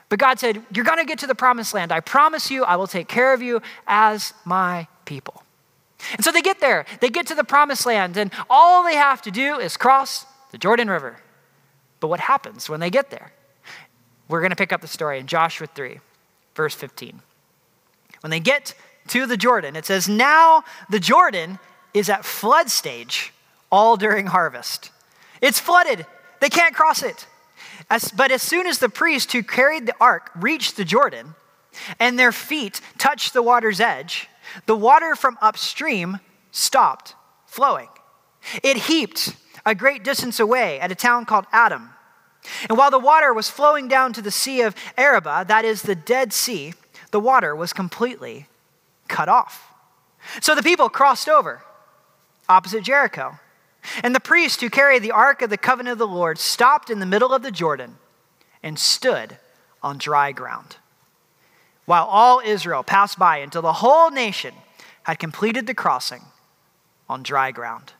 But 0.09 0.18
God 0.18 0.38
said, 0.38 0.62
You're 0.72 0.85
going 0.85 0.99
to 0.99 1.05
get 1.05 1.18
to 1.20 1.27
the 1.27 1.35
promised 1.35 1.75
land. 1.75 1.92
I 1.92 2.01
promise 2.01 2.51
you, 2.51 2.64
I 2.64 2.77
will 2.77 2.87
take 2.87 3.09
care 3.09 3.33
of 3.35 3.42
you 3.42 3.61
as 3.87 4.35
my 4.44 4.87
people. 5.05 5.42
And 6.12 6.25
so 6.25 6.31
they 6.31 6.42
get 6.42 6.61
there. 6.61 6.87
They 7.01 7.09
get 7.09 7.27
to 7.29 7.35
the 7.35 7.44
promised 7.44 7.87
land 7.87 8.16
and 8.16 8.33
all 8.49 8.85
they 8.85 8.96
have 8.96 9.22
to 9.22 9.31
do 9.31 9.59
is 9.59 9.77
cross 9.77 10.27
the 10.53 10.59
Jordan 10.59 10.88
River. 10.88 11.18
But 12.01 12.09
what 12.09 12.20
happens 12.20 12.68
when 12.68 12.81
they 12.81 12.90
get 12.90 13.11
there? 13.11 13.33
We're 14.29 14.40
going 14.40 14.51
to 14.51 14.57
pick 14.57 14.72
up 14.72 14.81
the 14.81 14.88
story 14.88 15.18
in 15.18 15.27
Joshua 15.27 15.66
3, 15.66 16.01
verse 16.55 16.75
15. 16.75 17.20
When 18.20 18.31
they 18.31 18.40
get 18.40 18.75
to 19.08 19.26
the 19.26 19.36
Jordan, 19.36 19.76
it 19.76 19.84
says, 19.84 20.08
Now 20.08 20.64
the 20.90 21.00
Jordan 21.00 21.58
is 21.94 22.08
at 22.08 22.24
flood 22.24 22.70
stage 22.70 23.32
all 23.70 23.96
during 23.96 24.26
harvest. 24.26 24.90
It's 25.40 25.60
flooded, 25.60 26.06
they 26.40 26.48
can't 26.48 26.74
cross 26.74 27.02
it. 27.02 27.26
As, 27.90 28.10
but 28.10 28.30
as 28.30 28.42
soon 28.42 28.66
as 28.66 28.78
the 28.78 28.88
priest 28.88 29.32
who 29.32 29.42
carried 29.42 29.86
the 29.86 29.94
ark 30.00 30.30
reached 30.34 30.76
the 30.76 30.84
Jordan 30.84 31.34
and 32.00 32.18
their 32.18 32.32
feet 32.32 32.80
touched 32.98 33.32
the 33.32 33.42
water's 33.42 33.80
edge, 33.80 34.28
the 34.66 34.76
water 34.76 35.14
from 35.14 35.38
upstream 35.40 36.18
stopped 36.50 37.14
flowing. 37.46 37.88
It 38.62 38.76
heaped 38.76 39.36
a 39.64 39.74
great 39.74 40.04
distance 40.04 40.40
away 40.40 40.80
at 40.80 40.92
a 40.92 40.94
town 40.94 41.26
called 41.26 41.46
Adam. 41.52 41.90
And 42.68 42.78
while 42.78 42.90
the 42.90 42.98
water 42.98 43.34
was 43.34 43.50
flowing 43.50 43.88
down 43.88 44.12
to 44.12 44.22
the 44.22 44.30
Sea 44.30 44.62
of 44.62 44.74
Arabah, 44.96 45.44
that 45.48 45.64
is 45.64 45.82
the 45.82 45.96
Dead 45.96 46.32
Sea, 46.32 46.74
the 47.10 47.20
water 47.20 47.54
was 47.56 47.72
completely 47.72 48.46
cut 49.08 49.28
off. 49.28 49.72
So 50.40 50.54
the 50.54 50.62
people 50.62 50.88
crossed 50.88 51.28
over 51.28 51.62
opposite 52.48 52.84
Jericho. 52.84 53.38
And 54.02 54.14
the 54.14 54.20
priest 54.20 54.60
who 54.60 54.70
carried 54.70 55.02
the 55.02 55.12
ark 55.12 55.42
of 55.42 55.50
the 55.50 55.56
covenant 55.56 55.92
of 55.92 55.98
the 55.98 56.06
Lord 56.06 56.38
stopped 56.38 56.90
in 56.90 56.98
the 56.98 57.06
middle 57.06 57.32
of 57.32 57.42
the 57.42 57.50
Jordan 57.50 57.96
and 58.62 58.78
stood 58.78 59.38
on 59.82 59.98
dry 59.98 60.32
ground. 60.32 60.76
While 61.84 62.06
all 62.06 62.40
Israel 62.44 62.82
passed 62.82 63.18
by 63.18 63.38
until 63.38 63.62
the 63.62 63.74
whole 63.74 64.10
nation 64.10 64.54
had 65.04 65.20
completed 65.20 65.66
the 65.68 65.74
crossing 65.74 66.22
on 67.08 67.22
dry 67.22 67.52
ground. 67.52 67.92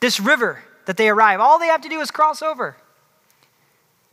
This 0.00 0.18
river 0.18 0.64
that 0.86 0.96
they 0.96 1.08
arrive, 1.08 1.38
all 1.38 1.60
they 1.60 1.68
have 1.68 1.82
to 1.82 1.88
do 1.88 2.00
is 2.00 2.10
cross 2.10 2.42
over. 2.42 2.76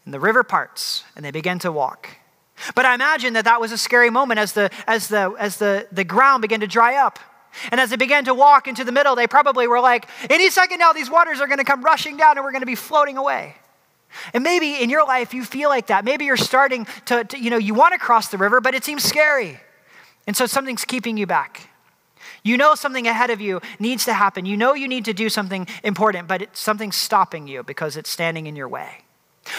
And 0.05 0.13
the 0.13 0.19
river 0.19 0.43
parts, 0.43 1.03
and 1.15 1.25
they 1.25 1.31
begin 1.31 1.57
to 1.59 1.71
walk. 1.71 2.17
But 2.75 2.85
I 2.85 2.95
imagine 2.95 3.33
that 3.33 3.45
that 3.45 3.61
was 3.61 3.71
a 3.71 3.77
scary 3.77 4.09
moment 4.09 4.39
as 4.39 4.53
the, 4.53 4.69
as 4.87 5.07
the, 5.07 5.33
as 5.39 5.57
the, 5.57 5.87
the 5.91 6.03
ground 6.03 6.41
began 6.41 6.59
to 6.61 6.67
dry 6.67 6.95
up. 6.95 7.19
And 7.71 7.79
as 7.79 7.89
they 7.89 7.95
began 7.95 8.25
to 8.25 8.33
walk 8.33 8.67
into 8.67 8.83
the 8.83 8.91
middle, 8.91 9.15
they 9.15 9.27
probably 9.27 9.67
were 9.67 9.79
like, 9.79 10.07
any 10.29 10.49
second 10.49 10.79
now, 10.79 10.93
these 10.93 11.09
waters 11.09 11.39
are 11.41 11.47
going 11.47 11.59
to 11.59 11.63
come 11.63 11.83
rushing 11.83 12.17
down 12.17 12.37
and 12.37 12.43
we're 12.43 12.51
going 12.51 12.61
to 12.61 12.67
be 12.67 12.75
floating 12.75 13.17
away. 13.17 13.55
And 14.33 14.43
maybe 14.43 14.75
in 14.75 14.89
your 14.89 15.05
life 15.05 15.33
you 15.33 15.43
feel 15.43 15.69
like 15.69 15.87
that. 15.87 16.05
Maybe 16.05 16.25
you're 16.25 16.37
starting 16.37 16.87
to, 17.05 17.23
to 17.23 17.39
you 17.39 17.49
know, 17.49 17.57
you 17.57 17.73
want 17.73 17.93
to 17.93 17.99
cross 17.99 18.29
the 18.29 18.37
river, 18.37 18.61
but 18.61 18.75
it 18.75 18.83
seems 18.83 19.03
scary. 19.03 19.59
And 20.25 20.35
so 20.35 20.45
something's 20.45 20.85
keeping 20.85 21.17
you 21.17 21.25
back. 21.25 21.69
You 22.43 22.57
know 22.57 22.75
something 22.75 23.07
ahead 23.07 23.29
of 23.29 23.41
you 23.41 23.61
needs 23.79 24.05
to 24.05 24.13
happen. 24.13 24.45
You 24.45 24.57
know 24.57 24.73
you 24.73 24.87
need 24.87 25.05
to 25.05 25.13
do 25.13 25.29
something 25.29 25.67
important, 25.83 26.27
but 26.27 26.41
it's 26.41 26.59
something's 26.59 26.95
stopping 26.95 27.47
you 27.47 27.63
because 27.63 27.97
it's 27.97 28.09
standing 28.09 28.47
in 28.47 28.55
your 28.55 28.67
way. 28.67 29.03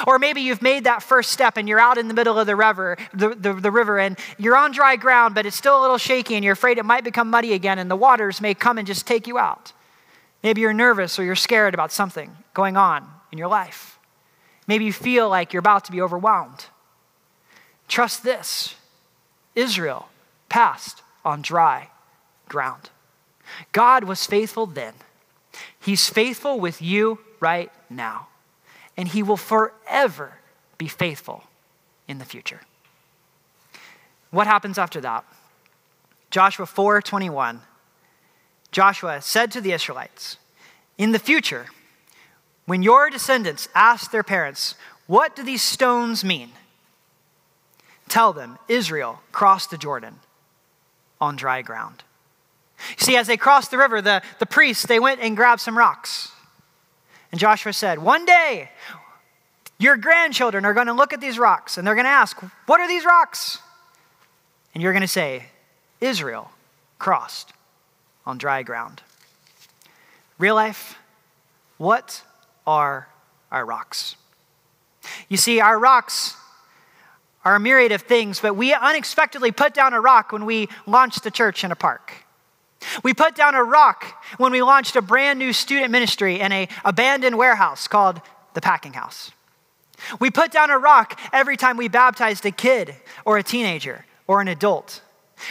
Or 0.07 0.19
maybe 0.19 0.41
you've 0.41 0.63
made 0.63 0.85
that 0.85 1.03
first 1.03 1.31
step 1.31 1.57
and 1.57 1.69
you're 1.69 1.81
out 1.81 1.99
in 1.99 2.09
the 2.09 2.15
middle 2.15 2.39
of 2.39 2.47
the 2.47 2.57
river, 2.57 2.97
the, 3.13 3.31
the, 3.31 3.53
the, 3.53 3.71
river, 3.71 3.99
and 3.99 4.19
you're 4.39 4.57
on 4.57 4.73
dry 4.73 4.97
ground, 4.97 5.35
but 5.35 5.47
it's 5.47 5.57
still 5.57 5.81
a 5.81 5.83
little 5.83 5.99
shaky 5.99 6.35
and 6.35 6.45
you're 6.45 6.53
afraid 6.53 6.79
it 6.79 6.85
might 6.85 7.05
become 7.05 7.31
muddy 7.31 7.53
again 7.53 7.79
and 7.79 7.91
the 7.91 7.97
waters 7.97 8.41
may 8.41 8.55
come 8.55 8.79
and 8.79 8.87
just 8.87 9.07
take 9.07 9.27
you 9.27 9.39
out. 9.39 9.73
Maybe 10.43 10.61
you're 10.61 10.73
nervous 10.73 11.19
or 11.19 11.25
you're 11.25 11.37
scared 11.37 11.75
about 11.75 11.93
something 11.93 12.37
going 12.55 12.77
on 12.77 13.09
in 13.33 13.39
your 13.39 13.49
life. 13.49 13.99
Maybe 14.67 14.85
you 14.85 14.93
feel 14.93 15.29
like 15.29 15.53
you're 15.53 15.61
about 15.61 15.85
to 15.87 15.93
be 15.93 16.01
overwhelmed. 16.01 16.67
Trust 17.89 18.23
this 18.23 18.75
Israel 19.55 20.09
passed 20.49 21.03
on 21.25 21.43
dry 21.43 21.89
ground. 22.49 22.91
God 23.73 24.05
was 24.05 24.27
faithful 24.27 24.67
then, 24.67 24.95
He's 25.81 26.09
faithful 26.09 26.61
with 26.61 26.83
you 26.83 27.19
right 27.41 27.73
now 27.89 28.29
and 28.99 29.09
he 29.09 29.23
will 29.23 29.37
forever 29.37 30.33
be 30.77 30.89
faithful 30.89 31.45
in 32.09 32.19
the 32.19 32.25
future. 32.25 32.61
What 34.31 34.49
happens 34.49 34.77
after 34.77 35.01
that? 35.01 35.25
Joshua 36.31 36.67
4:21. 36.67 37.63
Joshua 38.73 39.23
said 39.23 39.51
to 39.53 39.63
the 39.63 39.73
Israelites, 39.73 40.37
"In 40.99 41.13
the 41.13 41.19
future, 41.19 41.69
when 42.67 42.83
your 42.83 43.09
descendants 43.09 43.69
ask 43.75 44.11
their 44.11 44.25
parents, 44.25 44.75
"What 45.07 45.35
do 45.35 45.43
these 45.43 45.63
stones 45.63 46.23
mean?" 46.25 46.53
Tell 48.09 48.33
them 48.33 48.59
Israel 48.67 49.23
crossed 49.33 49.71
the 49.71 49.79
Jordan 49.79 50.21
on 51.21 51.37
dry 51.37 51.63
ground. 51.63 52.03
See, 52.97 53.17
as 53.17 53.27
they 53.27 53.37
crossed 53.37 53.71
the 53.71 53.79
river, 53.79 54.03
the, 54.03 54.23
the 54.39 54.47
priests, 54.47 54.87
they 54.87 55.01
went 55.01 55.21
and 55.21 55.37
grabbed 55.37 55.61
some 55.61 55.79
rocks. 55.79 56.33
And 57.31 57.41
Joshua 57.41 57.73
said, 57.73 57.99
One 57.99 58.25
day, 58.25 58.71
your 59.79 59.97
grandchildren 59.97 60.65
are 60.65 60.75
going 60.75 60.87
to 60.87 60.93
look 60.93 61.13
at 61.13 61.21
these 61.21 61.39
rocks 61.39 61.79
and 61.79 61.87
they're 61.87 61.95
going 61.95 62.05
to 62.05 62.11
ask, 62.11 62.41
What 62.67 62.81
are 62.81 62.89
these 62.89 63.05
rocks? 63.05 63.59
And 64.75 64.83
you're 64.83 64.93
going 64.93 65.03
to 65.03 65.09
say, 65.09 65.47
Israel 66.01 66.51
crossed 66.99 67.53
on 68.27 68.39
dry 68.39 68.63
ground. 68.63 69.03
Real 70.39 70.55
life, 70.55 70.97
what 71.79 72.23
are 72.67 73.09
our 73.51 73.65
rocks? 73.65 74.17
You 75.29 75.37
see, 75.37 75.61
our 75.61 75.79
rocks 75.79 76.37
are 77.45 77.57
a 77.57 77.61
myriad 77.61 77.93
of 77.93 78.03
things, 78.03 78.41
but 78.41 78.55
we 78.55 78.75
unexpectedly 78.75 79.53
put 79.53 79.75
down 79.75 79.95
a 79.95 80.01
rock 80.01 80.33
when 80.33 80.45
we 80.45 80.69
launched 80.87 81.25
the 81.25 81.31
church 81.31 81.65
in 81.65 81.73
a 81.73 81.77
park. 81.77 82.13
We 83.03 83.15
put 83.15 83.35
down 83.35 83.55
a 83.55 83.63
rock 83.63 84.25
when 84.39 84.53
we 84.53 84.63
launched 84.63 84.97
a 84.97 85.03
brand 85.03 85.39
new 85.39 85.53
student 85.53 85.91
ministry 85.91 86.41
in 86.41 86.53
a 86.53 86.69
abandoned 86.85 87.37
warehouse 87.37 87.89
called 87.89 88.21
the 88.55 88.61
Packing 88.61 88.93
House. 88.93 89.33
We 90.21 90.31
put 90.31 90.53
down 90.53 90.71
a 90.71 90.79
rock 90.79 91.19
every 91.33 91.57
time 91.57 91.77
we 91.77 91.89
baptized 91.89 92.47
a 92.47 92.51
kid 92.51 92.95
or 93.25 93.37
a 93.37 93.43
teenager 93.43 94.05
or 94.27 94.41
an 94.41 94.49
adult. 94.49 95.03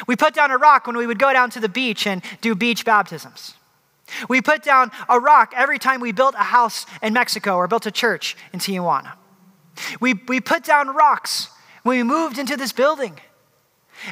We 0.08 0.16
put 0.16 0.34
down 0.34 0.52
a 0.52 0.58
rock 0.58 0.88
when 0.88 0.98
we 0.98 1.08
would 1.08 1.20
go 1.20 1.34
down 1.34 1.50
to 1.52 1.60
the 1.60 1.70
beach 1.70 2.08
and 2.08 2.22
do 2.42 2.56
beach 2.56 2.86
baptisms. 2.86 3.56
We 4.30 4.42
put 4.42 4.64
down 4.64 4.92
a 5.10 5.20
rock 5.20 5.54
every 5.56 5.80
time 5.80 6.00
we 6.00 6.14
built 6.14 6.36
a 6.36 6.44
house 6.44 6.86
in 7.02 7.14
Mexico 7.14 7.56
or 7.56 7.68
built 7.68 7.86
a 7.86 7.92
church 7.92 8.38
in 8.54 8.60
Tijuana. 8.60 9.14
We, 10.00 10.14
we 10.14 10.40
put 10.40 10.64
down 10.64 10.90
rocks 10.90 11.50
when 11.84 11.98
we 11.98 12.04
moved 12.04 12.38
into 12.38 12.56
this 12.56 12.72
building. 12.72 13.20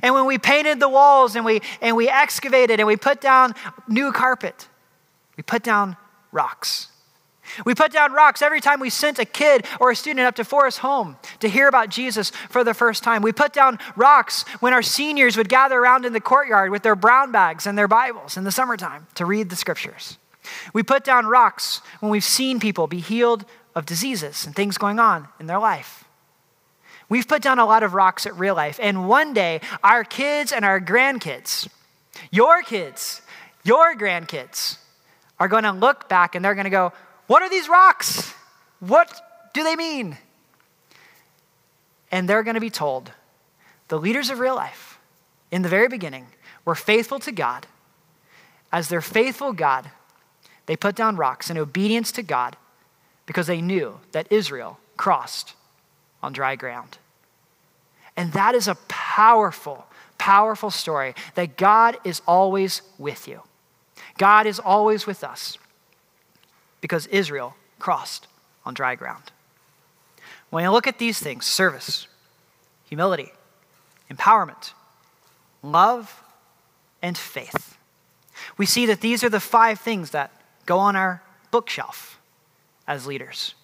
And 0.02 0.14
when 0.14 0.26
we 0.26 0.38
painted 0.38 0.80
the 0.80 0.90
walls 0.90 1.36
and 1.36 1.46
we, 1.46 1.62
and 1.82 1.96
we 1.96 2.10
excavated 2.10 2.80
and 2.80 2.88
we 2.88 2.96
put 2.96 3.22
down 3.22 3.54
new 3.88 4.12
carpet, 4.12 4.68
we 5.38 5.44
put 5.44 5.64
down 5.64 5.98
rocks. 6.32 6.90
We 7.66 7.76
put 7.76 7.92
down 7.92 8.12
rocks 8.12 8.42
every 8.42 8.60
time 8.60 8.80
we 8.80 8.90
sent 8.90 9.20
a 9.20 9.26
kid 9.26 9.66
or 9.80 9.92
a 9.92 9.96
student 9.96 10.26
up 10.26 10.36
to 10.36 10.44
Forest 10.44 10.80
Home 10.80 11.18
to 11.40 11.48
hear 11.48 11.68
about 11.68 11.90
Jesus 11.90 12.32
for 12.50 12.64
the 12.64 12.74
first 12.74 13.04
time. 13.04 13.22
We 13.22 13.32
put 13.32 13.54
down 13.54 13.80
rocks 13.96 14.44
when 14.60 14.74
our 14.74 14.82
seniors 14.82 15.38
would 15.38 15.50
gather 15.50 15.80
around 15.80 16.06
in 16.06 16.14
the 16.14 16.20
courtyard 16.20 16.72
with 16.72 16.84
their 16.84 16.96
brown 16.96 17.32
bags 17.32 17.68
and 17.68 17.78
their 17.78 17.88
Bibles 17.88 18.38
in 18.38 18.44
the 18.44 18.52
summertime 18.52 19.08
to 19.16 19.26
read 19.26 19.50
the 19.50 19.56
scriptures. 19.56 20.18
We 20.74 20.84
put 20.84 21.04
down 21.04 21.26
rocks 21.26 21.82
when 22.00 22.12
we've 22.12 22.24
seen 22.24 22.60
people 22.60 22.88
be 22.88 23.00
healed 23.00 23.46
of 23.74 23.86
diseases 23.86 24.46
and 24.46 24.56
things 24.56 24.78
going 24.78 25.00
on 25.00 25.28
in 25.40 25.48
their 25.48 25.60
life. 25.60 26.05
We've 27.08 27.28
put 27.28 27.42
down 27.42 27.60
a 27.60 27.66
lot 27.66 27.84
of 27.84 27.94
rocks 27.94 28.26
at 28.26 28.36
real 28.38 28.56
life, 28.56 28.80
and 28.82 29.08
one 29.08 29.34
day 29.34 29.62
our 29.84 30.04
kids 30.04 30.52
and 30.52 30.66
our 30.66 30.82
grandkids, 30.82 31.68
your 32.32 32.64
kids, 32.64 33.22
your 33.64 33.96
grandkids, 33.96 34.78
are 35.40 35.48
going 35.48 35.64
to 35.64 35.72
look 35.72 36.10
back 36.10 36.36
and 36.36 36.44
they're 36.44 36.56
going 36.56 36.66
to 36.66 36.70
go, 36.70 36.94
What 37.28 37.44
are 37.44 37.50
these 37.50 37.70
rocks? 37.70 38.34
What 38.80 39.22
do 39.54 39.64
they 39.64 39.76
mean? 39.76 40.18
And 42.12 42.30
they're 42.30 42.44
going 42.44 42.56
to 42.56 42.62
be 42.62 42.70
told, 42.70 43.12
The 43.90 44.00
leaders 44.00 44.30
of 44.30 44.40
real 44.40 44.56
life, 44.56 44.98
in 45.52 45.62
the 45.62 45.70
very 45.70 45.88
beginning, 45.88 46.28
were 46.64 46.76
faithful 46.76 47.20
to 47.20 47.32
God. 47.32 47.68
As 48.72 48.90
their 48.90 49.02
faithful 49.02 49.54
God, 49.54 49.92
they 50.66 50.76
put 50.76 50.96
down 50.96 51.18
rocks 51.18 51.50
in 51.50 51.58
obedience 51.58 52.12
to 52.14 52.24
God 52.24 52.58
because 53.26 53.48
they 53.48 53.62
knew 53.62 54.00
that 54.12 54.28
Israel 54.32 54.80
crossed 54.98 55.54
on 56.26 56.34
dry 56.34 56.56
ground. 56.56 56.98
And 58.18 58.34
that 58.34 58.56
is 58.56 58.68
a 58.68 58.76
powerful, 58.88 59.86
powerful 60.18 60.72
story 60.72 61.14
that 61.36 61.58
God 61.58 61.98
is 62.04 62.22
always 62.28 62.82
with 62.98 63.28
you. 63.28 63.42
God 64.18 64.46
is 64.46 64.60
always 64.60 65.06
with 65.06 65.24
us 65.24 65.58
because 66.82 67.08
Israel 67.08 67.56
crossed 67.80 68.28
on 68.66 68.74
dry 68.74 68.96
ground. 68.96 69.24
When 70.50 70.64
you 70.64 70.72
look 70.72 70.88
at 70.88 71.00
these 71.00 71.20
things 71.20 71.46
service, 71.46 72.08
humility, 72.86 73.32
empowerment, 74.10 74.72
love, 75.62 76.24
and 77.02 77.18
faith 77.18 77.76
we 78.58 78.66
see 78.66 78.86
that 78.86 79.02
these 79.02 79.24
are 79.24 79.30
the 79.30 79.40
five 79.40 79.80
things 79.80 80.12
that 80.12 80.32
go 80.66 80.78
on 80.80 80.96
our 80.96 81.22
bookshelf 81.52 82.20
as 82.88 83.06
leaders. 83.06 83.56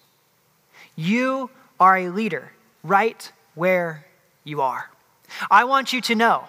You 0.96 1.50
are 1.82 1.96
a 1.96 2.10
leader 2.10 2.52
right 2.84 3.32
where 3.56 4.06
you 4.44 4.60
are. 4.60 4.88
I 5.50 5.64
want 5.64 5.92
you 5.92 6.00
to 6.02 6.14
know 6.14 6.44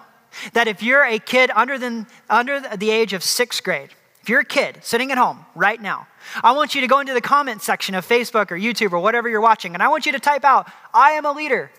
that 0.53 0.67
if 0.67 0.83
you're 0.83 1.03
a 1.03 1.17
kid 1.17 1.49
under, 1.55 1.79
the 1.79 2.05
under 2.29 2.59
the 2.59 2.91
age 2.91 3.13
of 3.13 3.23
sixth 3.23 3.63
grade, 3.63 3.89
if 4.21 4.29
you're 4.29 4.41
a 4.41 4.45
kid 4.45 4.79
sitting 4.81 5.11
at 5.11 5.17
home 5.17 5.43
right 5.55 5.81
now, 5.81 6.07
I 6.43 6.51
want 6.51 6.75
you 6.75 6.81
to 6.81 6.87
go 6.87 6.99
into 6.99 7.13
the 7.13 7.21
comment 7.21 7.63
section 7.63 7.95
of 7.95 8.07
Facebook 8.07 8.51
or 8.51 8.57
YouTube 8.57 8.93
or 8.93 8.99
whatever 8.99 9.27
you're 9.27 9.41
watching, 9.41 9.73
and 9.73 9.81
I 9.81 9.87
want 9.87 10.05
you 10.05 10.11
to 10.11 10.19
type 10.19 10.45
out, 10.45 10.71
I 10.93 11.11
am 11.13 11.25
a 11.25 11.31
leader. 11.31 11.71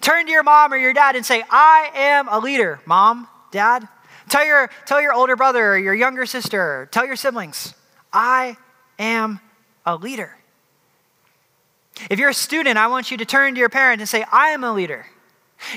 Turn 0.00 0.26
to 0.26 0.32
your 0.32 0.42
mom 0.42 0.72
or 0.72 0.76
your 0.76 0.92
dad 0.92 1.14
and 1.14 1.24
say, 1.24 1.44
I 1.48 1.90
am 1.94 2.26
a 2.28 2.40
leader, 2.40 2.80
mom, 2.86 3.28
dad. 3.52 3.86
Tell 4.28 4.44
your, 4.44 4.68
tell 4.84 5.00
your 5.00 5.12
older 5.12 5.36
brother 5.36 5.74
or 5.74 5.78
your 5.78 5.94
younger 5.94 6.26
sister, 6.26 6.88
tell 6.90 7.06
your 7.06 7.14
siblings, 7.14 7.72
I 8.12 8.56
am 8.98 9.38
a 9.84 9.94
leader. 9.94 10.36
If 12.10 12.18
you're 12.18 12.30
a 12.30 12.34
student, 12.34 12.78
I 12.78 12.88
want 12.88 13.10
you 13.10 13.16
to 13.16 13.24
turn 13.24 13.54
to 13.54 13.60
your 13.60 13.68
parent 13.68 14.00
and 14.00 14.08
say, 14.08 14.24
I 14.30 14.48
am 14.48 14.64
a 14.64 14.72
leader. 14.72 15.06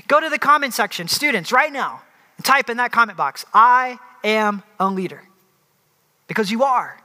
Go 0.07 0.19
to 0.19 0.29
the 0.29 0.39
comment 0.39 0.73
section, 0.73 1.07
students, 1.07 1.51
right 1.51 1.71
now, 1.71 2.01
and 2.37 2.45
type 2.45 2.69
in 2.69 2.77
that 2.77 2.91
comment 2.91 3.17
box, 3.17 3.45
I 3.53 3.97
am 4.23 4.63
a 4.79 4.89
leader. 4.89 5.23
Because 6.27 6.51
you 6.51 6.63
are. 6.63 7.01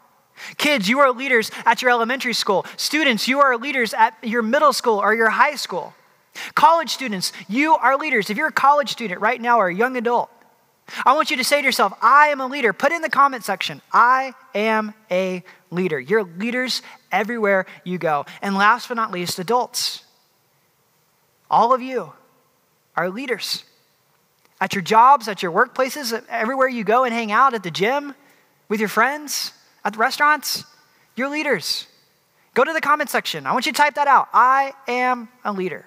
Kids, 0.59 0.89
you 0.89 0.99
are 0.99 1.13
leaders 1.13 1.51
at 1.65 1.81
your 1.81 1.91
elementary 1.91 2.35
school. 2.35 2.67
Students, 2.77 3.29
you 3.29 3.41
are 3.41 3.57
leaders 3.57 3.95
at 3.95 4.17
your 4.23 4.43
middle 4.43 4.73
school 4.73 4.99
or 4.99 5.15
your 5.15 5.31
high 5.31 5.55
school. 5.55 5.95
College 6.55 6.91
students, 6.91 7.33
you 7.49 7.75
are 7.77 7.97
leaders. 7.97 8.29
If 8.29 8.37
you're 8.37 8.49
a 8.49 8.53
college 8.53 8.91
student 8.91 9.21
right 9.21 9.41
now 9.41 9.59
or 9.59 9.69
a 9.69 9.75
young 9.75 9.97
adult, 9.97 10.29
I 11.05 11.15
want 11.15 11.31
you 11.31 11.37
to 11.39 11.45
say 11.45 11.61
to 11.61 11.65
yourself, 11.65 11.93
I 12.03 12.29
am 12.29 12.41
a 12.41 12.47
leader. 12.47 12.73
Put 12.73 12.93
in 12.93 13.03
the 13.03 13.09
comment 13.09 13.45
section, 13.45 13.81
I 13.93 14.35
am 14.55 14.95
a 15.11 15.43
leader. 15.71 15.99
You're 15.99 16.25
leaders 16.25 16.83
everywhere 17.11 17.67
you 17.85 17.99
go. 17.99 18.27
And 18.43 18.55
last 18.55 18.89
but 18.89 18.95
not 18.95 19.11
least, 19.11 19.39
adults. 19.39 20.05
All 21.51 21.73
of 21.73 21.83
you 21.83 22.13
are 22.97 23.11
leaders. 23.11 23.65
At 24.61 24.75
your 24.75 24.83
jobs, 24.83 25.29
at 25.29 25.43
your 25.43 25.53
workplaces, 25.53 26.23
everywhere 26.29 26.69
you 26.69 26.85
go 26.85 27.05
and 27.05 27.13
hang 27.13 27.33
out, 27.33 27.55
at 27.55 27.63
the 27.63 27.71
gym, 27.71 28.15
with 28.69 28.81
your 28.81 28.89
friends, 28.89 29.53
at 29.85 29.95
the 29.95 29.99
restaurants, 29.99 30.65
you're 31.17 31.29
leaders. 31.29 31.87
Go 32.55 32.65
to 32.65 32.73
the 32.73 32.81
comment 32.81 33.11
section. 33.11 33.47
I 33.47 33.53
want 33.53 33.67
you 33.67 33.73
to 33.73 33.77
type 33.77 33.95
that 33.95 34.07
out. 34.07 34.29
I 34.33 34.73
am 34.87 35.29
a 35.45 35.53
leader. 35.53 35.87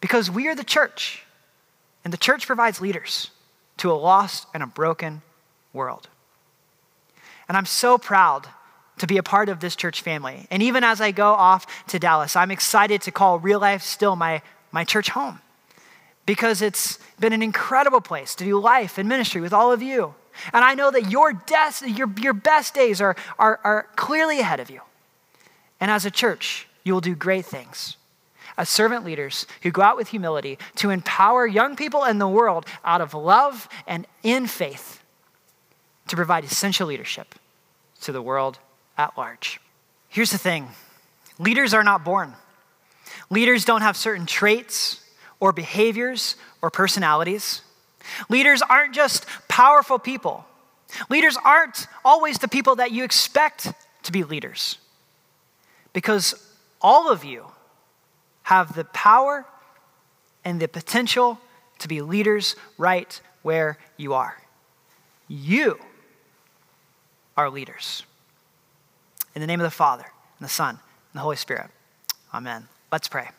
Because 0.00 0.30
we 0.30 0.48
are 0.48 0.54
the 0.54 0.64
church, 0.64 1.24
and 2.06 2.12
the 2.12 2.18
church 2.18 2.46
provides 2.46 2.80
leaders 2.80 3.32
to 3.78 3.90
a 3.90 3.94
lost 3.94 4.46
and 4.54 4.62
a 4.62 4.66
broken 4.68 5.22
world. 5.72 6.08
And 7.48 7.56
I'm 7.56 7.66
so 7.66 7.98
proud 7.98 8.46
to 8.98 9.08
be 9.08 9.18
a 9.18 9.24
part 9.24 9.48
of 9.48 9.58
this 9.58 9.74
church 9.74 10.02
family. 10.02 10.46
And 10.48 10.62
even 10.62 10.84
as 10.84 11.00
I 11.00 11.10
go 11.10 11.32
off 11.32 11.66
to 11.88 11.98
Dallas, 11.98 12.36
I'm 12.36 12.52
excited 12.52 13.02
to 13.02 13.10
call 13.10 13.40
Real 13.40 13.58
Life 13.58 13.82
still 13.82 14.14
my, 14.14 14.40
my 14.70 14.84
church 14.84 15.08
home 15.10 15.40
because 16.26 16.62
it's 16.62 17.00
been 17.18 17.32
an 17.32 17.42
incredible 17.42 18.00
place 18.00 18.36
to 18.36 18.44
do 18.44 18.60
life 18.60 18.98
and 18.98 19.08
ministry 19.08 19.40
with 19.40 19.52
all 19.52 19.72
of 19.72 19.82
you. 19.82 20.14
And 20.52 20.64
I 20.64 20.74
know 20.74 20.92
that 20.92 21.10
your, 21.10 21.32
your, 21.84 22.08
your 22.20 22.34
best 22.34 22.72
days 22.72 23.00
are, 23.00 23.16
are, 23.36 23.58
are 23.64 23.88
clearly 23.96 24.38
ahead 24.38 24.60
of 24.60 24.70
you. 24.70 24.80
And 25.80 25.90
as 25.90 26.04
a 26.04 26.12
church, 26.12 26.68
you 26.84 26.92
will 26.92 27.00
do 27.00 27.16
great 27.16 27.46
things 27.46 27.96
as 28.56 28.68
servant 28.68 29.04
leaders 29.04 29.46
who 29.62 29.70
go 29.70 29.82
out 29.82 29.96
with 29.96 30.08
humility 30.08 30.58
to 30.76 30.90
empower 30.90 31.46
young 31.46 31.76
people 31.76 32.04
in 32.04 32.18
the 32.18 32.28
world 32.28 32.66
out 32.84 33.00
of 33.00 33.14
love 33.14 33.68
and 33.86 34.06
in 34.22 34.46
faith 34.46 35.02
to 36.08 36.16
provide 36.16 36.44
essential 36.44 36.86
leadership 36.86 37.34
to 38.00 38.12
the 38.12 38.22
world 38.22 38.58
at 38.96 39.16
large. 39.16 39.60
Here's 40.08 40.30
the 40.30 40.38
thing 40.38 40.68
leaders 41.38 41.74
are 41.74 41.84
not 41.84 42.04
born, 42.04 42.34
leaders 43.30 43.64
don't 43.64 43.82
have 43.82 43.96
certain 43.96 44.26
traits 44.26 45.00
or 45.40 45.52
behaviors 45.52 46.36
or 46.62 46.70
personalities. 46.70 47.62
Leaders 48.28 48.62
aren't 48.62 48.94
just 48.94 49.26
powerful 49.48 49.98
people. 49.98 50.46
Leaders 51.10 51.36
aren't 51.44 51.88
always 52.04 52.38
the 52.38 52.46
people 52.46 52.76
that 52.76 52.92
you 52.92 53.02
expect 53.02 53.72
to 54.04 54.12
be 54.12 54.22
leaders. 54.22 54.78
Because 55.92 56.34
all 56.80 57.10
of 57.10 57.24
you 57.24 57.46
have 58.46 58.76
the 58.76 58.84
power 58.84 59.44
and 60.44 60.60
the 60.60 60.68
potential 60.68 61.40
to 61.80 61.88
be 61.88 62.00
leaders 62.00 62.54
right 62.78 63.20
where 63.42 63.76
you 63.96 64.14
are. 64.14 64.36
You 65.26 65.80
are 67.36 67.50
leaders. 67.50 68.04
In 69.34 69.40
the 69.40 69.48
name 69.48 69.58
of 69.58 69.64
the 69.64 69.70
Father, 69.70 70.04
and 70.38 70.48
the 70.48 70.52
Son, 70.52 70.70
and 70.70 70.80
the 71.14 71.20
Holy 71.20 71.34
Spirit. 71.34 71.70
Amen. 72.32 72.68
Let's 72.92 73.08
pray. 73.08 73.30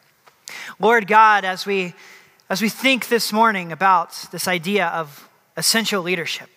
Lord 0.78 1.08
God, 1.08 1.46
as 1.46 1.66
we 1.66 1.94
as 2.50 2.62
we 2.62 2.68
think 2.68 3.08
this 3.08 3.32
morning 3.32 3.72
about 3.72 4.12
this 4.32 4.46
idea 4.46 4.88
of 4.88 5.30
essential 5.56 6.02
leadership. 6.02 6.50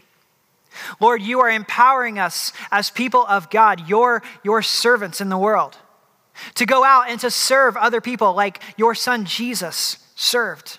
Lord, 1.01 1.23
you 1.23 1.39
are 1.41 1.51
empowering 1.51 2.19
us 2.19 2.53
as 2.71 2.91
people 2.91 3.25
of 3.29 3.49
God, 3.51 3.89
your, 3.89 4.23
your 4.45 4.63
servants 4.63 5.21
in 5.21 5.31
the 5.31 5.39
world, 5.39 5.77
to 6.55 6.67
go 6.67 6.85
out 6.85 7.09
and 7.09 7.21
to 7.21 7.31
serve 7.31 7.77
other 7.77 8.01
people 8.01 8.35
like 8.35 8.61
your 8.77 8.95
son 8.95 9.25
Jesus 9.25 9.99
served. 10.15 10.79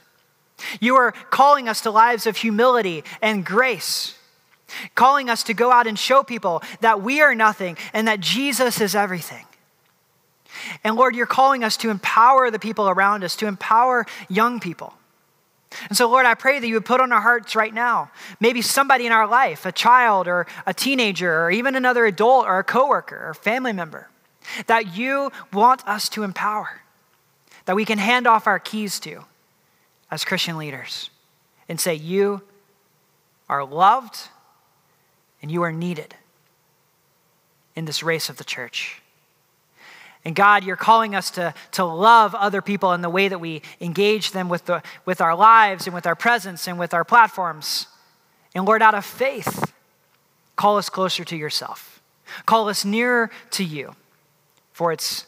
You 0.80 0.96
are 0.96 1.12
calling 1.12 1.68
us 1.68 1.82
to 1.82 1.92
lives 1.92 2.28
of 2.28 2.38
humility 2.38 3.04
and 3.22 3.46
grace, 3.46 4.16
calling 4.96 5.30
us 5.30 5.44
to 5.44 5.54
go 5.54 5.72
out 5.72 5.88
and 5.88 5.98
show 5.98 6.24
people 6.24 6.62
that 6.82 7.02
we 7.02 7.22
are 7.22 7.36
nothing 7.36 7.78
and 7.94 8.08
that 8.08 8.20
Jesus 8.20 8.80
is 8.80 8.96
everything. 8.96 9.46
And 10.84 10.96
Lord, 10.96 11.16
you're 11.16 11.26
calling 11.26 11.64
us 11.64 11.78
to 11.78 11.90
empower 11.90 12.52
the 12.52 12.60
people 12.60 12.88
around 12.90 13.24
us, 13.24 13.36
to 13.38 13.48
empower 13.48 14.06
young 14.30 14.60
people. 14.60 14.94
And 15.88 15.98
so, 15.98 16.10
Lord, 16.10 16.26
I 16.26 16.34
pray 16.34 16.60
that 16.60 16.68
you 16.68 16.74
would 16.74 16.86
put 16.86 17.00
on 17.00 17.12
our 17.14 17.22
hearts 17.22 17.56
right 17.56 17.74
now, 17.74 18.12
maybe 18.40 18.62
somebody 18.62 19.06
in 19.06 19.14
our 19.14 19.28
life, 19.28 19.66
a 19.66 19.72
child 19.72 20.28
or 20.28 20.46
a 20.66 20.74
teenager, 20.74 21.44
or 21.44 21.52
even 21.52 21.76
another 21.76 22.06
adult 22.06 22.46
or 22.46 22.60
a 22.60 22.64
coworker 22.64 23.30
or 23.30 23.34
family 23.34 23.72
member, 23.72 24.10
that 24.68 24.96
you 24.96 25.32
want 25.54 25.88
us 25.88 26.10
to 26.10 26.24
empower, 26.24 26.82
that 27.66 27.76
we 27.76 27.86
can 27.86 27.98
hand 27.98 28.28
off 28.28 28.48
our 28.48 28.60
keys 28.60 29.00
to 29.02 29.24
as 30.10 30.26
Christian 30.26 30.58
leaders 30.58 31.10
and 31.70 31.80
say, 31.80 31.96
You 31.96 32.42
are 33.50 33.64
loved 33.64 34.18
and 35.42 35.52
you 35.52 35.64
are 35.64 35.72
needed 35.72 36.16
in 37.76 37.86
this 37.86 38.04
race 38.04 38.30
of 38.30 38.38
the 38.38 38.44
church. 38.44 39.02
And 40.24 40.36
God, 40.36 40.64
you're 40.64 40.76
calling 40.76 41.16
us 41.16 41.32
to, 41.32 41.54
to 41.72 41.84
love 41.84 42.36
other 42.36 42.62
people 42.62 42.94
in 42.94 43.02
the 43.02 43.10
way 43.10 43.28
that 43.28 43.40
we 43.40 43.64
engage 43.80 44.32
them 44.32 44.50
with, 44.50 44.66
the, 44.66 44.84
with 45.04 45.20
our 45.20 45.36
lives 45.36 45.88
and 45.88 45.96
with 45.96 46.06
our 46.06 46.16
presence 46.16 46.68
and 46.68 46.78
with 46.78 46.94
our 46.94 47.04
platforms. 47.04 47.88
And 48.54 48.66
Lord, 48.66 48.84
out 48.84 48.94
of 48.94 49.04
faith, 49.04 49.74
call 50.56 50.78
us 50.78 50.90
closer 50.90 51.24
to 51.24 51.36
yourself. 51.36 52.02
Call 52.46 52.70
us 52.70 52.86
nearer 52.86 53.32
to 53.52 53.64
you. 53.64 53.96
For 54.72 54.92
it's 54.92 55.28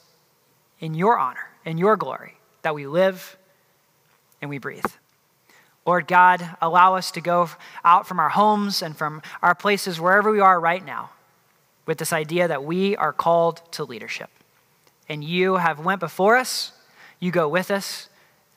in 0.80 0.94
your 0.94 1.18
honor 1.18 1.48
in 1.66 1.78
your 1.78 1.98
glory 1.98 2.34
that 2.62 2.76
we 2.76 2.88
live 2.88 3.38
and 4.42 4.50
we 4.50 4.58
breathe. 4.58 4.86
Lord 5.86 6.08
God, 6.08 6.48
allow 6.62 6.96
us 6.96 7.12
to 7.12 7.22
go 7.22 7.50
out 7.84 8.08
from 8.08 8.20
our 8.20 8.30
homes 8.30 8.82
and 8.82 8.96
from 8.96 9.22
our 9.42 9.56
places, 9.56 10.00
wherever 10.00 10.32
we 10.32 10.40
are 10.40 10.60
right 10.60 10.86
now, 10.86 11.12
with 11.86 11.98
this 11.98 12.14
idea 12.14 12.48
that 12.48 12.64
we 12.64 12.96
are 12.96 13.12
called 13.12 13.62
to 13.74 13.84
leadership 13.84 14.30
and 15.10 15.24
you 15.24 15.56
have 15.56 15.84
went 15.84 16.00
before 16.00 16.38
us, 16.38 16.72
you 17.20 17.32
go 17.32 17.48
with 17.50 17.70
us, 17.70 18.08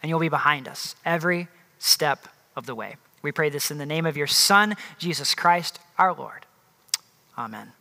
and 0.01 0.09
you'll 0.09 0.21
be 0.21 0.29
behind 0.29 0.69
us 0.69 0.95
every 1.05 1.49
step 1.79 2.29
of 2.55 2.67
the 2.67 2.75
way. 2.75 2.97
We 3.23 3.33
pray 3.33 3.49
this 3.49 3.73
in 3.73 3.79
the 3.79 3.87
name 3.87 4.07
of 4.07 4.17
your 4.17 4.29
Son, 4.29 4.77
Jesus 4.99 5.35
Christ, 5.35 5.81
our 5.99 6.15
Lord. 6.15 6.47
Amen. 7.37 7.73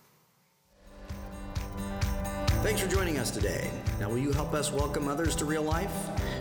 Thanks 2.66 2.82
for 2.82 2.88
joining 2.88 3.20
us 3.20 3.30
today. 3.30 3.70
Now, 3.99 4.09
will 4.09 4.18
you 4.18 4.32
help 4.32 4.55
us 4.55 4.72
welcome 4.72 5.07
others 5.07 5.36
to 5.36 5.45
real 5.45 5.61
life? 5.61 5.93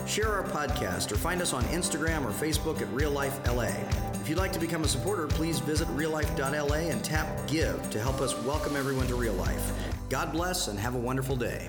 Share 0.06 0.32
our 0.32 0.42
podcast 0.42 1.12
or 1.12 1.16
find 1.16 1.42
us 1.42 1.52
on 1.52 1.62
Instagram 1.64 2.24
or 2.24 2.30
Facebook 2.30 2.80
at 2.80 2.90
Real 2.94 3.10
Life 3.10 3.46
LA. 3.46 3.68
If 4.14 4.30
you'd 4.30 4.38
like 4.38 4.50
to 4.54 4.58
become 4.58 4.84
a 4.84 4.88
supporter, 4.88 5.26
please 5.26 5.58
visit 5.58 5.86
reallife.la 5.88 6.76
and 6.76 7.04
tap 7.04 7.46
Give 7.46 7.90
to 7.90 8.00
help 8.00 8.22
us 8.22 8.34
welcome 8.44 8.74
everyone 8.74 9.06
to 9.08 9.16
real 9.16 9.34
life. 9.34 9.70
God 10.08 10.32
bless 10.32 10.68
and 10.68 10.78
have 10.78 10.94
a 10.94 10.98
wonderful 10.98 11.36
day. 11.36 11.68